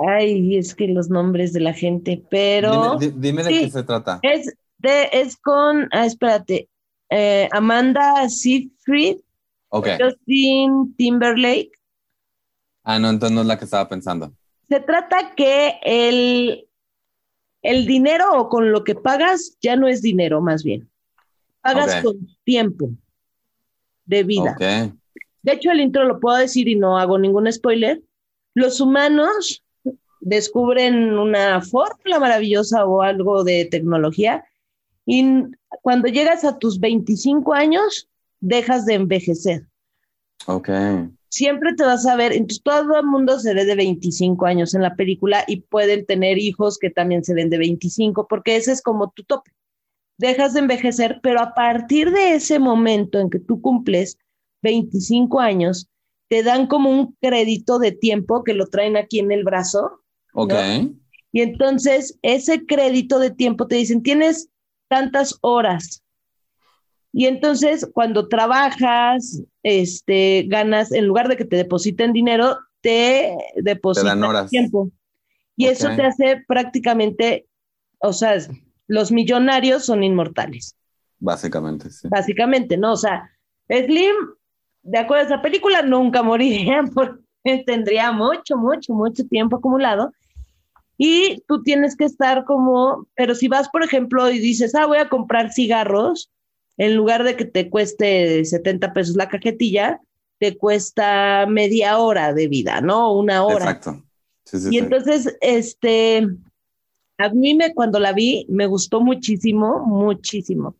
Ay, 0.08 0.56
es 0.56 0.74
que 0.74 0.88
los 0.88 1.10
nombres 1.10 1.52
de 1.52 1.60
la 1.60 1.72
gente, 1.72 2.22
pero. 2.30 2.98
Dime, 2.98 3.42
de 3.42 3.50
qué 3.50 3.70
se 3.70 3.82
trata. 3.82 4.18
Es, 4.22 4.54
de, 4.78 5.08
es 5.12 5.36
con, 5.36 5.88
ah, 5.92 6.06
espérate, 6.06 6.68
eh, 7.10 7.48
Amanda 7.52 8.28
Seyfried, 8.28 9.18
okay. 9.68 9.98
Justin 10.00 10.94
Timberlake. 10.96 11.72
Ah, 12.84 12.98
no, 12.98 13.10
entonces 13.10 13.34
no 13.34 13.42
es 13.42 13.46
la 13.46 13.58
que 13.58 13.64
estaba 13.64 13.88
pensando. 13.88 14.32
Se 14.68 14.80
trata 14.80 15.34
que 15.34 15.78
el, 15.82 16.66
el 17.62 17.86
dinero 17.86 18.40
o 18.40 18.48
con 18.48 18.72
lo 18.72 18.82
que 18.84 18.94
pagas 18.94 19.56
ya 19.60 19.76
no 19.76 19.86
es 19.86 20.02
dinero, 20.02 20.40
más 20.40 20.64
bien. 20.64 20.88
Pagas 21.60 22.02
con 22.02 22.16
tiempo 22.44 22.90
de 24.04 24.24
vida. 24.24 24.56
De 25.42 25.52
hecho, 25.52 25.70
el 25.70 25.80
intro 25.80 26.04
lo 26.04 26.18
puedo 26.18 26.36
decir 26.38 26.68
y 26.68 26.74
no 26.74 26.98
hago 26.98 27.18
ningún 27.18 27.50
spoiler. 27.52 28.02
Los 28.54 28.80
humanos 28.80 29.62
descubren 30.22 31.18
una 31.18 31.60
fórmula 31.60 32.18
maravillosa 32.18 32.86
o 32.86 33.02
algo 33.02 33.44
de 33.44 33.66
tecnología 33.66 34.44
y 35.04 35.24
cuando 35.82 36.08
llegas 36.08 36.44
a 36.44 36.58
tus 36.58 36.78
25 36.78 37.52
años, 37.52 38.08
dejas 38.40 38.86
de 38.86 38.94
envejecer. 38.94 39.66
Ok. 40.46 40.70
Siempre 41.28 41.74
te 41.74 41.84
vas 41.84 42.06
a 42.06 42.14
ver, 42.14 42.32
entonces 42.32 42.62
todo 42.62 42.98
el 42.98 43.06
mundo 43.06 43.38
se 43.38 43.54
ve 43.54 43.64
de 43.64 43.74
25 43.74 44.44
años 44.46 44.74
en 44.74 44.82
la 44.82 44.94
película 44.94 45.44
y 45.46 45.62
pueden 45.62 46.04
tener 46.04 46.38
hijos 46.38 46.78
que 46.78 46.90
también 46.90 47.24
se 47.24 47.34
ven 47.34 47.50
de 47.50 47.58
25, 47.58 48.28
porque 48.28 48.56
ese 48.56 48.72
es 48.72 48.82
como 48.82 49.10
tu 49.10 49.24
tope. 49.24 49.50
Dejas 50.18 50.52
de 50.52 50.60
envejecer, 50.60 51.20
pero 51.22 51.40
a 51.40 51.54
partir 51.54 52.12
de 52.12 52.34
ese 52.34 52.58
momento 52.58 53.18
en 53.18 53.30
que 53.30 53.38
tú 53.38 53.60
cumples 53.62 54.18
25 54.62 55.40
años, 55.40 55.88
te 56.28 56.42
dan 56.42 56.66
como 56.66 56.90
un 56.90 57.16
crédito 57.20 57.78
de 57.78 57.92
tiempo 57.92 58.44
que 58.44 58.54
lo 58.54 58.66
traen 58.66 58.96
aquí 58.96 59.18
en 59.18 59.32
el 59.32 59.44
brazo. 59.44 60.01
Ok. 60.32 60.54
Y 61.32 61.40
entonces 61.40 62.18
ese 62.22 62.66
crédito 62.66 63.18
de 63.18 63.30
tiempo 63.30 63.66
te 63.66 63.76
dicen, 63.76 64.02
tienes 64.02 64.50
tantas 64.88 65.38
horas. 65.40 66.02
Y 67.12 67.26
entonces 67.26 67.88
cuando 67.92 68.28
trabajas, 68.28 69.42
este, 69.62 70.44
ganas, 70.48 70.92
en 70.92 71.06
lugar 71.06 71.28
de 71.28 71.36
que 71.36 71.44
te 71.44 71.56
depositen 71.56 72.12
dinero, 72.12 72.58
te 72.80 73.36
depositan 73.56 74.48
tiempo. 74.48 74.90
Y 75.56 75.66
eso 75.66 75.88
te 75.94 76.02
hace 76.02 76.42
prácticamente, 76.46 77.46
o 77.98 78.12
sea, 78.12 78.36
los 78.86 79.12
millonarios 79.12 79.84
son 79.84 80.02
inmortales. 80.02 80.76
Básicamente, 81.18 81.90
sí. 81.90 82.08
Básicamente, 82.08 82.76
¿no? 82.76 82.92
O 82.92 82.96
sea, 82.96 83.30
Slim, 83.68 84.14
de 84.82 84.98
acuerdo 84.98 85.24
a 85.24 85.26
esa 85.26 85.42
película, 85.42 85.82
nunca 85.82 86.22
moriría 86.22 86.82
porque 86.94 87.64
tendría 87.64 88.12
mucho, 88.12 88.56
mucho, 88.56 88.92
mucho 88.92 89.26
tiempo 89.26 89.56
acumulado 89.56 90.12
y 90.98 91.42
tú 91.48 91.62
tienes 91.62 91.96
que 91.96 92.04
estar 92.04 92.44
como, 92.44 93.06
pero 93.16 93.34
si 93.34 93.48
vas, 93.48 93.68
por 93.68 93.82
ejemplo, 93.82 94.30
y 94.30 94.38
dices, 94.38 94.74
ah, 94.74 94.86
voy 94.86 94.98
a 94.98 95.08
comprar 95.08 95.52
cigarros, 95.52 96.30
en 96.76 96.96
lugar 96.96 97.24
de 97.24 97.36
que 97.36 97.44
te 97.44 97.70
cueste 97.70 98.44
70 98.44 98.92
pesos 98.92 99.16
la 99.16 99.28
cajetilla, 99.28 100.00
te 100.38 100.56
cuesta 100.56 101.46
media 101.46 101.98
hora 101.98 102.32
de 102.32 102.48
vida, 102.48 102.80
¿no? 102.80 103.12
Una 103.14 103.44
hora. 103.44 103.70
Exacto. 103.70 104.02
y 104.70 104.78
entonces, 104.78 105.36
este, 105.40 106.26
a 107.18 107.28
mí 107.28 107.54
me, 107.54 107.74
cuando 107.74 107.98
la 107.98 108.12
vi, 108.12 108.46
me 108.48 108.66
gustó 108.66 109.00
muchísimo, 109.00 109.84
muchísimo. 109.86 110.76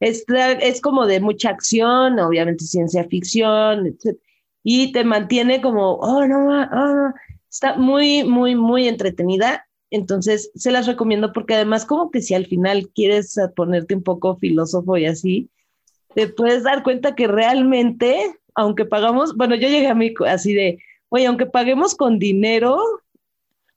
Es, 0.00 0.24
es 0.60 0.80
como 0.80 1.06
de 1.06 1.20
mucha 1.20 1.50
acción, 1.50 2.18
obviamente 2.18 2.64
ciencia 2.64 3.04
ficción, 3.04 3.86
etc. 3.86 4.18
y 4.64 4.92
te 4.92 5.04
mantiene 5.04 5.62
como, 5.62 5.94
oh, 5.94 6.26
no, 6.26 6.46
oh, 6.48 6.94
no. 6.94 7.14
Está 7.52 7.76
muy, 7.76 8.24
muy, 8.24 8.56
muy 8.56 8.88
entretenida. 8.88 9.66
Entonces, 9.90 10.50
se 10.54 10.72
las 10.72 10.86
recomiendo 10.86 11.34
porque 11.34 11.54
además 11.54 11.84
como 11.84 12.10
que 12.10 12.22
si 12.22 12.32
al 12.32 12.46
final 12.46 12.88
quieres 12.94 13.38
ponerte 13.54 13.94
un 13.94 14.02
poco 14.02 14.38
filósofo 14.38 14.96
y 14.96 15.04
así, 15.04 15.50
te 16.14 16.28
puedes 16.28 16.62
dar 16.62 16.82
cuenta 16.82 17.14
que 17.14 17.26
realmente, 17.26 18.34
aunque 18.54 18.86
pagamos, 18.86 19.36
bueno, 19.36 19.54
yo 19.54 19.68
llegué 19.68 19.88
a 19.88 19.94
mí 19.94 20.14
así 20.26 20.54
de, 20.54 20.78
oye, 21.10 21.26
aunque 21.26 21.44
paguemos 21.44 21.94
con 21.94 22.18
dinero, 22.18 22.78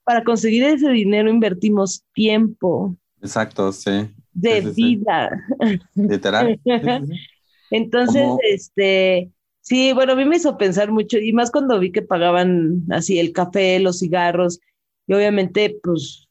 para 0.04 0.24
conseguir 0.24 0.62
ese 0.62 0.88
dinero 0.90 1.28
invertimos 1.28 2.02
tiempo. 2.14 2.96
Exacto, 3.20 3.72
sí. 3.72 4.08
De 4.32 4.60
vida. 4.74 5.30
Literal. 5.94 6.58
Entonces, 7.70 8.26
este, 8.48 9.32
Sí, 9.68 9.92
bueno, 9.92 10.12
a 10.12 10.16
mí 10.16 10.24
me 10.24 10.36
hizo 10.36 10.56
pensar 10.56 10.92
mucho 10.92 11.18
y 11.18 11.32
más 11.32 11.50
cuando 11.50 11.80
vi 11.80 11.90
que 11.90 12.00
pagaban 12.00 12.84
así 12.88 13.18
el 13.18 13.32
café, 13.32 13.80
los 13.80 13.98
cigarros 13.98 14.60
y 15.08 15.14
obviamente 15.14 15.76
pues 15.82 16.28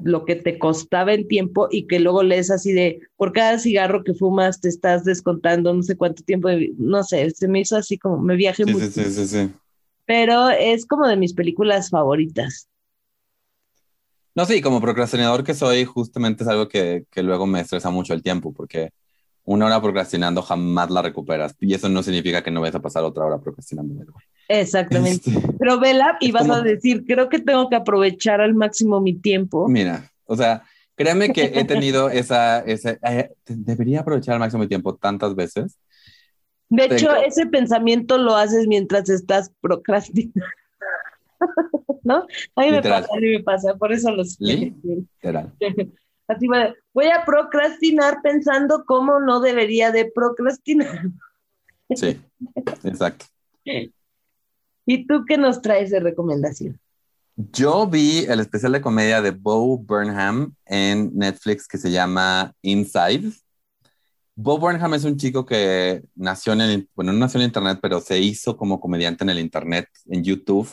lo 0.00 0.24
que 0.24 0.36
te 0.36 0.60
costaba 0.60 1.12
en 1.12 1.26
tiempo 1.26 1.66
y 1.72 1.88
que 1.88 1.98
luego 1.98 2.22
lees 2.22 2.52
así 2.52 2.72
de 2.72 3.00
por 3.16 3.32
cada 3.32 3.58
cigarro 3.58 4.04
que 4.04 4.14
fumas 4.14 4.60
te 4.60 4.68
estás 4.68 5.02
descontando 5.02 5.74
no 5.74 5.82
sé 5.82 5.96
cuánto 5.96 6.22
tiempo, 6.22 6.50
no 6.76 7.02
sé, 7.02 7.28
se 7.32 7.48
me 7.48 7.58
hizo 7.58 7.76
así 7.76 7.98
como 7.98 8.18
me 8.18 8.36
viaje 8.36 8.64
mucho. 8.64 8.86
Sí, 8.86 9.02
sí, 9.06 9.10
sí, 9.10 9.26
sí. 9.26 9.50
Pero 10.06 10.48
es 10.48 10.86
como 10.86 11.08
de 11.08 11.16
mis 11.16 11.34
películas 11.34 11.90
favoritas. 11.90 12.68
No, 14.36 14.44
sí, 14.44 14.62
como 14.62 14.80
procrastinador 14.80 15.42
que 15.42 15.54
soy, 15.54 15.84
justamente 15.84 16.44
es 16.44 16.48
algo 16.48 16.68
que, 16.68 17.06
que 17.10 17.24
luego 17.24 17.44
me 17.44 17.58
estresa 17.58 17.90
mucho 17.90 18.14
el 18.14 18.22
tiempo, 18.22 18.52
porque 18.52 18.90
una 19.48 19.66
hora 19.66 19.80
procrastinando 19.80 20.42
jamás 20.42 20.90
la 20.90 21.00
recuperas. 21.00 21.54
Y 21.58 21.72
eso 21.72 21.88
no 21.88 22.02
significa 22.02 22.42
que 22.42 22.50
no 22.50 22.60
vayas 22.60 22.76
a 22.76 22.82
pasar 22.82 23.02
otra 23.04 23.24
hora 23.24 23.38
procrastinando. 23.38 23.94
Exactamente. 24.46 25.30
Este, 25.30 25.52
Pero 25.58 25.80
vela 25.80 26.18
y 26.20 26.32
vas 26.32 26.50
a 26.50 26.60
decir, 26.60 27.04
creo 27.06 27.30
que 27.30 27.38
tengo 27.38 27.68
que 27.70 27.76
aprovechar 27.76 28.42
al 28.42 28.54
máximo 28.54 29.00
mi 29.00 29.14
tiempo. 29.14 29.66
Mira, 29.66 30.10
o 30.26 30.36
sea, 30.36 30.64
créeme 30.94 31.32
que 31.32 31.50
he 31.54 31.64
tenido 31.64 32.10
esa, 32.10 32.60
ese, 32.60 32.98
eh, 33.02 33.30
debería 33.46 34.00
aprovechar 34.00 34.34
al 34.34 34.40
máximo 34.40 34.64
mi 34.64 34.68
tiempo 34.68 34.96
tantas 34.96 35.34
veces. 35.34 35.78
De 36.68 36.84
hecho, 36.84 37.14
ese 37.16 37.46
pensamiento 37.46 38.18
lo 38.18 38.36
haces 38.36 38.66
mientras 38.66 39.08
estás 39.08 39.50
procrastinando. 39.62 40.46
¿No? 42.02 42.26
A 42.54 42.62
mí 42.62 42.70
me 42.70 42.82
pasa, 42.82 43.08
a 43.10 43.16
mí 43.18 43.28
me 43.30 43.42
pasa, 43.42 43.74
por 43.76 43.92
eso 43.92 44.10
los... 44.10 44.38
Literal. 44.38 45.54
Así 46.28 46.46
voy 46.98 47.10
a 47.10 47.24
procrastinar 47.24 48.18
pensando 48.24 48.84
cómo 48.84 49.20
no 49.20 49.38
debería 49.38 49.92
de 49.92 50.10
procrastinar. 50.12 51.02
Sí, 51.94 52.20
exacto. 52.82 53.26
¿Y 54.84 55.06
tú 55.06 55.24
qué 55.24 55.38
nos 55.38 55.62
traes 55.62 55.90
de 55.90 56.00
recomendación? 56.00 56.80
Yo 57.36 57.86
vi 57.86 58.24
el 58.28 58.40
especial 58.40 58.72
de 58.72 58.80
comedia 58.80 59.22
de 59.22 59.30
Bo 59.30 59.78
Burnham 59.78 60.56
en 60.66 61.12
Netflix 61.14 61.68
que 61.68 61.78
se 61.78 61.92
llama 61.92 62.52
Inside. 62.62 63.30
Bo 64.34 64.58
Burnham 64.58 64.94
es 64.94 65.04
un 65.04 65.16
chico 65.16 65.46
que 65.46 66.02
nació 66.16 66.54
en 66.54 66.62
el, 66.62 66.88
bueno, 66.96 67.12
no 67.12 67.20
nació 67.20 67.38
en 67.38 67.46
internet, 67.46 67.78
pero 67.80 68.00
se 68.00 68.18
hizo 68.18 68.56
como 68.56 68.80
comediante 68.80 69.22
en 69.22 69.30
el 69.30 69.38
internet, 69.38 69.86
en 70.06 70.24
YouTube, 70.24 70.68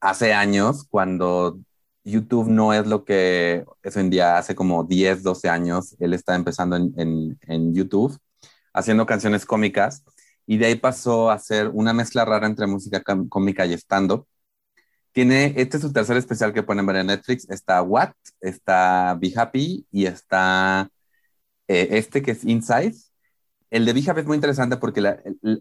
hace 0.00 0.34
años, 0.34 0.84
cuando 0.90 1.60
YouTube 2.04 2.48
no 2.48 2.74
es 2.74 2.86
lo 2.86 3.04
que 3.04 3.64
es 3.82 3.96
en 3.96 4.10
día, 4.10 4.38
hace 4.38 4.54
como 4.54 4.84
10, 4.84 5.22
12 5.22 5.48
años, 5.48 5.96
él 6.00 6.14
está 6.14 6.34
empezando 6.34 6.76
en, 6.76 7.38
en, 7.42 7.74
YouTube, 7.74 8.18
haciendo 8.74 9.06
canciones 9.06 9.46
cómicas, 9.46 10.04
y 10.46 10.58
de 10.58 10.66
ahí 10.66 10.74
pasó 10.76 11.30
a 11.30 11.34
hacer 11.34 11.68
una 11.68 11.92
mezcla 11.94 12.24
rara 12.24 12.46
entre 12.46 12.66
música 12.66 13.02
cómica 13.28 13.66
y 13.66 13.72
stand-up. 13.74 14.26
Tiene, 15.12 15.54
este 15.56 15.76
es 15.78 15.82
su 15.82 15.92
tercer 15.92 16.16
especial 16.16 16.52
que 16.52 16.62
pueden 16.62 16.86
ver 16.86 16.96
en 16.96 17.06
Netflix, 17.06 17.48
está 17.48 17.82
What, 17.82 18.12
está 18.40 19.16
Be 19.20 19.32
Happy 19.34 19.86
y 19.90 20.06
está 20.06 20.90
eh, 21.68 21.88
este 21.92 22.22
que 22.22 22.32
es 22.32 22.44
Inside. 22.44 22.94
el 23.70 23.84
de 23.86 23.92
Bijab 23.92 24.18
es 24.18 24.26
muy 24.26 24.36
interesante 24.36 24.76
porque 24.76 25.00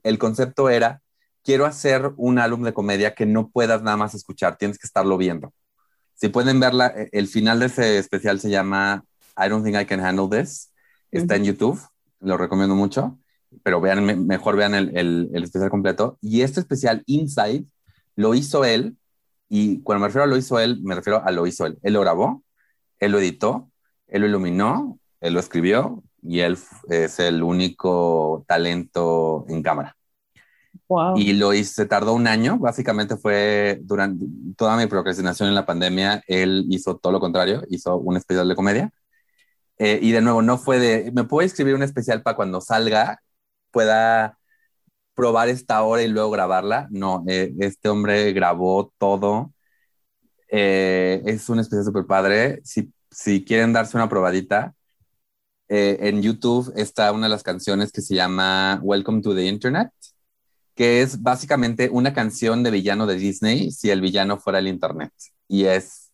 el, 0.04 0.20
concepto 0.20 0.70
era, 0.70 1.02
quiero 1.44 1.66
hacer 1.66 2.14
un 2.18 2.40
álbum 2.40 2.64
de 2.64 2.74
comedia 2.74 3.16
que 3.16 3.26
no 3.26 3.50
puedas 3.50 3.82
nada 3.84 3.98
más 3.98 4.14
escuchar, 4.16 4.58
tienes 4.58 4.78
que 4.78 4.88
estarlo 4.88 5.18
viendo. 5.18 5.54
Si 6.24 6.30
pueden 6.30 6.62
verla, 6.62 6.88
e, 6.96 7.10
el 7.12 7.28
final 7.28 7.60
de 7.60 7.66
ese 7.66 7.98
especial 7.98 8.40
se 8.40 8.50
llama 8.50 9.04
I 9.38 9.50
Don't 9.50 9.66
Think 9.66 9.76
I 9.76 9.86
Can 9.86 10.00
Handle 10.00 10.30
This. 10.30 10.72
Está 11.12 11.36
en 11.36 11.44
YouTube, 11.44 11.78
lo 12.22 12.38
recomiendo 12.38 12.76
mucho, 12.76 13.20
pero 13.62 13.82
vean, 13.82 14.26
mejor 14.26 14.56
vean 14.56 14.74
el, 14.74 14.96
el, 14.96 15.44
especial 15.44 15.70
completo. 15.70 16.18
Y 16.22 16.40
este 16.40 16.62
especial 16.62 17.04
Inside 17.08 17.66
lo 18.16 18.36
hizo 18.36 18.64
él, 18.64 18.96
y 19.50 19.82
cuando 19.82 20.00
me 20.00 20.08
refiero 20.08 20.24
a 20.24 20.28
lo 20.28 20.38
hizo 20.38 20.62
él, 20.62 20.80
me 20.82 20.96
refiero 20.96 21.22
a 21.22 21.30
lo 21.30 21.46
hizo 21.46 21.66
él. 21.66 21.78
Él 21.84 21.92
lo 21.92 22.00
grabó, 22.00 22.42
él 23.00 23.12
lo 23.12 23.20
editó, 23.20 23.70
él 24.08 24.22
lo 24.22 24.28
iluminó, 24.30 24.98
él 25.20 25.34
lo 25.34 25.42
escribió 25.42 26.06
y 26.22 26.40
él 26.40 26.58
es 26.88 27.20
el 27.20 27.44
único 27.44 28.46
talento 28.48 29.44
en 29.50 29.62
cámara. 29.62 29.98
Y 31.16 31.34
lo 31.34 31.54
hice, 31.54 31.86
tardó 31.86 32.14
un 32.14 32.28
año, 32.28 32.58
básicamente 32.58 33.18
fue 33.18 33.80
durante 33.82 34.26
toda 34.56 34.78
mi 34.78 34.88
procrastinación 34.88 35.50
en 35.50 35.56
la 35.56 35.66
pandemia, 35.66 36.24
él 36.28 36.66
hizo 36.70 36.98
todo 36.98 37.14
lo 37.14 37.20
contrario, 37.20 37.64
hizo 37.70 37.98
un 37.98 38.18
especial 38.18 38.48
de 38.48 38.56
comedia. 38.56 38.92
Eh, 39.78 40.00
y 40.02 40.12
de 40.12 40.22
nuevo, 40.22 40.42
no 40.42 40.58
fue 40.58 40.80
de, 40.80 41.12
me 41.14 41.24
puedo 41.24 41.46
escribir 41.46 41.76
un 41.76 41.84
especial 41.84 42.22
para 42.22 42.36
cuando 42.36 42.62
salga, 42.62 43.22
pueda 43.72 44.38
probar 45.16 45.50
esta 45.50 45.84
hora 45.84 46.04
y 46.04 46.08
luego 46.08 46.32
grabarla. 46.32 46.88
No, 46.92 47.24
eh, 47.28 47.54
este 47.60 47.90
hombre 47.90 48.34
grabó 48.34 48.94
todo. 48.98 49.54
Eh, 50.50 51.22
es 51.26 51.50
un 51.50 51.60
especial 51.60 51.86
súper 51.86 52.06
padre. 52.06 52.62
Si, 52.64 52.94
si 53.10 53.44
quieren 53.44 53.74
darse 53.74 53.98
una 53.98 54.10
probadita, 54.10 54.76
en 55.76 56.22
YouTube 56.22 56.72
está 56.76 57.12
una 57.12 57.26
de 57.26 57.32
las 57.32 57.42
canciones 57.42 57.92
que 57.92 58.02
se 58.02 58.14
llama 58.14 58.80
Welcome 58.84 59.24
to 59.24 59.34
the 59.34 59.46
Internet 59.46 59.90
que 60.76 61.02
es 61.02 61.22
básicamente 61.22 61.90
una 61.92 62.14
canción 62.14 62.64
de 62.64 62.72
villano 62.72 63.06
de 63.06 63.16
Disney 63.16 63.72
si 63.72 63.90
el 63.92 64.02
villano 64.02 64.40
fuera 64.40 64.60
el 64.60 64.68
Internet. 64.68 65.12
Y 65.48 65.66
es 65.66 66.12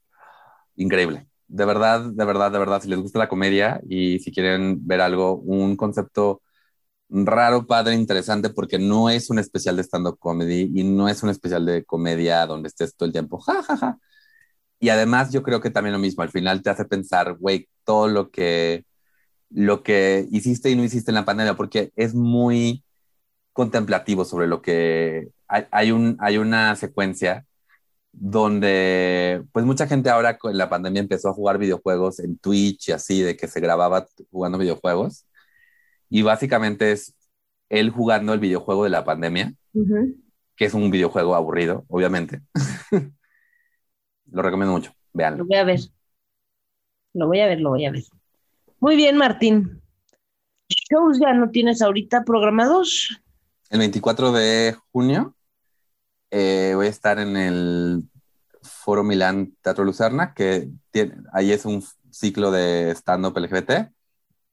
increíble. 0.75 1.27
De 1.47 1.65
verdad, 1.65 2.01
de 2.01 2.25
verdad, 2.25 2.51
de 2.51 2.59
verdad, 2.59 2.81
si 2.81 2.89
les 2.89 2.99
gusta 2.99 3.19
la 3.19 3.29
comedia 3.29 3.81
y 3.87 4.19
si 4.19 4.31
quieren 4.31 4.85
ver 4.85 5.01
algo, 5.01 5.37
un 5.37 5.75
concepto 5.75 6.41
raro, 7.09 7.65
padre, 7.67 7.95
interesante, 7.95 8.49
porque 8.49 8.79
no 8.79 9.09
es 9.09 9.29
un 9.29 9.39
especial 9.39 9.75
de 9.75 9.83
stand-up 9.83 10.19
comedy 10.19 10.71
y 10.75 10.83
no 10.83 11.09
es 11.09 11.23
un 11.23 11.29
especial 11.29 11.65
de 11.65 11.83
comedia 11.85 12.45
donde 12.45 12.69
estés 12.69 12.95
todo 12.95 13.07
el 13.07 13.13
tiempo, 13.13 13.39
ja, 13.39 13.63
ja, 13.63 13.77
ja. 13.77 13.97
Y 14.79 14.89
además 14.89 15.31
yo 15.31 15.43
creo 15.43 15.61
que 15.61 15.71
también 15.71 15.93
lo 15.93 15.99
mismo, 15.99 16.23
al 16.23 16.29
final 16.31 16.61
te 16.61 16.69
hace 16.69 16.85
pensar, 16.85 17.35
güey, 17.37 17.67
todo 17.83 18.07
lo 18.07 18.31
que, 18.31 18.85
lo 19.49 19.83
que 19.83 20.27
hiciste 20.31 20.69
y 20.69 20.75
no 20.75 20.83
hiciste 20.83 21.11
en 21.11 21.15
la 21.15 21.25
pandemia, 21.25 21.55
porque 21.55 21.91
es 21.95 22.15
muy 22.15 22.83
contemplativo 23.53 24.25
sobre 24.25 24.47
lo 24.47 24.61
que 24.61 25.29
hay, 25.47 25.91
un, 25.91 26.17
hay 26.19 26.37
una 26.37 26.75
secuencia 26.75 27.45
donde 28.11 29.43
pues 29.51 29.65
mucha 29.65 29.87
gente 29.87 30.09
ahora 30.09 30.37
con 30.37 30.57
la 30.57 30.69
pandemia 30.69 31.01
empezó 31.01 31.29
a 31.29 31.33
jugar 31.33 31.57
videojuegos 31.57 32.19
en 32.19 32.37
Twitch 32.37 32.89
y 32.89 32.91
así, 32.91 33.21
de 33.21 33.35
que 33.37 33.47
se 33.47 33.59
grababa 33.59 34.05
jugando 34.31 34.57
videojuegos. 34.57 35.25
Y 36.09 36.21
básicamente 36.23 36.91
es 36.91 37.15
él 37.69 37.91
jugando 37.91 38.33
el 38.33 38.39
videojuego 38.39 38.83
de 38.83 38.89
la 38.89 39.05
pandemia, 39.05 39.53
que 40.55 40.65
es 40.65 40.73
un 40.73 40.89
videojuego 40.89 41.35
aburrido, 41.35 41.85
obviamente. 41.87 42.41
lo 44.31 44.41
recomiendo 44.41 44.73
mucho, 44.73 44.91
veanlo. 45.13 45.39
Lo 45.39 45.45
voy 45.45 45.57
a 45.57 45.63
ver. 45.63 45.79
Lo 47.13 47.27
voy 47.27 47.39
a 47.39 47.47
ver, 47.47 47.61
lo 47.61 47.69
voy 47.69 47.85
a 47.85 47.91
ver. 47.91 48.03
Muy 48.79 48.95
bien, 48.95 49.17
Martín. 49.17 49.81
¿Shows 50.67 51.19
ya 51.19 51.33
no 51.33 51.49
tienes 51.49 51.81
ahorita 51.81 52.23
programados? 52.23 53.21
El 53.69 53.79
24 53.79 54.31
de 54.31 54.75
junio 54.91 55.35
eh, 56.31 56.73
voy 56.75 56.87
a 56.87 56.89
estar 56.89 57.19
en 57.19 57.37
el 57.37 58.03
Foro 58.63 59.03
Milán 59.03 59.55
Teatro 59.61 59.83
Lucerna, 59.83 60.33
que 60.33 60.69
ahí 61.31 61.51
es 61.51 61.65
un 61.65 61.83
ciclo 62.09 62.49
de 62.49 62.91
stand-up 62.91 63.37
LGBT. 63.37 63.91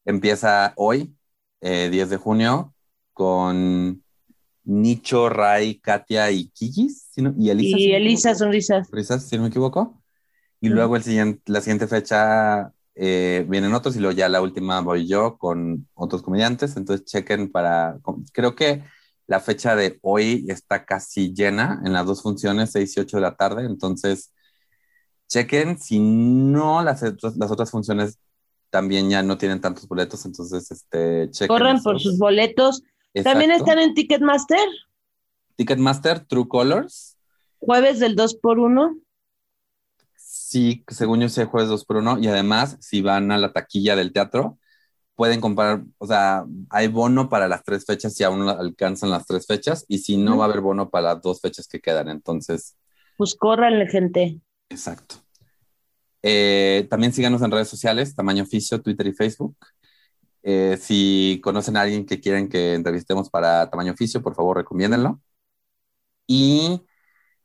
Empieza 0.04 0.74
hoy, 0.76 1.16
10 1.60 1.92
eh, 1.92 2.06
de 2.06 2.16
junio, 2.18 2.74
con 3.14 4.02
Nicho, 4.64 5.30
Ray, 5.30 5.78
Katia 5.78 6.30
y 6.30 6.48
Kikis, 6.48 7.10
y 7.16 7.48
Elisa. 7.48 7.78
Y 7.78 7.92
Elisa 7.92 8.34
Sonrisas. 8.34 8.86
Sonrisas, 8.88 9.26
si 9.26 9.36
no 9.36 9.42
me 9.42 9.48
equivoco. 9.48 10.02
Y 10.60 10.68
luego 10.68 10.96
el 10.96 11.02
siguiente, 11.02 11.40
la 11.46 11.60
siguiente 11.60 11.86
fecha 11.86 12.72
eh, 12.94 13.46
vienen 13.48 13.72
otros 13.72 13.96
y 13.96 14.00
luego 14.00 14.16
ya 14.16 14.28
la 14.28 14.42
última 14.42 14.80
voy 14.80 15.06
yo 15.06 15.38
con 15.38 15.88
otros 15.94 16.22
comediantes. 16.22 16.76
Entonces 16.76 17.06
chequen 17.06 17.50
para, 17.50 17.98
creo 18.32 18.54
que 18.54 18.82
la 19.26 19.40
fecha 19.40 19.74
de 19.74 19.98
hoy 20.02 20.46
está 20.48 20.84
casi 20.84 21.34
llena 21.34 21.82
en 21.84 21.92
las 21.92 22.06
dos 22.06 22.22
funciones, 22.22 22.72
6 22.72 22.96
y 22.96 23.00
8 23.00 23.16
de 23.16 23.20
la 23.20 23.36
tarde. 23.36 23.64
Entonces, 23.64 24.32
chequen. 25.28 25.78
Si 25.78 25.98
no, 25.98 26.82
las, 26.82 27.02
las 27.02 27.50
otras 27.50 27.70
funciones 27.70 28.18
también 28.70 29.10
ya 29.10 29.22
no 29.22 29.36
tienen 29.36 29.60
tantos 29.60 29.88
boletos. 29.88 30.24
Entonces, 30.26 30.70
este, 30.70 31.30
chequen. 31.30 31.48
Corran 31.48 31.82
por 31.82 32.00
sus 32.00 32.18
boletos. 32.18 32.82
¿También 33.24 33.50
están 33.50 33.78
en 33.78 33.94
Ticketmaster? 33.94 34.68
Ticketmaster, 35.56 36.20
True 36.26 36.46
Colors. 36.48 37.16
Jueves 37.58 37.98
del 37.98 38.14
2 38.14 38.36
por 38.36 38.58
1 38.58 38.98
Sí, 40.14 40.84
según 40.88 41.20
yo 41.20 41.28
sé, 41.28 41.46
jueves 41.46 41.70
2 41.70 41.84
por 41.86 41.96
1 41.96 42.18
Y 42.18 42.28
además, 42.28 42.76
si 42.80 43.00
van 43.00 43.32
a 43.32 43.38
la 43.38 43.52
taquilla 43.52 43.96
del 43.96 44.12
teatro, 44.12 44.58
pueden 45.16 45.40
comprar, 45.40 45.82
o 45.98 46.06
sea, 46.06 46.44
hay 46.70 46.88
bono 46.88 47.28
para 47.28 47.48
las 47.48 47.64
tres 47.64 47.84
fechas 47.84 48.14
si 48.14 48.22
aún 48.22 48.48
alcanzan 48.48 49.10
las 49.10 49.26
tres 49.26 49.46
fechas 49.46 49.84
y 49.88 49.98
si 49.98 50.18
no 50.18 50.36
va 50.36 50.44
a 50.44 50.48
haber 50.48 50.60
bono 50.60 50.90
para 50.90 51.14
las 51.14 51.22
dos 51.22 51.40
fechas 51.40 51.66
que 51.66 51.80
quedan, 51.80 52.08
entonces. 52.08 52.76
Pues 53.16 53.34
córranle, 53.34 53.88
gente. 53.88 54.40
Exacto. 54.68 55.16
Eh, 56.22 56.86
también 56.90 57.12
síganos 57.12 57.40
en 57.42 57.50
redes 57.50 57.68
sociales, 57.68 58.14
Tamaño 58.14 58.42
Oficio, 58.42 58.82
Twitter 58.82 59.06
y 59.06 59.12
Facebook. 59.14 59.56
Eh, 60.42 60.76
si 60.78 61.40
conocen 61.42 61.76
a 61.76 61.80
alguien 61.80 62.04
que 62.04 62.20
quieren 62.20 62.48
que 62.48 62.74
entrevistemos 62.74 63.30
para 63.30 63.70
Tamaño 63.70 63.92
Oficio, 63.92 64.22
por 64.22 64.34
favor, 64.34 64.58
recomiéndenlo. 64.58 65.20
Y 66.26 66.82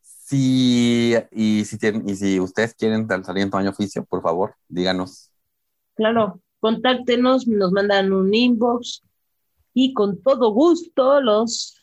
si, 0.01 1.15
y 1.31 1.63
si, 1.65 1.77
tienen, 1.77 2.07
y 2.09 2.15
si 2.15 2.39
ustedes 2.39 2.75
quieren 2.75 3.07
salir 3.23 3.43
en 3.43 3.49
Tamaño 3.49 3.69
Oficio, 3.69 4.03
por 4.03 4.21
favor, 4.21 4.55
díganos. 4.67 5.31
Claro, 5.95 6.41
contáctenos, 6.61 7.47
nos 7.47 7.73
mandan 7.73 8.13
un 8.13 8.33
inbox 8.33 9.03
y 9.73 9.93
con 9.93 10.21
todo 10.21 10.51
gusto 10.51 11.19
los, 11.19 11.81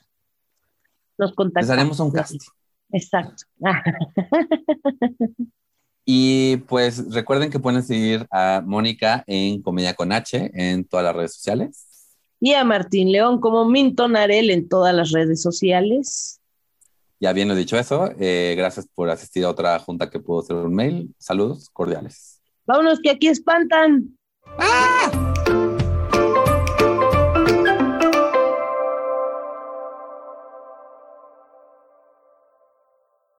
los 1.19 1.35
contactamos. 1.35 1.69
Les 1.69 1.79
haremos 1.79 2.01
un 2.01 2.11
casting. 2.13 2.39
Exacto. 2.91 3.45
y 6.07 6.57
pues 6.69 7.13
recuerden 7.13 7.51
que 7.51 7.59
pueden 7.59 7.83
seguir 7.83 8.27
a 8.31 8.63
Mónica 8.65 9.25
en 9.27 9.61
Comedia 9.61 9.95
con 9.95 10.13
H 10.13 10.51
en 10.55 10.85
todas 10.85 11.05
las 11.05 11.17
redes 11.17 11.35
sociales. 11.35 11.85
Y 12.41 12.55
a 12.55 12.65
Martín 12.65 13.11
León 13.11 13.41
como 13.41 13.69
Minton 13.69 14.17
Arel 14.17 14.51
en 14.51 14.69
todas 14.69 14.95
las 14.95 15.11
redes 15.11 15.43
sociales. 15.43 16.41
Ya 17.21 17.31
habiendo 17.31 17.57
dicho 17.57 17.77
eso, 17.77 18.11
eh, 18.21 18.55
gracias 18.57 18.87
por 18.95 19.11
asistir 19.11 19.45
a 19.45 19.51
otra 19.51 19.77
junta 19.81 20.09
que 20.09 20.21
pudo 20.21 20.41
hacer 20.41 20.55
un 20.55 20.73
mail. 20.73 21.13
Saludos 21.19 21.69
cordiales. 21.69 22.41
Vámonos 22.65 23.01
que 23.01 23.11
aquí 23.11 23.27
espantan. 23.27 24.17
Ah! 24.57 25.28